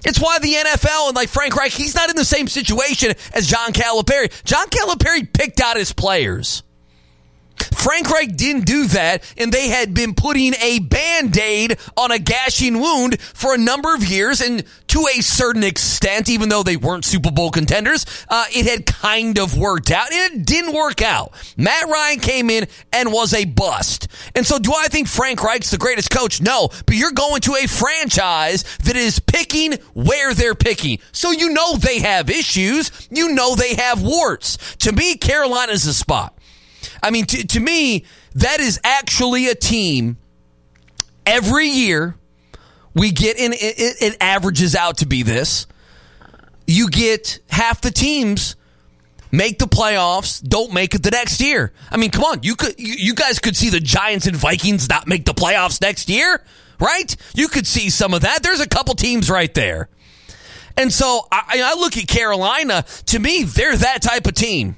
It's 0.06 0.20
why 0.20 0.40
the 0.40 0.54
NFL 0.54 1.08
and 1.08 1.16
like 1.16 1.30
Frank 1.30 1.56
Reich, 1.56 1.72
he's 1.72 1.96
not 1.96 2.10
in 2.10 2.16
the 2.16 2.26
same 2.26 2.48
situation 2.48 3.14
as 3.34 3.48
John 3.48 3.72
Calipari. 3.72 4.32
John 4.44 4.68
Calipari 4.68 5.32
picked 5.32 5.62
out 5.62 5.78
his 5.78 5.94
players. 5.94 6.64
Frank 7.84 8.10
Reich 8.10 8.38
didn't 8.38 8.66
do 8.66 8.86
that, 8.88 9.24
and 9.38 9.52
they 9.52 9.68
had 9.68 9.94
been 9.94 10.16
putting 10.16 10.54
a 10.62 10.80
band 10.80 11.38
aid 11.38 11.78
on 11.98 12.12
a 12.12 12.18
gashing 12.18 12.80
wound 12.80 13.20
for 13.20 13.54
a 13.54 13.58
number 13.58 13.94
of 13.94 14.06
years. 14.06 14.40
And 14.40 14.64
to 14.88 15.06
a 15.14 15.22
certain 15.22 15.66
extent, 15.66 16.30
even 16.30 16.48
though 16.48 16.64
they 16.64 16.78
weren't 16.78 17.04
Super 17.04 17.30
Bowl 17.30 17.52
contenders, 17.52 18.06
uh, 18.30 18.46
it 18.56 18.66
had 18.66 18.86
kind 18.86 19.38
of 19.38 19.58
worked 19.58 19.92
out. 19.92 20.08
It 20.12 20.46
didn't 20.46 20.74
work 20.74 21.02
out. 21.02 21.34
Matt 21.58 21.90
Ryan 21.90 22.20
came 22.20 22.50
in 22.50 22.68
and 22.94 23.12
was 23.12 23.34
a 23.34 23.44
bust. 23.44 24.08
And 24.34 24.48
so, 24.48 24.60
do 24.60 24.74
I 24.74 24.88
think 24.88 25.10
Frank 25.10 25.44
Reich's 25.44 25.72
the 25.72 25.78
greatest 25.78 26.10
coach? 26.10 26.40
No. 26.40 26.70
But 26.86 26.96
you're 26.96 27.12
going 27.12 27.42
to 27.42 27.56
a 27.56 27.68
franchise 27.68 28.64
that 28.86 28.96
is 28.96 29.20
picking 29.20 29.74
where 29.94 30.34
they're 30.34 30.56
picking. 30.56 31.00
So, 31.12 31.32
you 31.32 31.50
know 31.50 31.76
they 31.76 32.00
have 32.00 32.30
issues. 32.30 33.10
You 33.12 33.34
know 33.34 33.56
they 33.56 33.76
have 33.76 34.02
warts. 34.02 34.78
To 34.78 34.94
me, 34.94 35.18
Carolina's 35.18 35.86
a 35.86 35.94
spot. 35.94 36.38
I 37.02 37.12
mean, 37.12 37.26
to, 37.26 37.48
to 37.48 37.60
me, 37.60 38.06
that 38.36 38.60
is 38.60 38.80
actually 38.84 39.48
a 39.50 39.56
team 39.56 40.18
every 41.26 41.68
year 41.68 42.16
we 42.94 43.12
get 43.12 43.38
in, 43.38 43.54
it, 43.54 43.58
it 44.02 44.18
averages 44.22 44.76
out 44.76 44.98
to 44.98 45.06
be 45.06 45.24
this. 45.24 45.68
You 46.68 46.90
get 46.90 47.40
half 47.50 47.82
the 47.82 47.92
teams 47.92 48.56
make 49.32 49.58
the 49.58 49.66
playoffs, 49.66 50.48
don't 50.48 50.72
make 50.74 50.94
it 50.94 51.02
the 51.02 51.12
next 51.12 51.42
year. 51.42 51.74
I 51.90 51.98
mean, 51.98 52.12
come 52.12 52.24
on, 52.24 52.44
you 52.44 52.56
could 52.56 52.76
you 52.78 53.16
guys 53.16 53.40
could 53.40 53.56
see 53.56 53.70
the 53.70 53.80
Giants 53.80 54.28
and 54.28 54.36
Vikings 54.36 54.88
not 54.88 55.08
make 55.08 55.26
the 55.26 55.34
playoffs 55.34 55.82
next 55.82 56.08
year, 56.08 56.42
right? 56.80 57.16
You 57.34 57.48
could 57.48 57.66
see 57.66 57.90
some 57.90 58.14
of 58.14 58.22
that. 58.22 58.44
There's 58.44 58.62
a 58.62 58.68
couple 58.68 58.94
teams 58.94 59.30
right 59.30 59.54
there. 59.54 59.90
And 60.78 60.94
so 60.94 61.28
I, 61.32 61.62
I 61.64 61.76
look 61.76 61.98
at 61.98 62.08
Carolina, 62.08 62.86
to 63.08 63.20
me, 63.20 63.44
they're 63.44 63.76
that 63.76 64.02
type 64.02 64.28
of 64.28 64.34
team. 64.34 64.76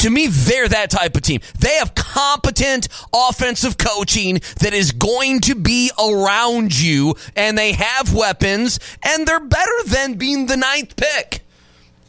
To 0.00 0.08
me, 0.08 0.28
they're 0.28 0.66
that 0.66 0.88
type 0.90 1.14
of 1.14 1.20
team. 1.20 1.40
They 1.58 1.74
have 1.74 1.94
competent 1.94 2.88
offensive 3.14 3.76
coaching 3.76 4.40
that 4.60 4.72
is 4.72 4.92
going 4.92 5.40
to 5.42 5.54
be 5.54 5.90
around 6.02 6.78
you, 6.78 7.16
and 7.36 7.58
they 7.58 7.72
have 7.72 8.14
weapons, 8.14 8.80
and 9.02 9.26
they're 9.26 9.40
better 9.40 9.82
than 9.86 10.14
being 10.14 10.46
the 10.46 10.56
ninth 10.56 10.96
pick. 10.96 11.44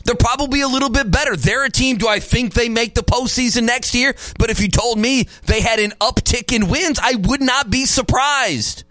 They're 0.05 0.15
probably 0.15 0.61
a 0.61 0.69
little 0.69 0.89
bit 0.89 1.11
better. 1.11 1.35
They're 1.35 1.65
a 1.65 1.69
team. 1.69 1.97
Do 1.97 2.07
I 2.07 2.21
think 2.21 2.53
they 2.53 2.69
make 2.69 2.95
the 2.95 3.03
postseason 3.03 3.63
next 3.63 3.93
year? 3.93 4.15
But 4.39 4.49
if 4.49 4.61
you 4.61 4.69
told 4.69 4.97
me 4.97 5.27
they 5.47 5.59
had 5.59 5.79
an 5.79 5.91
uptick 5.99 6.53
in 6.53 6.69
wins, 6.69 6.97
I 6.97 7.15
would 7.15 7.41
not 7.41 7.69
be 7.69 7.85
surprised. 7.85 8.85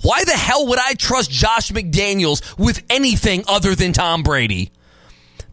Why 0.00 0.24
the 0.24 0.32
hell 0.32 0.66
would 0.68 0.78
I 0.78 0.94
trust 0.94 1.30
Josh 1.30 1.70
McDaniels 1.72 2.58
with 2.58 2.82
anything 2.88 3.44
other 3.46 3.74
than 3.74 3.92
Tom 3.92 4.22
Brady? 4.22 4.70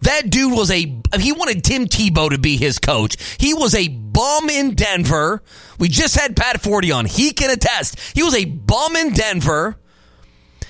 That 0.01 0.29
dude 0.29 0.51
was 0.51 0.71
a, 0.71 1.01
he 1.19 1.31
wanted 1.31 1.63
Tim 1.63 1.85
Tebow 1.85 2.31
to 2.31 2.39
be 2.39 2.57
his 2.57 2.79
coach. 2.79 3.17
He 3.39 3.53
was 3.53 3.75
a 3.75 3.87
bum 3.87 4.49
in 4.49 4.73
Denver. 4.73 5.43
We 5.77 5.89
just 5.89 6.19
had 6.19 6.35
Pat 6.35 6.61
Forde 6.61 6.91
on. 6.91 7.05
He 7.05 7.31
can 7.31 7.51
attest. 7.51 7.99
He 8.15 8.23
was 8.23 8.35
a 8.35 8.45
bum 8.45 8.95
in 8.95 9.13
Denver. 9.13 9.77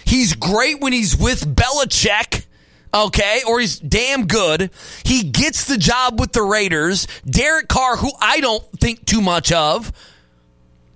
He's 0.06 0.36
great 0.36 0.82
when 0.82 0.92
he's 0.92 1.18
with 1.18 1.56
Belichick 1.56 2.46
okay, 2.94 3.42
or 3.48 3.60
he's 3.60 3.80
damn 3.80 4.28
good. 4.28 4.70
He 5.04 5.24
gets 5.24 5.66
the 5.66 5.78
job 5.78 6.20
with 6.20 6.34
the 6.34 6.42
Raiders. 6.42 7.08
Derek 7.26 7.68
Carr, 7.68 7.98
who 7.98 8.12
I 8.20 8.40
don't 8.40 8.64
think 8.80 9.06
too 9.06 9.22
much 9.22 9.52
of. 9.52 9.92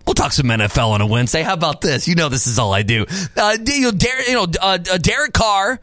We'll 0.06 0.14
talk 0.14 0.34
some 0.34 0.48
NFL 0.48 0.90
on 0.90 1.02
a 1.02 1.08
Wednesday. 1.08 1.42
How 1.42 1.54
about 1.54 1.82
this? 1.82 2.08
You 2.08 2.16
know, 2.16 2.30
this 2.30 2.46
is 2.46 2.60
all 2.60 2.74
I 2.74 2.84
do. 2.84 3.06
Uh, 3.36 3.58
you 3.66 3.82
know, 3.82 3.92
Derek, 3.92 4.28
you 4.28 4.34
know 4.36 4.48
uh, 4.62 4.78
uh, 4.92 4.98
Derek 4.98 5.34
Carr. 5.34 5.80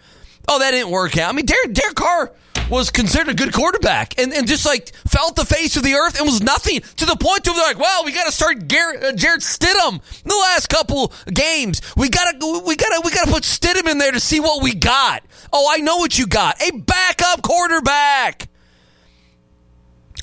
Oh, 0.48 0.58
that 0.58 0.70
didn't 0.70 0.90
work 0.90 1.16
out. 1.18 1.30
I 1.30 1.32
mean, 1.32 1.46
Derek, 1.46 1.72
Derek 1.72 1.94
Carr 1.94 2.32
was 2.72 2.90
considered 2.90 3.28
a 3.28 3.34
good 3.34 3.52
quarterback 3.52 4.18
and, 4.18 4.32
and 4.32 4.48
just 4.48 4.64
like 4.64 4.94
felt 5.06 5.36
the 5.36 5.44
face 5.44 5.76
of 5.76 5.82
the 5.82 5.92
earth 5.92 6.18
and 6.18 6.24
was 6.24 6.42
nothing 6.42 6.80
to 6.80 7.04
the 7.04 7.16
point 7.16 7.44
to 7.44 7.52
they're 7.52 7.62
like, 7.62 7.78
well, 7.78 8.02
we 8.02 8.12
got 8.12 8.24
to 8.24 8.32
start 8.32 8.66
Garrett, 8.66 9.04
uh, 9.04 9.12
Jarrett 9.12 9.42
Stidham 9.42 9.92
in 9.92 10.28
the 10.28 10.34
last 10.34 10.68
couple 10.70 11.12
games. 11.32 11.82
We 11.96 12.08
got 12.08 12.40
to 12.40 12.62
we 12.66 12.74
got 12.74 12.88
to 12.88 13.02
we 13.04 13.10
got 13.10 13.26
to 13.26 13.30
put 13.30 13.42
Stidham 13.42 13.90
in 13.90 13.98
there 13.98 14.10
to 14.10 14.18
see 14.18 14.40
what 14.40 14.62
we 14.62 14.74
got. 14.74 15.22
Oh, 15.52 15.68
I 15.70 15.78
know 15.78 15.98
what 15.98 16.18
you 16.18 16.26
got. 16.26 16.62
A 16.62 16.70
backup 16.70 17.42
quarterback. 17.42 18.48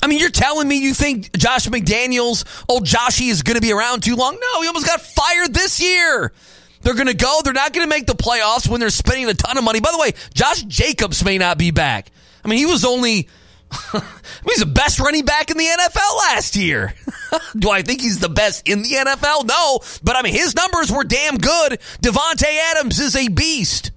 I 0.02 0.08
mean, 0.08 0.18
you're 0.18 0.30
telling 0.30 0.66
me 0.66 0.78
you 0.78 0.92
think 0.92 1.36
Josh 1.36 1.68
McDaniels, 1.68 2.44
old 2.68 2.84
Joshy, 2.84 3.30
is 3.30 3.42
going 3.42 3.56
to 3.56 3.60
be 3.60 3.72
around 3.72 4.02
too 4.02 4.16
long? 4.16 4.36
No, 4.40 4.62
he 4.62 4.66
almost 4.66 4.86
got 4.86 5.00
fired 5.00 5.54
this 5.54 5.80
year. 5.80 6.32
They're 6.80 6.94
going 6.94 7.06
to 7.06 7.14
go. 7.14 7.42
They're 7.44 7.52
not 7.52 7.72
going 7.72 7.86
to 7.86 7.88
make 7.88 8.06
the 8.06 8.14
playoffs 8.14 8.68
when 8.68 8.80
they're 8.80 8.90
spending 8.90 9.28
a 9.28 9.34
ton 9.34 9.56
of 9.56 9.62
money. 9.62 9.78
By 9.78 9.92
the 9.92 9.98
way, 9.98 10.14
Josh 10.34 10.62
Jacobs 10.62 11.24
may 11.24 11.38
not 11.38 11.56
be 11.58 11.70
back. 11.70 12.10
I 12.44 12.48
mean, 12.48 12.58
he 12.58 12.66
was 12.66 12.84
only. 12.84 13.28
I 13.72 13.94
mean, 13.94 14.02
he's 14.46 14.58
the 14.58 14.66
best 14.66 14.98
running 14.98 15.24
back 15.24 15.50
in 15.50 15.56
the 15.56 15.64
NFL 15.64 16.16
last 16.18 16.56
year. 16.56 16.92
Do 17.56 17.70
I 17.70 17.82
think 17.82 18.00
he's 18.00 18.18
the 18.18 18.28
best 18.28 18.68
in 18.68 18.82
the 18.82 18.88
NFL? 18.88 19.46
No, 19.46 19.80
but 20.02 20.16
I 20.16 20.22
mean 20.22 20.34
his 20.34 20.56
numbers 20.56 20.90
were 20.90 21.04
damn 21.04 21.36
good. 21.36 21.78
Davante 22.02 22.48
Adams 22.72 22.98
is 22.98 23.14
a 23.14 23.28
beast. 23.28 23.92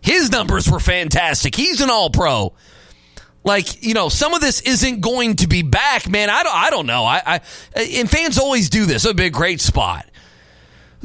His 0.00 0.30
numbers 0.30 0.68
were 0.70 0.80
fantastic. 0.80 1.54
He's 1.54 1.80
an 1.80 1.90
All 1.90 2.10
Pro. 2.10 2.52
Like 3.44 3.84
you 3.84 3.94
know, 3.94 4.08
some 4.08 4.34
of 4.34 4.40
this 4.40 4.60
isn't 4.62 5.00
going 5.00 5.36
to 5.36 5.46
be 5.46 5.62
back, 5.62 6.08
man. 6.08 6.28
I 6.28 6.42
don't. 6.42 6.54
I 6.56 6.70
don't 6.70 6.86
know. 6.86 7.04
I, 7.04 7.22
I 7.24 7.40
and 7.76 8.10
fans 8.10 8.38
always 8.38 8.68
do 8.68 8.86
this. 8.86 9.04
It 9.04 9.08
would 9.08 9.16
be 9.16 9.26
a 9.26 9.30
great 9.30 9.60
spot. 9.60 10.10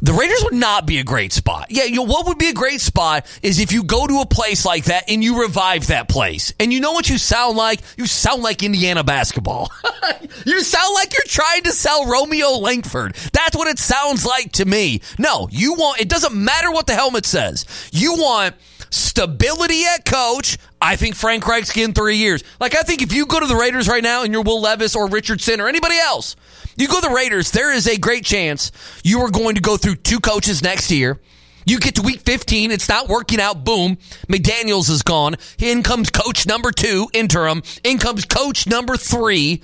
The 0.02 0.12
Raiders 0.12 0.42
would 0.42 0.54
not 0.54 0.84
be 0.84 0.98
a 0.98 1.04
great 1.04 1.32
spot. 1.32 1.66
Yeah, 1.70 1.84
you 1.84 1.94
know 1.94 2.02
what 2.02 2.26
would 2.26 2.36
be 2.36 2.48
a 2.48 2.52
great 2.52 2.80
spot 2.80 3.24
is 3.40 3.60
if 3.60 3.70
you 3.70 3.84
go 3.84 4.04
to 4.04 4.18
a 4.18 4.26
place 4.26 4.66
like 4.66 4.86
that 4.86 5.04
and 5.08 5.22
you 5.22 5.40
revive 5.40 5.86
that 5.86 6.08
place. 6.08 6.52
And 6.58 6.72
you 6.72 6.80
know 6.80 6.90
what 6.90 7.08
you 7.08 7.18
sound 7.18 7.56
like? 7.56 7.80
You 7.96 8.06
sound 8.06 8.42
like 8.42 8.64
Indiana 8.64 9.04
basketball. 9.04 9.70
you 10.44 10.60
sound 10.64 10.92
like 10.94 11.12
you're 11.12 11.22
trying 11.26 11.62
to 11.62 11.70
sell 11.70 12.06
Romeo 12.06 12.58
Langford. 12.58 13.14
That's 13.32 13.56
what 13.56 13.68
it 13.68 13.78
sounds 13.78 14.26
like 14.26 14.50
to 14.52 14.64
me. 14.64 15.02
No, 15.20 15.48
you 15.52 15.74
want 15.74 16.00
it 16.00 16.08
doesn't 16.08 16.34
matter 16.34 16.72
what 16.72 16.88
the 16.88 16.94
helmet 16.94 17.24
says. 17.24 17.64
You 17.92 18.14
want 18.14 18.56
stability 18.90 19.84
at 19.84 20.04
coach. 20.04 20.58
I 20.82 20.96
think 20.96 21.14
Frank 21.14 21.46
Reich's 21.46 21.70
getting 21.70 21.94
three 21.94 22.16
years. 22.16 22.42
Like 22.58 22.74
I 22.74 22.82
think 22.82 23.02
if 23.02 23.12
you 23.12 23.24
go 23.26 23.38
to 23.38 23.46
the 23.46 23.54
Raiders 23.54 23.86
right 23.86 24.02
now 24.02 24.24
and 24.24 24.32
you're 24.32 24.42
Will 24.42 24.60
Levis 24.60 24.96
or 24.96 25.08
Richardson 25.08 25.60
or 25.60 25.68
anybody 25.68 25.96
else, 25.96 26.34
you 26.76 26.88
go 26.88 27.00
to 27.00 27.08
the 27.08 27.14
Raiders, 27.14 27.52
there 27.52 27.72
is 27.72 27.86
a 27.86 27.96
great 27.96 28.24
chance 28.24 28.72
you 29.04 29.20
are 29.20 29.30
going 29.30 29.54
to 29.54 29.60
go 29.60 29.76
through 29.76 29.94
two 29.94 30.18
coaches 30.18 30.60
next 30.60 30.90
year. 30.90 31.20
You 31.64 31.78
get 31.78 31.94
to 31.94 32.02
week 32.02 32.22
15, 32.22 32.72
it's 32.72 32.88
not 32.88 33.08
working 33.08 33.40
out. 33.40 33.64
Boom. 33.64 33.96
McDaniels 34.28 34.90
is 34.90 35.02
gone. 35.02 35.36
In 35.58 35.84
comes 35.84 36.10
coach 36.10 36.48
number 36.48 36.72
two, 36.72 37.08
interim. 37.12 37.62
In 37.84 37.98
comes 37.98 38.24
coach 38.24 38.66
number 38.66 38.96
three. 38.96 39.62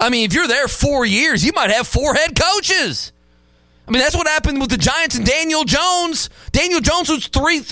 I 0.00 0.10
mean, 0.10 0.26
if 0.26 0.34
you're 0.34 0.48
there 0.48 0.66
four 0.66 1.06
years, 1.06 1.44
you 1.44 1.52
might 1.54 1.70
have 1.70 1.86
four 1.86 2.14
head 2.14 2.38
coaches. 2.38 3.12
I 3.86 3.92
mean, 3.92 4.00
that's 4.00 4.16
what 4.16 4.26
happened 4.26 4.60
with 4.60 4.70
the 4.70 4.76
Giants 4.76 5.16
and 5.16 5.24
Daniel 5.24 5.62
Jones. 5.62 6.28
Daniel 6.50 6.80
Jones 6.80 7.08
was 7.08 7.28
three. 7.28 7.62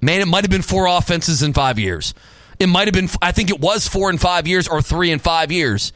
Man, 0.00 0.20
it 0.20 0.28
might 0.28 0.44
have 0.44 0.50
been 0.50 0.62
four 0.62 0.86
offenses 0.86 1.42
in 1.42 1.52
five 1.52 1.78
years. 1.78 2.14
It 2.58 2.68
might 2.68 2.88
have 2.88 2.94
been, 2.94 3.08
I 3.22 3.32
think 3.32 3.50
it 3.50 3.60
was 3.60 3.88
four 3.88 4.10
in 4.10 4.18
five 4.18 4.46
years 4.46 4.68
or 4.68 4.82
three 4.82 5.10
in 5.10 5.18
five 5.18 5.50
years. 5.50 5.92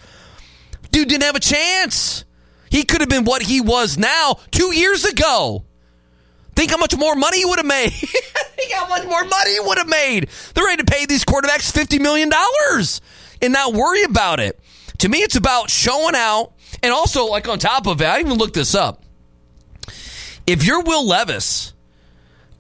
Dude 0.91 1.09
didn't 1.09 1.25
have 1.25 1.37
a 1.37 1.41
chance. 1.41 2.25
He 2.71 2.85
could 2.85 3.01
have 3.01 3.11
been 3.11 3.25
what 3.25 3.43
he 3.43 3.61
was 3.61 3.99
now 3.99 4.39
two 4.51 4.75
years 4.75 5.05
ago. 5.05 5.65
Think 6.57 6.71
how 6.71 6.77
much 6.79 6.97
more 6.97 7.15
money 7.15 7.39
he 7.39 7.45
would 7.45 7.59
have 7.59 7.67
made. 7.67 7.91
Think 7.93 8.73
how 8.73 8.89
much 8.89 9.05
more 9.05 9.25
money 9.25 9.53
he 9.53 9.61
would 9.61 9.79
have 9.79 9.89
made. 9.89 10.29
They're 10.55 10.65
ready 10.65 10.83
to 10.83 10.91
pay 10.91 11.05
these 11.05 11.25
quarterbacks 11.25 11.73
$50 11.73 12.01
million 12.01 12.31
and 13.43 13.53
not 13.53 13.75
worry 13.75 14.05
about 14.05 14.41
it. 14.41 14.59
To 14.99 15.09
me, 15.09 15.19
it's 15.19 15.37
about 15.37 15.69
showing 15.69 16.15
out. 16.15 16.53
And 16.83 16.93
also, 16.93 17.27
like 17.27 17.49
on 17.49 17.59
top 17.59 17.87
of 17.87 18.01
it, 18.01 18.07
I 18.07 18.21
even 18.21 18.35
looked 18.35 18.55
this 18.55 18.75
up. 18.75 19.03
If 20.47 20.65
you're 20.65 20.83
Will 20.83 21.07
Levis, 21.07 21.74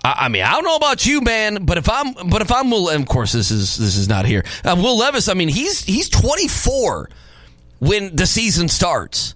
I, 0.04 0.28
mean, 0.28 0.42
I 0.42 0.52
don't 0.52 0.64
know 0.64 0.76
about 0.76 1.06
you, 1.06 1.22
man, 1.22 1.64
but 1.64 1.78
if 1.78 1.88
I'm, 1.88 2.12
but 2.28 2.42
if 2.42 2.52
I'm 2.52 2.70
Will, 2.70 2.90
and 2.90 3.02
of 3.02 3.08
course 3.08 3.32
this 3.32 3.50
is 3.50 3.76
this 3.78 3.96
is 3.96 4.06
not 4.06 4.26
here. 4.26 4.44
Uh, 4.62 4.76
Will 4.78 4.98
Levis, 4.98 5.28
I 5.28 5.34
mean, 5.34 5.48
he's 5.48 5.82
he's 5.82 6.10
24 6.10 7.08
when 7.78 8.14
the 8.14 8.26
season 8.26 8.68
starts. 8.68 9.34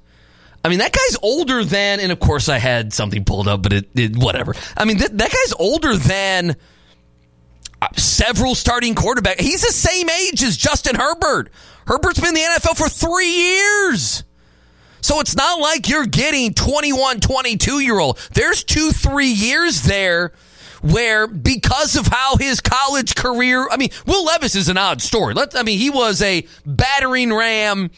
I 0.62 0.68
mean, 0.68 0.80
that 0.80 0.92
guy's 0.92 1.16
older 1.22 1.64
than, 1.64 2.00
and 2.00 2.12
of 2.12 2.20
course, 2.20 2.50
I 2.50 2.58
had 2.58 2.92
something 2.92 3.24
pulled 3.24 3.48
up, 3.48 3.62
but 3.62 3.72
it, 3.72 3.88
it 3.94 4.16
whatever. 4.16 4.54
I 4.76 4.84
mean, 4.84 4.98
that, 4.98 5.16
that 5.16 5.30
guy's 5.30 5.54
older 5.58 5.96
than 5.96 6.56
uh, 7.80 7.88
several 7.96 8.54
starting 8.54 8.94
quarterbacks. 8.94 9.40
He's 9.40 9.62
the 9.62 9.72
same 9.72 10.10
age 10.10 10.42
as 10.42 10.58
Justin 10.58 10.96
Herbert. 10.96 11.50
Herbert's 11.86 12.20
been 12.20 12.28
in 12.28 12.34
the 12.34 12.40
NFL 12.40 12.76
for 12.76 12.88
three 12.90 13.30
years. 13.30 14.24
So 15.00 15.20
it's 15.20 15.36
not 15.36 15.60
like 15.60 15.88
you're 15.88 16.04
getting 16.04 16.52
21, 16.52 17.20
22 17.20 17.78
year 17.78 17.98
old. 17.98 18.18
There's 18.34 18.64
two, 18.64 18.90
three 18.90 19.30
years 19.30 19.82
there 19.82 20.32
where 20.82 21.26
because 21.26 21.96
of 21.96 22.06
how 22.06 22.36
his 22.36 22.60
college 22.60 23.14
career, 23.14 23.68
I 23.70 23.76
mean, 23.76 23.90
Will 24.06 24.24
Levis 24.24 24.54
is 24.54 24.68
an 24.68 24.78
odd 24.78 25.02
story. 25.02 25.34
Let, 25.34 25.56
I 25.56 25.62
mean, 25.62 25.78
he 25.78 25.90
was 25.90 26.22
a 26.22 26.46
battering 26.64 27.32
ram 27.32 27.90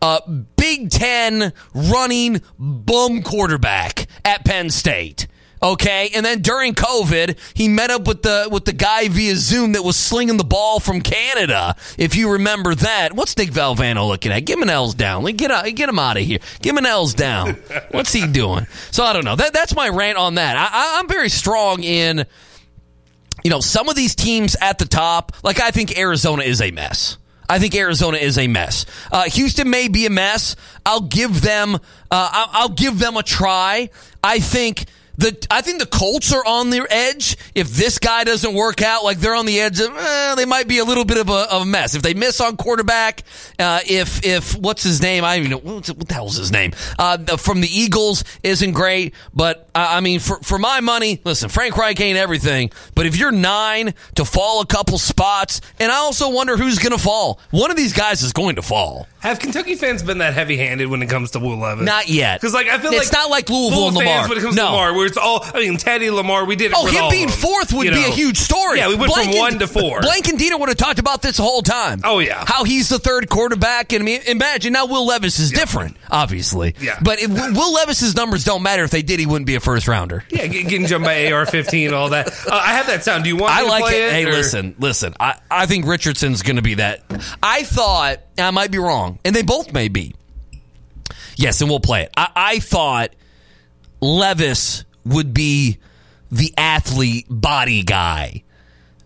uh, 0.00 0.20
Big 0.56 0.90
Ten 0.90 1.52
running 1.74 2.40
bum 2.58 3.22
quarterback 3.22 4.06
at 4.24 4.44
Penn 4.44 4.70
State. 4.70 5.26
Okay, 5.62 6.10
and 6.14 6.24
then 6.24 6.40
during 6.40 6.74
COVID, 6.74 7.36
he 7.54 7.68
met 7.68 7.90
up 7.90 8.06
with 8.06 8.22
the 8.22 8.48
with 8.50 8.64
the 8.64 8.72
guy 8.72 9.08
via 9.08 9.34
Zoom 9.34 9.72
that 9.72 9.82
was 9.82 9.96
slinging 9.96 10.36
the 10.36 10.44
ball 10.44 10.78
from 10.78 11.00
Canada. 11.00 11.74
If 11.96 12.14
you 12.14 12.32
remember 12.32 12.74
that, 12.76 13.12
what's 13.12 13.36
Nick 13.36 13.50
Valvano 13.50 14.06
looking 14.06 14.30
at? 14.30 14.44
Give 14.44 14.58
him 14.58 14.62
an 14.62 14.70
L's 14.70 14.94
down. 14.94 15.24
Like, 15.24 15.36
get 15.36 15.50
out, 15.50 15.64
get 15.74 15.88
him 15.88 15.98
out 15.98 16.16
of 16.16 16.22
here. 16.22 16.38
Give 16.62 16.72
him 16.72 16.78
an 16.78 16.86
L's 16.86 17.14
down. 17.14 17.54
What's 17.90 18.12
he 18.12 18.26
doing? 18.26 18.66
So 18.90 19.02
I 19.04 19.12
don't 19.12 19.24
know. 19.24 19.36
That 19.36 19.52
that's 19.52 19.74
my 19.74 19.88
rant 19.88 20.18
on 20.18 20.36
that. 20.36 20.56
I, 20.56 20.98
I'm 20.98 21.08
very 21.08 21.28
strong 21.28 21.82
in, 21.82 22.24
you 23.42 23.50
know, 23.50 23.60
some 23.60 23.88
of 23.88 23.96
these 23.96 24.14
teams 24.14 24.56
at 24.60 24.78
the 24.78 24.84
top. 24.84 25.32
Like 25.42 25.60
I 25.60 25.70
think 25.70 25.98
Arizona 25.98 26.42
is 26.42 26.60
a 26.60 26.70
mess. 26.70 27.18
I 27.48 27.58
think 27.58 27.74
Arizona 27.74 28.18
is 28.18 28.36
a 28.36 28.46
mess. 28.46 28.84
Uh, 29.10 29.24
Houston 29.24 29.70
may 29.70 29.88
be 29.88 30.04
a 30.06 30.10
mess. 30.10 30.54
I'll 30.84 31.00
give 31.00 31.40
them. 31.40 31.76
Uh, 31.76 31.78
I'll, 32.10 32.48
I'll 32.52 32.68
give 32.68 32.98
them 32.98 33.16
a 33.16 33.22
try. 33.22 33.90
I 34.22 34.38
think 34.38 34.84
the 35.18 35.46
I 35.50 35.62
think 35.62 35.80
the 35.80 35.86
Colts 35.86 36.32
are 36.32 36.44
on 36.44 36.70
their 36.70 36.86
edge. 36.88 37.36
If 37.54 37.70
this 37.70 37.98
guy 37.98 38.22
doesn't 38.22 38.54
work 38.54 38.80
out, 38.80 39.02
like 39.02 39.18
they're 39.18 39.34
on 39.34 39.46
the 39.46 39.60
edge, 39.60 39.80
of, 39.80 39.94
eh, 39.94 40.34
they 40.36 40.44
might 40.44 40.68
be 40.68 40.78
a 40.78 40.84
little 40.84 41.04
bit 41.04 41.18
of 41.18 41.28
a, 41.28 41.52
of 41.52 41.62
a 41.62 41.64
mess. 41.66 41.96
If 41.96 42.02
they 42.02 42.14
miss 42.14 42.40
on 42.40 42.56
quarterback, 42.56 43.24
uh, 43.58 43.80
if 43.84 44.24
if 44.24 44.56
what's 44.56 44.84
his 44.84 45.02
name? 45.02 45.24
I 45.24 45.36
don't 45.36 45.46
even 45.46 45.64
know 45.64 45.72
what 45.74 46.08
the 46.08 46.14
hell's 46.14 46.36
his 46.36 46.52
name. 46.52 46.72
Uh, 46.98 47.36
from 47.36 47.60
the 47.60 47.68
Eagles 47.68 48.22
isn't 48.44 48.72
great, 48.72 49.12
but 49.34 49.68
uh, 49.74 49.86
I 49.90 50.00
mean, 50.00 50.20
for 50.20 50.38
for 50.38 50.58
my 50.58 50.80
money, 50.80 51.20
listen, 51.24 51.48
Frank 51.48 51.76
Reich 51.76 52.00
ain't 52.00 52.16
everything. 52.16 52.70
But 52.94 53.06
if 53.06 53.16
you're 53.16 53.32
nine 53.32 53.94
to 54.14 54.24
fall 54.24 54.60
a 54.60 54.66
couple 54.66 54.98
spots, 54.98 55.60
and 55.80 55.90
I 55.90 55.96
also 55.96 56.30
wonder 56.30 56.56
who's 56.56 56.78
going 56.78 56.92
to 56.92 57.02
fall. 57.02 57.40
One 57.50 57.72
of 57.72 57.76
these 57.76 57.92
guys 57.92 58.22
is 58.22 58.32
going 58.32 58.54
to 58.54 58.62
fall. 58.62 59.08
Have 59.20 59.40
Kentucky 59.40 59.74
fans 59.74 60.02
been 60.02 60.18
that 60.18 60.34
heavy-handed 60.34 60.86
when 60.88 61.02
it 61.02 61.08
comes 61.08 61.32
to 61.32 61.40
Will 61.40 61.56
Levis? 61.56 61.84
Not 61.84 62.08
yet. 62.08 62.40
Because 62.40 62.54
like 62.54 62.68
I 62.68 62.78
feel 62.78 62.92
It's 62.92 63.12
like 63.12 63.12
not 63.12 63.30
like 63.30 63.50
Louisville 63.50 63.88
and 63.88 63.96
fans 63.96 64.06
Lamar. 64.08 64.28
when 64.28 64.38
it 64.38 64.40
comes 64.42 64.54
No. 64.56 64.62
to 64.66 64.70
Lamar, 64.70 64.94
where 64.94 65.06
it's 65.06 65.16
all. 65.16 65.40
I 65.44 65.58
mean, 65.58 65.76
Teddy 65.76 66.10
Lamar, 66.10 66.44
we 66.44 66.54
did 66.56 66.70
it. 66.70 66.74
Oh, 66.76 66.86
him 66.86 67.04
all 67.04 67.10
being 67.10 67.24
of 67.24 67.30
them, 67.32 67.40
fourth 67.40 67.72
would 67.72 67.86
you 67.86 67.90
be 67.92 68.00
know. 68.02 68.08
a 68.08 68.10
huge 68.12 68.38
story. 68.38 68.78
Yeah, 68.78 68.88
we 68.88 68.94
went 68.94 69.12
Blank 69.12 69.30
from 69.30 69.34
and- 69.34 69.40
one 69.40 69.58
to 69.58 69.66
four. 69.66 70.00
Blank 70.02 70.28
and 70.28 70.38
Dina 70.38 70.56
would 70.56 70.68
have 70.68 70.78
talked 70.78 70.98
about 71.00 71.22
this 71.22 71.38
the 71.38 71.42
whole 71.42 71.62
time. 71.62 72.00
Oh, 72.04 72.20
yeah. 72.20 72.44
how 72.46 72.64
he's 72.64 72.88
the 72.88 72.98
third 73.00 73.28
quarterback, 73.28 73.92
and 73.92 74.02
I 74.02 74.04
mean, 74.04 74.20
imagine 74.26 74.72
now 74.74 74.86
Will 74.86 75.06
Levis 75.06 75.38
is 75.40 75.50
different, 75.50 75.96
obviously. 76.10 76.74
Yeah. 76.80 76.98
but 77.02 77.20
it, 77.20 77.28
Will 77.28 77.72
Levis's 77.74 78.14
numbers 78.14 78.44
don't 78.44 78.62
matter. 78.62 78.84
If 78.84 78.90
they 78.92 79.02
did, 79.02 79.18
he 79.18 79.26
wouldn't 79.26 79.46
be 79.46 79.56
a 79.56 79.60
first 79.60 79.88
rounder. 79.88 80.24
Yeah, 80.30 80.46
getting 80.46 80.86
jumped 80.86 81.04
by 81.06 81.32
AR-15 81.32 81.86
and 81.86 81.94
all 81.94 82.10
that. 82.10 82.28
Uh, 82.46 82.50
I 82.54 82.74
have 82.74 82.86
that 82.86 83.02
sound. 83.04 83.24
Do 83.24 83.30
you 83.30 83.36
want? 83.36 83.52
I 83.52 83.62
like 83.62 83.82
play 83.84 84.02
it. 84.04 84.12
Hey, 84.12 84.24
or- 84.26 84.30
listen, 84.32 84.76
listen. 84.78 85.14
I, 85.18 85.34
I 85.50 85.66
think 85.66 85.86
Richardson's 85.86 86.42
going 86.42 86.56
to 86.56 86.62
be 86.62 86.74
that. 86.74 87.02
I 87.42 87.64
thought, 87.64 88.18
and 88.18 88.27
I 88.40 88.50
might 88.50 88.70
be 88.70 88.78
wrong, 88.78 89.18
and 89.24 89.34
they 89.34 89.42
both 89.42 89.72
may 89.72 89.88
be. 89.88 90.14
Yes, 91.36 91.60
and 91.60 91.70
we'll 91.70 91.80
play 91.80 92.02
it. 92.02 92.10
I, 92.16 92.30
I 92.34 92.58
thought 92.58 93.10
Levis 94.00 94.84
would 95.04 95.32
be 95.32 95.78
the 96.30 96.52
athlete 96.56 97.26
body 97.28 97.82
guy 97.82 98.42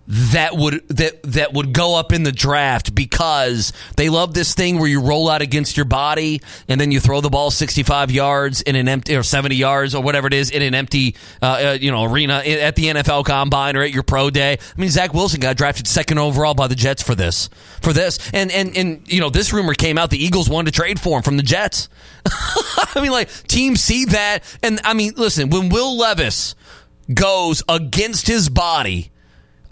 that 0.09 0.57
would 0.57 0.87
that 0.89 1.23
that 1.23 1.53
would 1.53 1.73
go 1.73 1.97
up 1.97 2.13
in 2.13 2.25
the 2.25 2.33
draft 2.33 2.95
because 2.95 3.73
they 3.97 4.09
love 4.09 4.35
this 4.35 4.55
thing 4.55 4.79
where 4.79 4.89
you 4.89 5.01
roll 5.01 5.29
out 5.29 5.43
against 5.43 5.77
your 5.77 5.87
body 5.87 6.41
and 6.69 6.81
then 6.81 6.91
you 6.91 6.99
throw 6.99 7.21
the 7.21 7.31
ball 7.31 7.51
65 7.51 8.11
yards 8.11 8.63
in 8.63 8.75
an 8.75 8.89
empty 8.89 9.15
or 9.15 9.23
70 9.23 9.55
yards 9.55 9.95
or 9.95 10.03
whatever 10.03 10.27
it 10.27 10.35
is 10.35 10.51
in 10.51 10.61
an 10.61 10.75
empty 10.75 11.15
uh, 11.41 11.47
uh, 11.47 11.79
you 11.81 11.93
know 11.93 12.05
arena 12.05 12.35
at 12.35 12.75
the 12.75 12.87
NFL 12.87 13.25
combine 13.25 13.77
or 13.77 13.83
at 13.83 13.93
your 13.93 14.03
pro 14.03 14.29
day. 14.29 14.55
I 14.55 14.81
mean 14.81 14.91
Zach 14.91 15.15
Wilson 15.15 15.39
got 15.39 15.57
drafted 15.57 15.87
second 15.87 16.19
overall 16.19 16.55
by 16.55 16.67
the 16.67 16.75
Jets 16.75 17.03
for 17.03 17.15
this 17.15 17.49
for 17.81 17.93
this 17.93 18.19
and 18.33 18.51
and 18.51 18.77
and 18.77 19.13
you 19.13 19.21
know 19.21 19.31
this 19.31 19.53
rumor 19.53 19.75
came 19.75 19.99
out 19.99 20.11
the 20.11 20.23
Eagles 20.23 20.51
wanted 20.51 20.73
to 20.73 20.77
trade 20.77 20.99
for 20.99 21.19
him 21.19 21.23
from 21.23 21.37
the 21.37 21.45
Jets. 21.45 21.89
I 22.27 23.01
mean 23.01 23.13
like 23.13 23.31
teams 23.45 23.81
see 23.81 24.07
that 24.07 24.41
and 24.65 24.81
I 24.83 24.95
mean 24.95 25.13
listen 25.17 25.49
when 25.51 25.69
Will 25.69 25.97
Levis 25.97 26.57
goes 27.15 27.63
against 27.69 28.27
his 28.27 28.49
body 28.49 29.13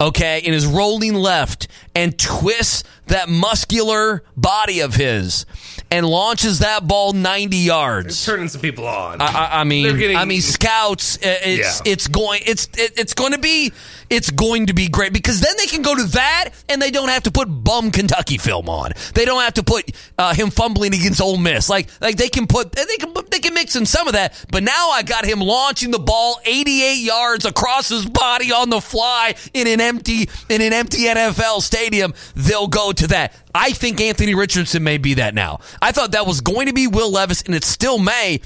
okay, 0.01 0.41
and 0.45 0.53
is 0.55 0.65
rolling 0.65 1.13
left 1.13 1.67
and 1.95 2.17
twists 2.17 2.83
that 3.07 3.29
muscular 3.29 4.23
body 4.35 4.79
of 4.81 4.95
his 4.95 5.45
and 5.89 6.05
launches 6.05 6.59
that 6.59 6.87
ball 6.87 7.13
90 7.13 7.57
yards. 7.57 8.25
turning 8.25 8.47
some 8.47 8.61
people 8.61 8.87
on. 8.87 9.21
I, 9.21 9.25
I, 9.25 9.61
I 9.61 9.63
mean, 9.65 9.97
getting- 9.97 10.15
I 10.17 10.25
mean, 10.25 10.41
scouts. 10.41 11.17
uh, 11.17 11.19
It's 11.43 11.81
Yeah. 11.85 11.91
it's 11.91 12.07
going 12.07 12.41
it's 12.45 12.67
it, 12.77 12.93
it's 12.97 13.13
going 13.13 13.33
to 13.33 13.37
be 13.39 13.71
it's 14.11 14.29
going 14.29 14.67
to 14.67 14.73
be 14.73 14.89
great 14.89 15.13
because 15.13 15.39
then 15.39 15.55
they 15.57 15.65
can 15.65 15.81
go 15.81 15.95
to 15.95 16.03
that 16.03 16.49
and 16.67 16.81
they 16.81 16.91
don't 16.91 17.07
have 17.07 17.23
to 17.23 17.31
put 17.31 17.45
bum 17.45 17.91
Kentucky 17.91 18.37
film 18.37 18.67
on. 18.67 18.91
They 19.15 19.23
don't 19.23 19.41
have 19.41 19.53
to 19.53 19.63
put 19.63 19.89
uh, 20.17 20.33
him 20.33 20.51
fumbling 20.51 20.93
against 20.93 21.21
Ole 21.21 21.37
Miss. 21.37 21.69
Like 21.69 21.89
like 22.01 22.17
they 22.17 22.27
can 22.27 22.45
put 22.45 22.73
they 22.73 22.97
can 22.97 23.13
they 23.31 23.39
can 23.39 23.53
mix 23.53 23.75
in 23.77 23.85
some 23.85 24.07
of 24.07 24.13
that. 24.13 24.45
But 24.51 24.63
now 24.63 24.89
I 24.89 25.01
got 25.01 25.25
him 25.25 25.39
launching 25.39 25.91
the 25.91 25.99
ball 25.99 26.39
88 26.45 26.95
yards 26.95 27.45
across 27.45 27.87
his 27.87 28.05
body 28.05 28.51
on 28.51 28.69
the 28.69 28.81
fly 28.81 29.35
in 29.53 29.65
an 29.65 29.79
empty 29.79 30.29
in 30.49 30.61
an 30.61 30.73
empty 30.73 31.05
NFL 31.05 31.61
stadium. 31.61 32.13
They'll 32.35 32.67
go 32.67 32.91
to 32.91 33.07
that. 33.07 33.33
I 33.55 33.71
think 33.71 34.01
Anthony 34.01 34.35
Richardson 34.35 34.83
may 34.83 34.97
be 34.97 35.15
that 35.15 35.33
now. 35.33 35.61
I 35.81 35.93
thought 35.93 36.11
that 36.11 36.27
was 36.27 36.41
going 36.41 36.67
to 36.67 36.73
be 36.73 36.87
Will 36.87 37.11
Levis, 37.11 37.43
and 37.43 37.55
it 37.55 37.63
still 37.63 37.97
may. 37.97 38.41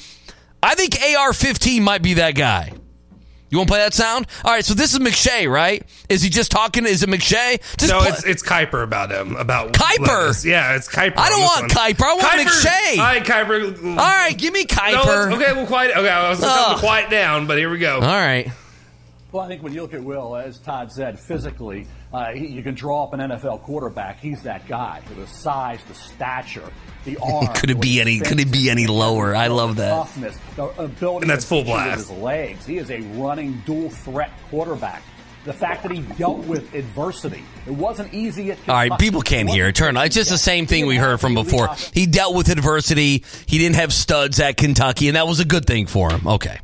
I 0.61 0.75
think 0.75 0.95
AR 1.17 1.33
15 1.33 1.83
might 1.83 2.01
be 2.01 2.15
that 2.15 2.35
guy. 2.35 2.71
You 3.55 3.59
want 3.59 3.69
to 3.69 3.71
play 3.71 3.79
that 3.79 3.93
sound? 3.93 4.27
All 4.43 4.51
right, 4.51 4.65
so 4.65 4.73
this 4.73 4.91
is 4.93 4.99
McShay, 4.99 5.49
right? 5.49 5.81
Is 6.09 6.21
he 6.21 6.29
just 6.29 6.51
talking? 6.51 6.85
Is 6.85 7.03
it 7.03 7.09
McShay? 7.09 7.61
Just 7.77 7.89
no, 7.89 7.99
play- 7.99 8.09
it's 8.09 8.23
it's 8.25 8.43
Kiper 8.43 8.83
about 8.83 9.11
him 9.11 9.37
about 9.37 9.71
Kiper? 9.71 10.05
Levis. 10.07 10.43
Yeah, 10.43 10.75
it's 10.75 10.89
Kiper. 10.89 11.13
I 11.17 11.29
don't 11.29 11.39
want 11.41 11.69
this 11.69 11.77
one. 11.77 11.93
Kiper. 11.93 12.03
I 12.03 12.13
want 12.15 12.25
Kiper- 12.27 12.43
McShay. 12.43 12.97
All 12.97 13.05
right, 13.05 13.23
Kiper. 13.23 13.87
All 13.91 13.95
right, 13.95 14.37
give 14.37 14.51
me 14.53 14.63
No, 14.63 14.75
Kiper. 14.75 15.05
let's- 15.05 15.41
okay, 15.41 15.53
well, 15.53 15.65
quiet. 15.67 15.95
Okay, 15.95 16.09
I 16.09 16.29
was 16.29 16.39
going 16.41 16.51
to 16.51 16.55
tell 16.55 16.65
him 16.65 16.71
Ugh. 16.71 16.75
to 16.75 16.85
quiet 16.85 17.09
down, 17.09 17.47
but 17.47 17.57
here 17.57 17.69
we 17.69 17.77
go. 17.77 17.95
All 17.95 18.01
right. 18.01 18.51
Well, 19.31 19.43
I 19.43 19.47
think 19.47 19.63
when 19.63 19.73
you 19.73 19.81
look 19.81 19.93
at 19.93 20.03
Will, 20.03 20.35
as 20.35 20.59
Todd 20.59 20.91
said, 20.91 21.17
physically, 21.19 21.87
uh, 22.13 22.31
he, 22.33 22.47
you 22.47 22.61
can 22.63 22.73
draw 22.73 23.03
up 23.03 23.13
an 23.13 23.19
NFL 23.21 23.63
quarterback. 23.63 24.19
He's 24.19 24.41
that 24.43 24.67
guy. 24.67 25.01
The 25.17 25.27
size, 25.27 25.79
the 25.87 25.93
stature, 25.93 26.69
the 27.05 27.17
arm. 27.23 27.47
Could 27.55 27.69
it 27.71 27.79
be 27.79 28.01
any? 28.01 28.19
Could 28.19 28.39
it 28.39 28.51
be 28.51 28.69
any 28.69 28.87
lower? 28.87 29.35
I 29.35 29.47
love 29.47 29.77
that. 29.77 29.89
Toughness, 29.89 30.37
And 30.57 31.29
that's 31.29 31.45
full 31.45 31.63
blast. 31.63 32.09
his 32.09 32.11
legs. 32.11 32.65
He 32.65 32.77
is 32.77 32.91
a 32.91 32.99
running 33.01 33.61
dual 33.65 33.89
threat 33.89 34.31
quarterback. 34.49 35.01
The 35.45 35.53
fact 35.53 35.83
that 35.83 35.91
he 35.91 36.01
dealt 36.01 36.39
with 36.47 36.73
adversity, 36.73 37.43
it 37.67 37.71
wasn't 37.71 38.11
easy 38.15 38.51
at 38.51 38.57
All 38.67 38.73
right, 38.73 38.97
people 38.97 39.21
can't 39.21 39.47
hear. 39.47 39.71
Turn. 39.71 39.95
It's 39.95 40.15
just 40.15 40.31
the 40.31 40.39
same 40.39 40.65
thing 40.65 40.87
we 40.87 40.95
heard 40.95 41.21
from 41.21 41.35
before. 41.35 41.69
He 41.93 42.07
dealt 42.07 42.35
with 42.35 42.49
adversity. 42.49 43.23
He 43.45 43.59
didn't 43.59 43.75
have 43.75 43.93
studs 43.93 44.39
at 44.39 44.57
Kentucky, 44.57 45.07
and 45.07 45.15
that 45.15 45.27
was 45.27 45.39
a 45.39 45.45
good 45.45 45.65
thing 45.65 45.85
for 45.85 46.11
him. 46.11 46.25
Okay. 46.27 46.57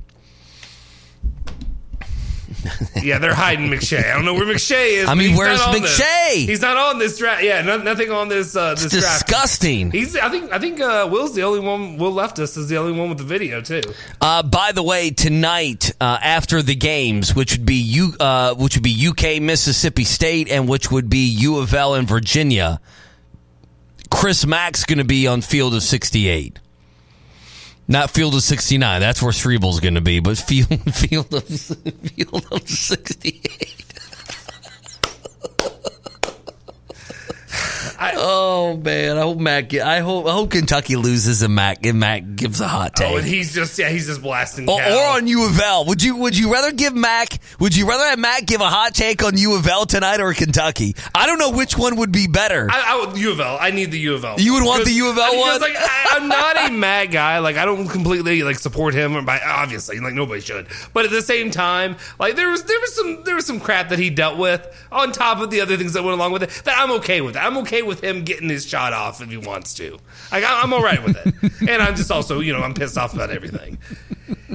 Yeah, 3.02 3.18
they're 3.18 3.34
hiding 3.34 3.68
McShay. 3.68 4.04
I 4.12 4.14
don't 4.14 4.26
know 4.26 4.36
where 4.36 4.46
McShay 4.46 4.98
is. 5.02 5.10
I 5.10 5.16
mean, 5.16 5.36
where's 5.36 5.60
on 5.60 5.74
this. 5.74 6.00
McShay? 6.00 6.34
He's 6.46 6.62
not 6.62 6.78
on 6.78 7.00
this 7.00 7.18
draft. 7.18 7.44
Yeah, 7.44 7.62
no, 7.64 7.78
nothing 7.78 8.12
on 8.12 8.28
this. 8.30 8.56
Uh, 8.56 8.76
this 8.76 8.92
draft. 8.92 9.26
disgusting. 9.26 9.90
He's. 9.90 10.16
I 10.16 10.30
think. 10.30 10.52
I 10.52 10.60
think 10.60 10.80
uh, 10.80 11.08
Will's 11.12 11.34
the 11.34 11.42
only 11.44 11.62
one. 11.62 11.98
Will 11.98 12.12
Levis 12.12 12.58
is 12.58 12.70
the 12.70 12.78
only 12.78 12.92
one 12.98 13.10
with 13.10 13.18
the 13.18 13.24
video 13.24 13.62
too. 13.62 13.82
Uh, 14.20 14.44
by 14.44 14.72
the 14.72 14.84
way, 14.84 15.10
tonight 15.10 15.92
uh, 16.00 16.20
after 16.22 16.62
the 16.62 16.76
games, 16.76 17.34
which 17.34 17.54
would 17.54 17.66
be 17.66 17.76
U, 17.76 18.14
uh, 18.20 18.54
which 18.54 18.76
would 18.76 18.84
be 18.84 19.08
UK, 19.08 19.42
Mississippi 19.42 20.04
State, 20.04 20.50
and 20.52 20.68
which 20.70 20.92
would 20.92 21.10
be 21.10 21.28
U 21.28 21.58
of 21.58 21.74
L 21.74 21.96
and 21.96 22.08
Virginia. 22.08 22.80
Chris 24.12 24.46
Mack's 24.46 24.86
going 24.86 25.00
to 25.00 25.06
be 25.06 25.26
on 25.26 25.42
field 25.42 25.74
of 25.74 25.82
sixty-eight, 25.82 26.60
not 27.92 28.10
field 28.10 28.34
of 28.34 28.42
sixty-nine. 28.42 29.02
That's 29.02 29.22
where 29.22 29.32
Strebel's 29.32 29.80
going 29.80 29.96
to 29.96 30.02
be, 30.02 30.20
but 30.20 30.38
field 30.38 30.70
field 30.94 31.34
of 31.34 31.44
field 31.44 32.46
of 32.52 32.68
sixty-eight. 32.68 33.81
Oh 38.62 38.78
man, 38.78 39.18
I 39.18 39.22
hope 39.22 39.40
Mack. 39.40 39.74
I 39.74 40.02
hope 40.02 40.28
I 40.28 40.34
hope 40.34 40.52
Kentucky 40.52 40.96
loses 40.96 41.42
and 41.42 41.56
Mack 41.56 41.84
and 41.84 42.00
Mack 42.00 42.36
gives 42.36 42.62
a 42.62 42.68
hot 42.68 42.92
oh, 42.98 43.02
take. 43.02 43.12
Oh, 43.12 43.18
and 43.18 43.26
he's 43.26 43.56
just. 43.56 43.80
Yeah, 43.80 43.90
he's 43.90 44.06
just 44.06 44.22
blasting. 44.22 44.70
Or, 44.70 44.80
or 44.80 45.04
on 45.18 45.26
U 45.26 45.48
of 45.48 45.60
L. 45.60 45.86
Would 45.86 46.04
you 46.04 46.16
would 46.18 46.38
you 46.38 46.54
rather 46.54 46.72
give 46.72 46.94
Mack 46.94 47.40
would 47.60 47.76
you 47.76 47.90
rather 47.90 48.04
have 48.04 48.20
Mack 48.20 48.46
give 48.46 48.62
a 48.62 48.70
hot 48.70 48.94
take 48.94 49.24
on 49.24 49.36
U 49.36 49.56
of 49.56 49.68
L 49.68 49.88
tonight 49.88 50.20
or 50.20 50.34
Kentucky? 50.34 50.96
I 51.16 51.26
don't 51.26 51.40
know 51.40 51.50
which 51.50 51.76
one 51.76 51.96
would 51.96 52.12
be 52.12 52.28
better. 52.28 52.68
I, 52.70 52.94
I 52.94 53.06
would 53.06 53.18
U 53.18 53.32
of 53.32 53.40
L. 53.40 53.58
I 53.60 53.72
need 53.72 53.90
the 53.92 54.00
U 54.00 54.14
of 54.14 54.24
L. 54.24 54.40
You 54.40 54.54
would 54.54 54.64
want 54.64 54.86
the 54.86 54.92
U 54.92 55.10
of 55.10 55.18
L 55.18 55.40
one? 55.40 55.60
Like, 55.60 55.76
I, 55.76 56.06
I'm 56.12 56.28
not 56.28 56.70
a 56.70 56.72
mad 56.72 57.12
guy. 57.12 57.40
Like 57.40 57.58
I 57.58 57.66
don't 57.66 57.88
completely 57.88 58.44
like 58.44 58.60
support 58.60 58.94
him. 58.94 59.18
Or 59.18 59.24
by 59.24 59.40
obviously, 59.44 60.00
like 60.00 60.14
nobody 60.14 60.42
should. 60.42 60.68
But 60.94 61.06
at 61.06 61.12
the 61.12 61.24
same 61.24 61.50
time, 61.50 61.98
like 62.20 62.36
there 62.36 62.50
was 62.50 62.64
there 62.66 62.80
was 62.80 62.96
some 62.96 63.24
there 63.24 63.36
was 63.36 63.48
some 63.48 63.60
crap 63.60 63.90
that 63.90 63.98
he 63.98 64.12
dealt 64.12 64.38
with 64.38 64.68
on 64.92 65.12
top 65.12 65.40
of 65.40 65.50
the 65.50 65.62
other 65.62 65.78
things 65.78 65.94
that 65.94 66.04
went 66.04 66.14
along 66.14 66.32
with 66.32 66.44
it. 66.44 66.50
That 66.66 66.78
I'm 66.78 66.92
okay 66.92 67.22
with. 67.22 67.36
I'm 67.36 67.58
okay 67.58 67.82
with 67.82 68.04
him 68.04 68.24
getting 68.24 68.51
his 68.52 68.66
shot 68.66 68.94
off 68.94 69.22
if 69.22 69.30
he 69.30 69.38
wants 69.38 69.74
to. 69.76 69.98
Like 70.32 70.44
I'm 70.46 70.74
all 70.74 70.84
right 70.84 71.04
with 71.04 71.18
it. 71.18 71.70
and 71.70 71.82
I'm 71.82 71.96
just 71.96 72.12
also 72.12 72.40
you 72.40 72.54
know 72.54 72.60
I'm 72.62 72.74
pissed 72.74 72.98
off 72.98 73.14
about 73.14 73.32
everything. 73.32 73.78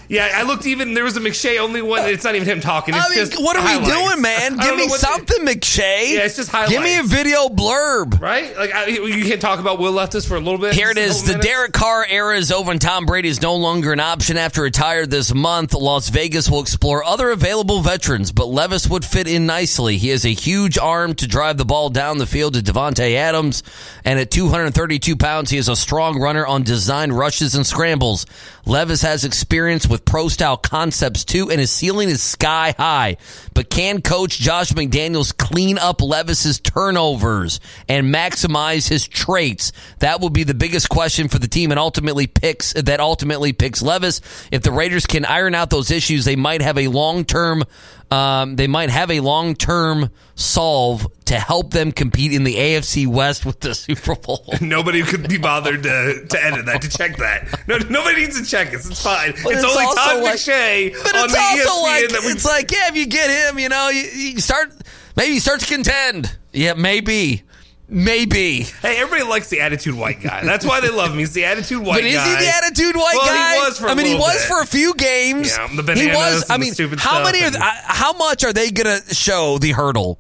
Yeah, 0.09 0.31
I 0.35 0.43
looked 0.43 0.67
even. 0.67 0.95
There 0.95 1.05
was 1.05 1.17
a 1.17 1.21
McShay 1.21 1.59
only 1.59 1.83
one. 1.83 2.09
It's 2.09 2.25
not 2.25 2.35
even 2.35 2.49
him 2.49 2.61
talking. 2.61 2.95
It's 2.95 3.05
I 3.05 3.09
mean, 3.09 3.19
just 3.19 3.43
what 3.43 3.57
are 3.57 3.65
we 3.65 3.85
doing, 3.85 4.21
man? 4.23 4.57
Give 4.57 4.77
me 4.77 4.89
something, 4.89 5.45
McShay. 5.45 6.15
Yeah, 6.15 6.25
it's 6.25 6.37
just 6.37 6.53
Give 6.69 6.83
me 6.83 6.99
a 6.99 7.03
video 7.03 7.49
blurb. 7.49 8.21
Right? 8.21 8.57
Like 8.57 8.75
I, 8.75 8.87
you 8.87 9.25
can't 9.25 9.41
talk 9.41 9.61
about 9.61 9.79
Will 9.79 9.93
Levis 9.93 10.27
for 10.27 10.37
a 10.37 10.41
little 10.41 10.59
bit. 10.59 10.75
Here 10.75 10.91
it 10.91 10.99
is. 10.99 11.23
The 11.23 11.33
minutes? 11.33 11.47
Derek 11.47 11.73
Carr 11.73 12.07
era 12.09 12.37
is 12.37 12.53
over, 12.53 12.71
and 12.71 12.81
Tom 12.81 13.07
Brady 13.07 13.29
is 13.29 13.43
no 13.43 13.57
longer 13.57 13.93
an 13.93 14.01
option 14.01 14.37
after 14.37 14.63
retired 14.63 15.11
this 15.11 15.35
month. 15.35 15.75
Las 15.75 16.09
Vegas 16.09 16.51
will 16.51 16.61
explore 16.61 17.05
other 17.05 17.31
available 17.31 17.81
veterans, 17.81 18.33
but 18.33 18.47
Levis 18.47 18.89
would 18.89 19.05
fit 19.05 19.29
in 19.29 19.47
nicely. 19.47 19.99
He 19.99 20.09
has 20.09 20.25
a 20.25 20.33
huge 20.33 20.79
arm 20.79 21.15
to 21.17 21.27
drive 21.27 21.57
the 21.57 21.65
ball 21.65 21.91
down 21.91 22.19
the 22.19 22.27
field 22.27 22.55
to 22.55 22.61
Davante 22.61 23.15
Adams, 23.15 23.63
and 24.05 24.19
at 24.19 24.31
232 24.31 25.17
pounds, 25.17 25.51
he 25.51 25.59
is 25.59 25.69
a 25.69 25.77
strong 25.77 26.21
runner 26.21 26.47
on 26.47 26.63
design 26.63 27.13
rushes 27.13 27.55
and 27.55 27.67
scrambles. 27.67 28.27
Levis 28.67 29.03
has 29.03 29.25
experience 29.25 29.87
with 29.87 30.05
pro 30.05 30.29
style 30.29 30.57
concepts 30.57 31.25
too, 31.25 31.51
and 31.51 31.61
his 31.61 31.71
ceiling 31.71 32.09
is 32.09 32.21
sky 32.21 32.75
high. 32.77 33.17
But 33.55 33.71
can 33.71 34.03
coach 34.03 34.39
Josh 34.39 34.73
McDaniels 34.73 35.37
clean 35.37 35.79
up 35.79 36.03
Levis's 36.03 36.59
turnovers 36.59 37.61
and 37.89 38.13
maximize 38.13 38.89
his 38.89 39.07
traits? 39.07 39.71
That 40.01 40.21
will 40.21 40.31
be 40.31 40.43
the 40.43 40.55
biggest 40.55 40.89
question 40.89 41.29
for 41.29 41.39
the 41.39 41.49
team, 41.49 41.71
and 41.71 41.79
ultimately 41.79 42.27
picks 42.27 42.73
that 42.73 42.99
ultimately 42.99 43.53
picks 43.53 43.83
Levis. 43.83 44.21
If 44.51 44.63
the 44.63 44.73
Raiders 44.73 45.07
can 45.07 45.25
iron 45.25 45.55
out 45.55 45.71
those 45.71 45.93
issues, 45.93 46.25
they 46.25 46.37
might 46.37 46.61
have 46.61 46.77
a 46.77 46.89
long 46.89 47.25
term. 47.25 47.63
Um, 48.11 48.57
they 48.57 48.67
might 48.67 48.91
have 48.91 49.11
a 49.11 49.21
long 49.21 49.55
term 49.55 50.11
solve 50.37 51.07
to 51.25 51.35
help 51.35 51.73
them 51.73 51.91
compete 51.91 52.33
in 52.33 52.45
the 52.45 52.55
AFC 52.55 53.07
West 53.07 53.45
with 53.45 53.59
the 53.61 53.75
Super 53.75 54.15
Bowl. 54.15 54.45
Nobody 54.61 55.03
could 55.03 55.29
be 55.29 55.39
bothered 55.39 55.83
to, 55.83 56.27
to 56.29 56.45
edit 56.45 56.67
that, 56.67 56.83
to 56.83 56.89
check 56.89 57.17
that. 57.17 57.67
No, 57.67 57.79
nobody 57.91 58.21
needs 58.23 58.41
to 58.41 58.47
check 58.47 58.69
it. 58.69 58.75
It's 58.77 59.03
fine. 59.03 59.31
It's, 59.31 59.41
it's 59.45 59.65
only 59.65 59.85
Todd 59.97 60.23
like- 60.23 60.37
McShay 60.37 60.93
But 61.03 61.17
on 61.17 61.25
it's 61.25 61.33
the 61.33 61.41
also 61.41 61.59
ESPN 61.71 61.83
like 61.83 62.09
that 62.11 62.21
we 62.25 62.33
it's 62.33 62.45
like 62.45 62.71
yeah, 62.71 62.89
if 62.89 62.97
you 62.97 63.07
get 63.07 63.31
him, 63.51 63.59
you 63.59 63.69
know, 63.69 63.89
you, 63.89 64.03
you 64.03 64.41
start 64.41 64.73
maybe 65.17 65.33
he 65.33 65.41
starts 65.41 65.67
to 65.67 65.75
contend. 65.75 66.37
Yeah, 66.53 66.75
maybe, 66.75 67.43
Maybe. 67.89 68.63
Hey, 68.63 68.99
everybody 68.99 69.23
likes 69.29 69.49
the 69.49 69.61
attitude 69.61 69.95
white 69.95 70.21
guy. 70.21 70.45
That's 70.45 70.67
why 70.67 70.81
they 70.81 70.89
love 70.91 71.13
him. 71.13 71.19
He's 71.19 71.33
the 71.33 71.45
attitude 71.45 71.79
white 71.79 71.99
But 71.99 72.05
is 72.05 72.17
guy. 72.17 72.29
he 72.39 72.45
the 72.45 72.53
attitude 72.53 72.97
white 72.97 73.15
well, 73.15 73.27
guy? 73.27 73.55
He 73.55 73.61
was 73.61 73.79
for 73.79 73.89
I 73.89 73.95
mean, 73.95 74.07
he 74.07 74.15
was 74.17 74.35
bit. 74.35 74.43
for 74.49 74.61
a 74.61 74.67
few 74.67 74.93
games. 74.95 75.57
Yeah, 75.57 75.69
the 75.83 75.95
he 75.95 76.09
was. 76.09 76.51
I 76.51 76.59
mean, 76.59 76.75
how 76.99 77.23
many? 77.23 77.43
Are, 77.43 77.47
and- 77.47 77.57
how 77.57 78.13
much 78.15 78.45
are 78.45 78.53
they 78.53 78.71
going 78.71 79.01
to 79.03 79.15
show 79.15 79.59
the 79.59 79.71
hurdle 79.71 80.19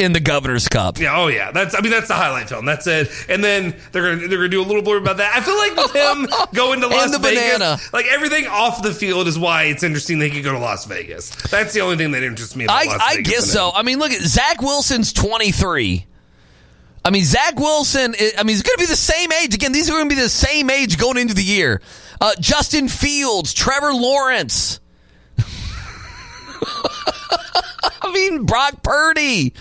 in 0.00 0.14
the 0.14 0.20
Governor's 0.20 0.68
Cup? 0.68 0.98
Yeah, 0.98 1.18
oh 1.18 1.26
yeah. 1.26 1.50
That's 1.52 1.74
I 1.74 1.80
mean 1.82 1.90
that's 1.92 2.08
the 2.08 2.14
highlight 2.14 2.48
film. 2.48 2.64
That's 2.64 2.86
it. 2.86 3.10
And 3.28 3.44
then 3.44 3.76
they're 3.92 4.02
gonna 4.16 4.26
they're 4.28 4.38
gonna 4.38 4.48
do 4.48 4.62
a 4.62 4.64
little 4.64 4.82
blurb 4.82 5.02
about 5.02 5.18
that. 5.18 5.36
I 5.36 5.42
feel 5.42 5.56
like 5.58 5.76
with 5.76 5.92
him 5.94 6.28
going 6.54 6.80
to 6.80 6.86
Las 6.88 7.10
the 7.12 7.18
Vegas, 7.18 7.52
banana. 7.58 7.78
like 7.92 8.06
everything 8.06 8.46
off 8.46 8.82
the 8.82 8.94
field 8.94 9.28
is 9.28 9.38
why 9.38 9.64
it's 9.64 9.82
interesting 9.82 10.18
they 10.18 10.30
could 10.30 10.44
go 10.44 10.52
to 10.52 10.58
Las 10.58 10.86
Vegas. 10.86 11.28
That's 11.50 11.74
the 11.74 11.80
only 11.82 11.98
thing 11.98 12.12
that 12.12 12.22
interests 12.22 12.56
me 12.56 12.64
about 12.64 12.88
I, 12.88 12.98
I 13.00 13.20
guess 13.20 13.52
so. 13.52 13.68
him. 13.68 13.72
I 13.76 13.82
mean, 13.82 13.98
look 13.98 14.12
at 14.12 14.22
Zach 14.22 14.62
Wilson's 14.62 15.12
23. 15.12 16.06
I 17.04 17.10
mean, 17.10 17.24
Zach 17.24 17.58
Wilson, 17.58 18.14
I 18.18 18.32
I 18.38 18.42
mean, 18.42 18.54
he's 18.54 18.62
going 18.62 18.76
to 18.76 18.82
be 18.82 18.86
the 18.86 18.96
same 18.96 19.32
age. 19.32 19.54
Again, 19.54 19.72
these 19.72 19.88
are 19.88 19.92
going 19.92 20.08
to 20.08 20.14
be 20.14 20.20
the 20.20 20.28
same 20.28 20.70
age 20.70 20.98
going 20.98 21.18
into 21.18 21.34
the 21.34 21.42
year. 21.42 21.82
Uh, 22.20 22.32
Justin 22.38 22.88
Fields, 22.88 23.52
Trevor 23.52 23.92
Lawrence. 23.92 24.78
I 28.02 28.12
mean, 28.12 28.44
Brock 28.46 28.82
Purdy. 28.82 29.54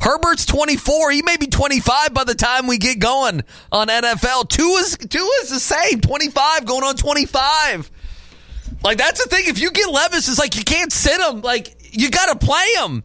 Herbert's 0.00 0.44
24. 0.46 1.12
He 1.12 1.22
may 1.22 1.36
be 1.36 1.46
25 1.46 2.12
by 2.12 2.24
the 2.24 2.34
time 2.34 2.66
we 2.66 2.78
get 2.78 2.98
going 2.98 3.44
on 3.70 3.86
NFL. 3.86 4.48
Two 4.48 4.76
is 4.80 4.98
two 4.98 5.30
is 5.42 5.50
the 5.50 5.60
same. 5.60 6.00
25 6.00 6.64
going 6.64 6.82
on 6.82 6.96
25. 6.96 7.88
Like 8.82 8.98
that's 8.98 9.22
the 9.22 9.30
thing. 9.30 9.44
If 9.46 9.60
you 9.60 9.70
get 9.70 9.88
Levis, 9.88 10.28
it's 10.28 10.40
like 10.40 10.56
you 10.56 10.64
can't 10.64 10.92
sit 10.92 11.20
him. 11.20 11.42
Like 11.42 11.76
you 11.92 12.10
got 12.10 12.32
to 12.32 12.44
play 12.44 12.66
him. 12.78 13.04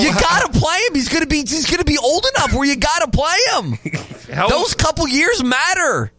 You 0.00 0.12
got 0.12 0.52
to 0.52 0.58
play 0.58 0.78
him. 0.88 0.94
He's 0.94 1.08
gonna 1.08 1.26
be 1.26 1.38
he's 1.38 1.70
gonna 1.70 1.84
be 1.84 1.98
old 1.98 2.26
enough 2.36 2.52
where 2.52 2.64
you 2.66 2.76
got 2.76 3.00
to 3.00 3.10
play 3.10 3.36
him. 3.52 3.78
How- 4.34 4.48
Those 4.48 4.74
couple 4.74 5.06
years 5.08 5.42
matter. 5.42 6.12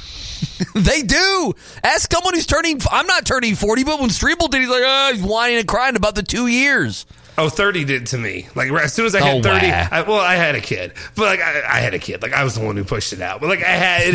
they 0.74 1.02
do. 1.02 1.52
Ask 1.82 2.12
someone 2.12 2.34
who's 2.34 2.46
turning. 2.46 2.80
I'm 2.90 3.06
not 3.06 3.26
turning 3.26 3.54
40, 3.56 3.84
but 3.84 4.00
when 4.00 4.10
Strebel 4.10 4.48
did, 4.50 4.60
he's 4.60 4.68
like, 4.70 4.82
oh, 4.84 5.10
he's 5.12 5.22
whining 5.22 5.58
and 5.58 5.66
crying 5.68 5.96
about 5.96 6.14
the 6.14 6.22
two 6.22 6.46
years. 6.46 7.06
Oh, 7.36 7.48
30 7.48 7.84
did 7.84 8.06
to 8.08 8.18
me. 8.18 8.48
Like 8.54 8.70
as 8.70 8.92
soon 8.92 9.06
as 9.06 9.14
I 9.14 9.20
hit 9.20 9.34
Oh, 9.34 9.42
30, 9.42 9.66
wow. 9.66 9.88
I, 9.90 10.02
well, 10.02 10.18
I 10.20 10.34
had 10.36 10.54
a 10.54 10.60
kid, 10.60 10.92
but 11.16 11.22
like 11.24 11.40
I, 11.40 11.62
I 11.78 11.80
had 11.80 11.94
a 11.94 11.98
kid. 11.98 12.22
Like 12.22 12.32
I 12.32 12.44
was 12.44 12.54
the 12.54 12.64
one 12.64 12.76
who 12.76 12.84
pushed 12.84 13.12
it 13.12 13.20
out. 13.20 13.40
But 13.40 13.48
like 13.48 13.62
I 13.62 13.70
had 13.70 14.02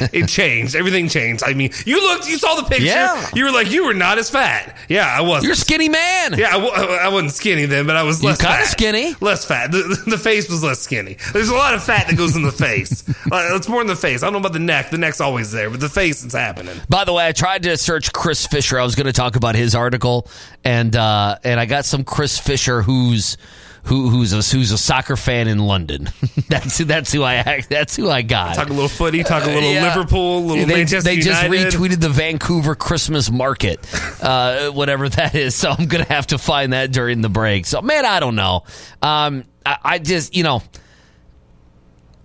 it, 0.00 0.10
it 0.24 0.28
changed. 0.28 0.74
Everything 0.74 1.08
changed. 1.08 1.42
I 1.44 1.54
mean, 1.54 1.72
you 1.84 2.00
looked, 2.00 2.28
you 2.28 2.38
saw 2.38 2.54
the 2.54 2.62
picture. 2.62 2.84
Yeah. 2.86 3.28
You 3.34 3.44
were 3.44 3.50
like, 3.52 3.70
you 3.70 3.84
were 3.86 3.94
not 3.94 4.18
as 4.18 4.30
fat. 4.30 4.76
Yeah, 4.88 5.06
I 5.06 5.20
was. 5.22 5.42
You're 5.42 5.52
a 5.52 5.56
skinny 5.56 5.88
man. 5.88 6.34
Yeah, 6.38 6.54
I, 6.56 7.00
I 7.04 7.08
wasn't 7.08 7.32
skinny 7.32 7.66
then, 7.66 7.86
but 7.86 7.96
I 7.96 8.02
was 8.04 8.22
less 8.22 8.40
kinda 8.40 8.56
fat. 8.58 8.66
skinny. 8.66 9.14
Less 9.20 9.44
fat. 9.44 9.72
The, 9.72 10.02
the 10.06 10.18
face 10.18 10.48
was 10.48 10.62
less 10.62 10.78
skinny. 10.80 11.16
There's 11.32 11.48
a 11.48 11.54
lot 11.54 11.74
of 11.74 11.82
fat 11.82 12.08
that 12.08 12.16
goes 12.16 12.36
in 12.36 12.42
the 12.42 12.52
face. 12.52 13.04
Uh, 13.32 13.50
it's 13.54 13.68
more 13.68 13.80
in 13.80 13.86
the 13.86 13.94
face. 13.94 14.22
I 14.22 14.26
don't 14.26 14.32
know 14.32 14.38
about 14.40 14.54
the 14.54 14.58
neck. 14.58 14.90
The 14.90 14.98
neck's 14.98 15.20
always 15.20 15.52
there, 15.52 15.70
but 15.70 15.78
the 15.78 15.88
face 15.88 16.24
is 16.24 16.32
happening. 16.32 16.74
By 16.88 17.04
the 17.04 17.12
way, 17.12 17.24
I 17.28 17.30
tried 17.32 17.62
to 17.62 17.76
search 17.76 18.12
Chris 18.12 18.44
Fisher. 18.44 18.76
I 18.78 18.82
was 18.82 18.96
going 18.96 19.06
to 19.06 19.12
talk 19.12 19.36
about 19.36 19.54
his 19.54 19.76
article, 19.76 20.26
and 20.64 20.96
uh, 20.96 21.36
and 21.44 21.60
I 21.60 21.66
got 21.66 21.84
some 21.84 22.02
Chris 22.02 22.38
Fisher 22.40 22.59
who's 22.68 23.36
who 23.84 24.10
who's 24.10 24.32
a 24.34 24.42
who's 24.54 24.70
a 24.72 24.78
soccer 24.78 25.16
fan 25.16 25.48
in 25.48 25.58
London. 25.58 26.10
that's 26.48 26.76
who 26.78 26.84
that's 26.84 27.10
who 27.12 27.22
I 27.24 27.62
that's 27.70 27.96
who 27.96 28.10
I 28.10 28.20
got. 28.22 28.54
Talk 28.54 28.68
a 28.68 28.72
little 28.72 28.88
footy, 28.88 29.22
talk 29.24 29.44
a 29.44 29.46
little 29.46 29.70
Uh, 29.70 29.72
Yeah. 29.72 29.94
Liverpool, 29.96 30.38
a 30.38 30.40
little 30.40 30.66
they, 30.66 30.74
Manchester 30.74 31.08
they 31.08 31.16
just 31.16 31.42
United. 31.42 31.72
retweeted 31.72 32.00
the 32.00 32.10
Vancouver 32.10 32.74
Christmas 32.74 33.30
market, 33.30 33.80
uh, 34.22 34.70
whatever 34.70 35.08
that 35.08 35.34
is. 35.34 35.54
So 35.54 35.70
I'm 35.70 35.86
gonna 35.86 36.04
have 36.04 36.26
to 36.28 36.38
find 36.38 36.72
that 36.74 36.92
during 36.92 37.22
the 37.22 37.30
break. 37.30 37.64
So 37.66 37.80
man, 37.80 38.04
I 38.04 38.20
don't 38.20 38.36
know. 38.36 38.64
Um, 39.00 39.44
I, 39.64 39.76
I 39.82 39.98
just 39.98 40.36
you 40.36 40.42
know, 40.42 40.62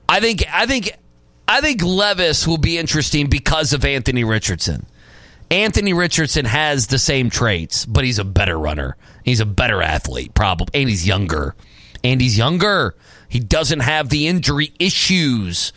I 0.08 0.20
think 0.20 0.44
I 0.54 0.66
think 0.66 0.92
I 1.48 1.62
think 1.62 1.84
Levis 1.84 2.46
will 2.48 2.58
be 2.58 2.78
interesting 2.78 3.28
because 3.28 3.72
of 3.74 3.86
Anthony 3.86 4.24
Richardson. 4.24 4.86
Anthony 5.52 5.94
Richardson 5.94 6.46
has 6.46 6.88
the 6.88 6.98
same 6.98 7.30
traits, 7.30 7.86
but 7.86 8.04
he's 8.04 8.20
a 8.20 8.24
better 8.24 8.58
runner. 8.58 8.98
He's 9.24 9.40
a 9.40 9.46
better 9.46 9.82
athlete, 9.82 10.34
probably, 10.34 10.82
and 10.82 10.90
he's 10.90 11.08
younger. 11.08 11.56
And 12.04 12.22
he's 12.22 12.38
younger. 12.38 12.96
He 13.30 13.40
doesn't 13.40 13.80
have 13.82 14.10
the 14.10 14.28
injury 14.28 14.74
issues 14.80 15.74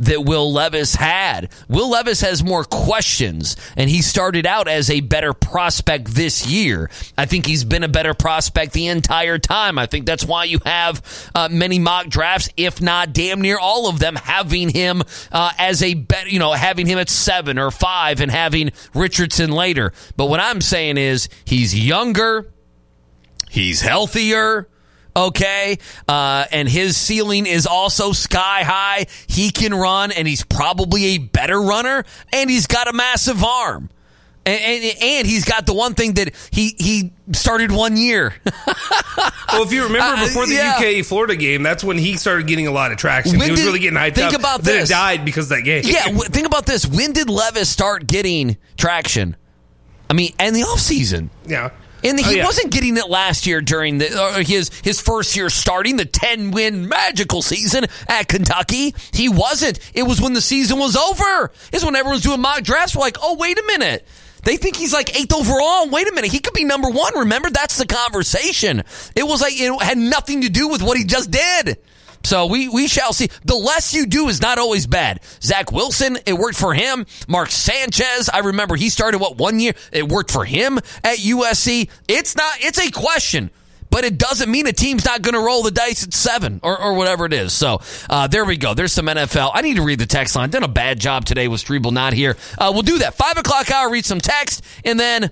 that 0.00 0.24
Will 0.24 0.52
Levis 0.52 0.94
had. 0.94 1.50
Will 1.68 1.90
Levis 1.90 2.22
has 2.22 2.42
more 2.42 2.64
questions, 2.64 3.56
and 3.76 3.88
he 3.88 4.02
started 4.02 4.46
out 4.46 4.66
as 4.66 4.90
a 4.90 5.00
better 5.00 5.32
prospect 5.32 6.06
this 6.08 6.46
year. 6.46 6.90
I 7.16 7.26
think 7.26 7.46
he's 7.46 7.64
been 7.64 7.84
a 7.84 7.88
better 7.88 8.14
prospect 8.14 8.72
the 8.72 8.88
entire 8.88 9.38
time. 9.38 9.78
I 9.78 9.86
think 9.86 10.06
that's 10.06 10.24
why 10.24 10.44
you 10.44 10.58
have 10.64 11.30
uh, 11.34 11.48
many 11.50 11.78
mock 11.78 12.08
drafts, 12.08 12.48
if 12.56 12.80
not 12.80 13.12
damn 13.12 13.42
near 13.42 13.58
all 13.58 13.88
of 13.88 13.98
them, 13.98 14.16
having 14.16 14.70
him 14.70 15.02
uh, 15.30 15.52
as 15.58 15.82
a 15.82 15.94
better, 15.94 16.28
you 16.28 16.38
know, 16.38 16.52
having 16.52 16.86
him 16.86 16.98
at 16.98 17.10
seven 17.10 17.58
or 17.58 17.70
five 17.70 18.20
and 18.20 18.30
having 18.30 18.72
Richardson 18.94 19.52
later. 19.52 19.92
But 20.16 20.26
what 20.26 20.40
I'm 20.40 20.62
saying 20.62 20.96
is 20.96 21.28
he's 21.44 21.78
younger, 21.78 22.52
he's 23.50 23.82
healthier. 23.82 24.66
Okay. 25.16 25.78
Uh, 26.08 26.44
and 26.52 26.68
his 26.68 26.96
ceiling 26.96 27.46
is 27.46 27.66
also 27.66 28.12
sky 28.12 28.62
high. 28.62 29.06
He 29.26 29.50
can 29.50 29.74
run, 29.74 30.12
and 30.12 30.26
he's 30.28 30.44
probably 30.44 31.04
a 31.06 31.18
better 31.18 31.60
runner, 31.60 32.04
and 32.32 32.48
he's 32.50 32.66
got 32.66 32.88
a 32.88 32.92
massive 32.92 33.42
arm. 33.44 33.90
And, 34.46 34.58
and, 34.84 34.96
and 35.02 35.26
he's 35.26 35.44
got 35.44 35.66
the 35.66 35.74
one 35.74 35.94
thing 35.94 36.14
that 36.14 36.34
he, 36.50 36.74
he 36.78 37.12
started 37.32 37.70
one 37.72 37.96
year. 37.96 38.34
Well, 39.52 39.64
if 39.64 39.72
you 39.72 39.82
remember 39.82 40.22
Uh, 40.22 40.26
before 40.26 40.46
the 40.46 40.54
yeah. 40.54 40.78
UK 41.00 41.04
Florida 41.04 41.34
game, 41.34 41.64
that's 41.64 41.82
when 41.82 41.98
he 41.98 42.16
started 42.16 42.46
getting 42.46 42.68
a 42.68 42.70
lot 42.70 42.92
of 42.92 42.98
traction. 42.98 43.32
When 43.36 43.46
he 43.46 43.50
was 43.50 43.60
did- 43.60 43.66
really 43.66 43.80
getting 43.80 43.98
hyped 43.98 44.14
think 44.14 44.32
up. 44.32 44.38
about 44.38 44.62
then 44.62 44.78
this. 44.82 44.90
it 44.90 44.92
died 44.92 45.24
because 45.24 45.46
of 45.50 45.56
that 45.58 45.62
game. 45.62 45.82
yeah. 45.84 46.04
w- 46.04 46.22
Think 46.22 46.46
about 46.46 46.66
this. 46.66 46.86
When 46.86 47.12
did 47.12 47.28
Levis 47.28 47.68
start 47.68 48.06
getting 48.06 48.56
traction? 48.76 49.36
I 50.08 50.12
mean, 50.14 50.32
and 50.38 50.54
the 50.54 50.60
offseason. 50.60 51.30
yeah. 51.46 51.70
And 52.02 52.18
Oh, 52.18 52.22
he 52.22 52.36
yeah. 52.38 52.44
wasn't 52.44 52.70
getting 52.72 52.96
it 52.96 53.08
last 53.08 53.46
year 53.46 53.60
during 53.60 53.98
the 53.98 54.36
or 54.38 54.42
his 54.42 54.70
his 54.82 55.00
first 55.00 55.36
year 55.36 55.50
starting 55.50 55.96
the 55.96 56.04
ten 56.04 56.50
win 56.50 56.88
magical 56.88 57.42
season 57.42 57.86
at 58.08 58.28
Kentucky. 58.28 58.94
He 59.12 59.28
wasn't. 59.28 59.78
It 59.94 60.04
was 60.04 60.20
when 60.20 60.32
the 60.32 60.40
season 60.40 60.78
was 60.78 60.96
over. 60.96 61.52
It's 61.72 61.84
when 61.84 61.96
everyone's 61.96 62.22
doing 62.22 62.40
mock 62.40 62.62
drafts. 62.62 62.94
We're 62.96 63.02
like, 63.02 63.18
oh 63.22 63.36
wait 63.36 63.58
a 63.58 63.64
minute. 63.66 64.06
They 64.42 64.56
think 64.56 64.76
he's 64.76 64.94
like 64.94 65.14
eighth 65.20 65.34
overall. 65.34 65.90
Wait 65.90 66.08
a 66.08 66.12
minute, 66.14 66.30
he 66.32 66.38
could 66.38 66.54
be 66.54 66.64
number 66.64 66.88
one. 66.88 67.18
Remember, 67.18 67.50
that's 67.50 67.76
the 67.76 67.84
conversation. 67.86 68.82
It 69.14 69.24
was 69.24 69.42
like 69.42 69.52
it 69.56 69.82
had 69.82 69.98
nothing 69.98 70.40
to 70.42 70.48
do 70.48 70.68
with 70.68 70.80
what 70.82 70.96
he 70.96 71.04
just 71.04 71.30
did. 71.30 71.76
So 72.22 72.46
we 72.46 72.68
we 72.68 72.88
shall 72.88 73.12
see. 73.12 73.28
The 73.44 73.54
less 73.54 73.94
you 73.94 74.06
do 74.06 74.28
is 74.28 74.40
not 74.40 74.58
always 74.58 74.86
bad. 74.86 75.20
Zach 75.42 75.72
Wilson, 75.72 76.18
it 76.26 76.34
worked 76.34 76.58
for 76.58 76.74
him. 76.74 77.06
Mark 77.28 77.50
Sanchez, 77.50 78.28
I 78.28 78.40
remember 78.40 78.76
he 78.76 78.90
started 78.90 79.18
what 79.18 79.36
one 79.38 79.58
year. 79.60 79.72
It 79.92 80.08
worked 80.08 80.30
for 80.30 80.44
him 80.44 80.78
at 81.02 81.18
USC. 81.18 81.88
It's 82.08 82.36
not. 82.36 82.54
It's 82.60 82.78
a 82.78 82.90
question. 82.90 83.50
But 83.90 84.04
it 84.04 84.18
doesn't 84.18 84.48
mean 84.48 84.68
a 84.68 84.72
team's 84.72 85.04
not 85.04 85.20
going 85.20 85.34
to 85.34 85.40
roll 85.40 85.64
the 85.64 85.72
dice 85.72 86.04
at 86.04 86.14
seven 86.14 86.60
or, 86.62 86.80
or 86.80 86.94
whatever 86.94 87.26
it 87.26 87.32
is. 87.32 87.52
So 87.52 87.80
uh, 88.08 88.28
there 88.28 88.44
we 88.44 88.56
go. 88.56 88.72
There's 88.72 88.92
some 88.92 89.06
NFL. 89.06 89.50
I 89.52 89.62
need 89.62 89.76
to 89.76 89.82
read 89.82 89.98
the 89.98 90.06
text 90.06 90.36
line. 90.36 90.50
Done 90.50 90.62
a 90.62 90.68
bad 90.68 91.00
job 91.00 91.24
today 91.24 91.48
with 91.48 91.64
Strebel 91.64 91.92
not 91.92 92.12
here. 92.12 92.36
Uh, 92.56 92.70
we'll 92.72 92.82
do 92.82 92.98
that. 92.98 93.14
Five 93.14 93.36
o'clock 93.36 93.68
hour, 93.72 93.90
read 93.90 94.04
some 94.04 94.20
text, 94.20 94.64
and 94.84 94.98
then 94.98 95.30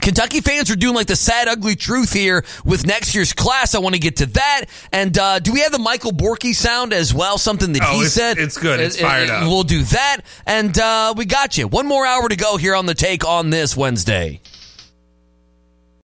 Kentucky 0.00 0.40
fans 0.40 0.70
are 0.70 0.76
doing 0.76 0.94
like 0.94 1.06
the 1.08 1.16
sad, 1.16 1.46
ugly 1.48 1.76
truth 1.76 2.12
here 2.12 2.44
with 2.64 2.86
next 2.86 3.14
year's 3.14 3.32
class. 3.32 3.74
I 3.74 3.78
want 3.80 3.94
to 3.94 4.00
get 4.00 4.16
to 4.16 4.26
that. 4.26 4.62
And 4.92 5.16
uh, 5.18 5.38
do 5.40 5.52
we 5.52 5.60
have 5.60 5.72
the 5.72 5.78
Michael 5.78 6.12
Borky 6.12 6.54
sound 6.54 6.92
as 6.92 7.12
well? 7.12 7.36
Something 7.38 7.72
that 7.74 7.82
Oh, 7.84 7.92
he 7.92 7.96
it's- 7.98 8.14
said. 8.14 8.38
it's 8.38 8.56
good. 8.56 8.80
It's 8.80 8.98
fired 9.00 9.28
up. 9.30 9.42
We'll 9.42 9.62
do 9.62 9.82
that. 9.82 10.18
And 10.46 10.78
uh, 10.78 11.14
we 11.16 11.26
got 11.26 11.58
you. 11.58 11.68
One 11.68 11.86
more 11.86 12.06
hour 12.06 12.28
to 12.28 12.36
go 12.36 12.56
here 12.56 12.74
on 12.74 12.86
the 12.86 12.94
take 12.94 13.26
on 13.26 13.50
this 13.50 13.76
Wednesday. 13.76 14.40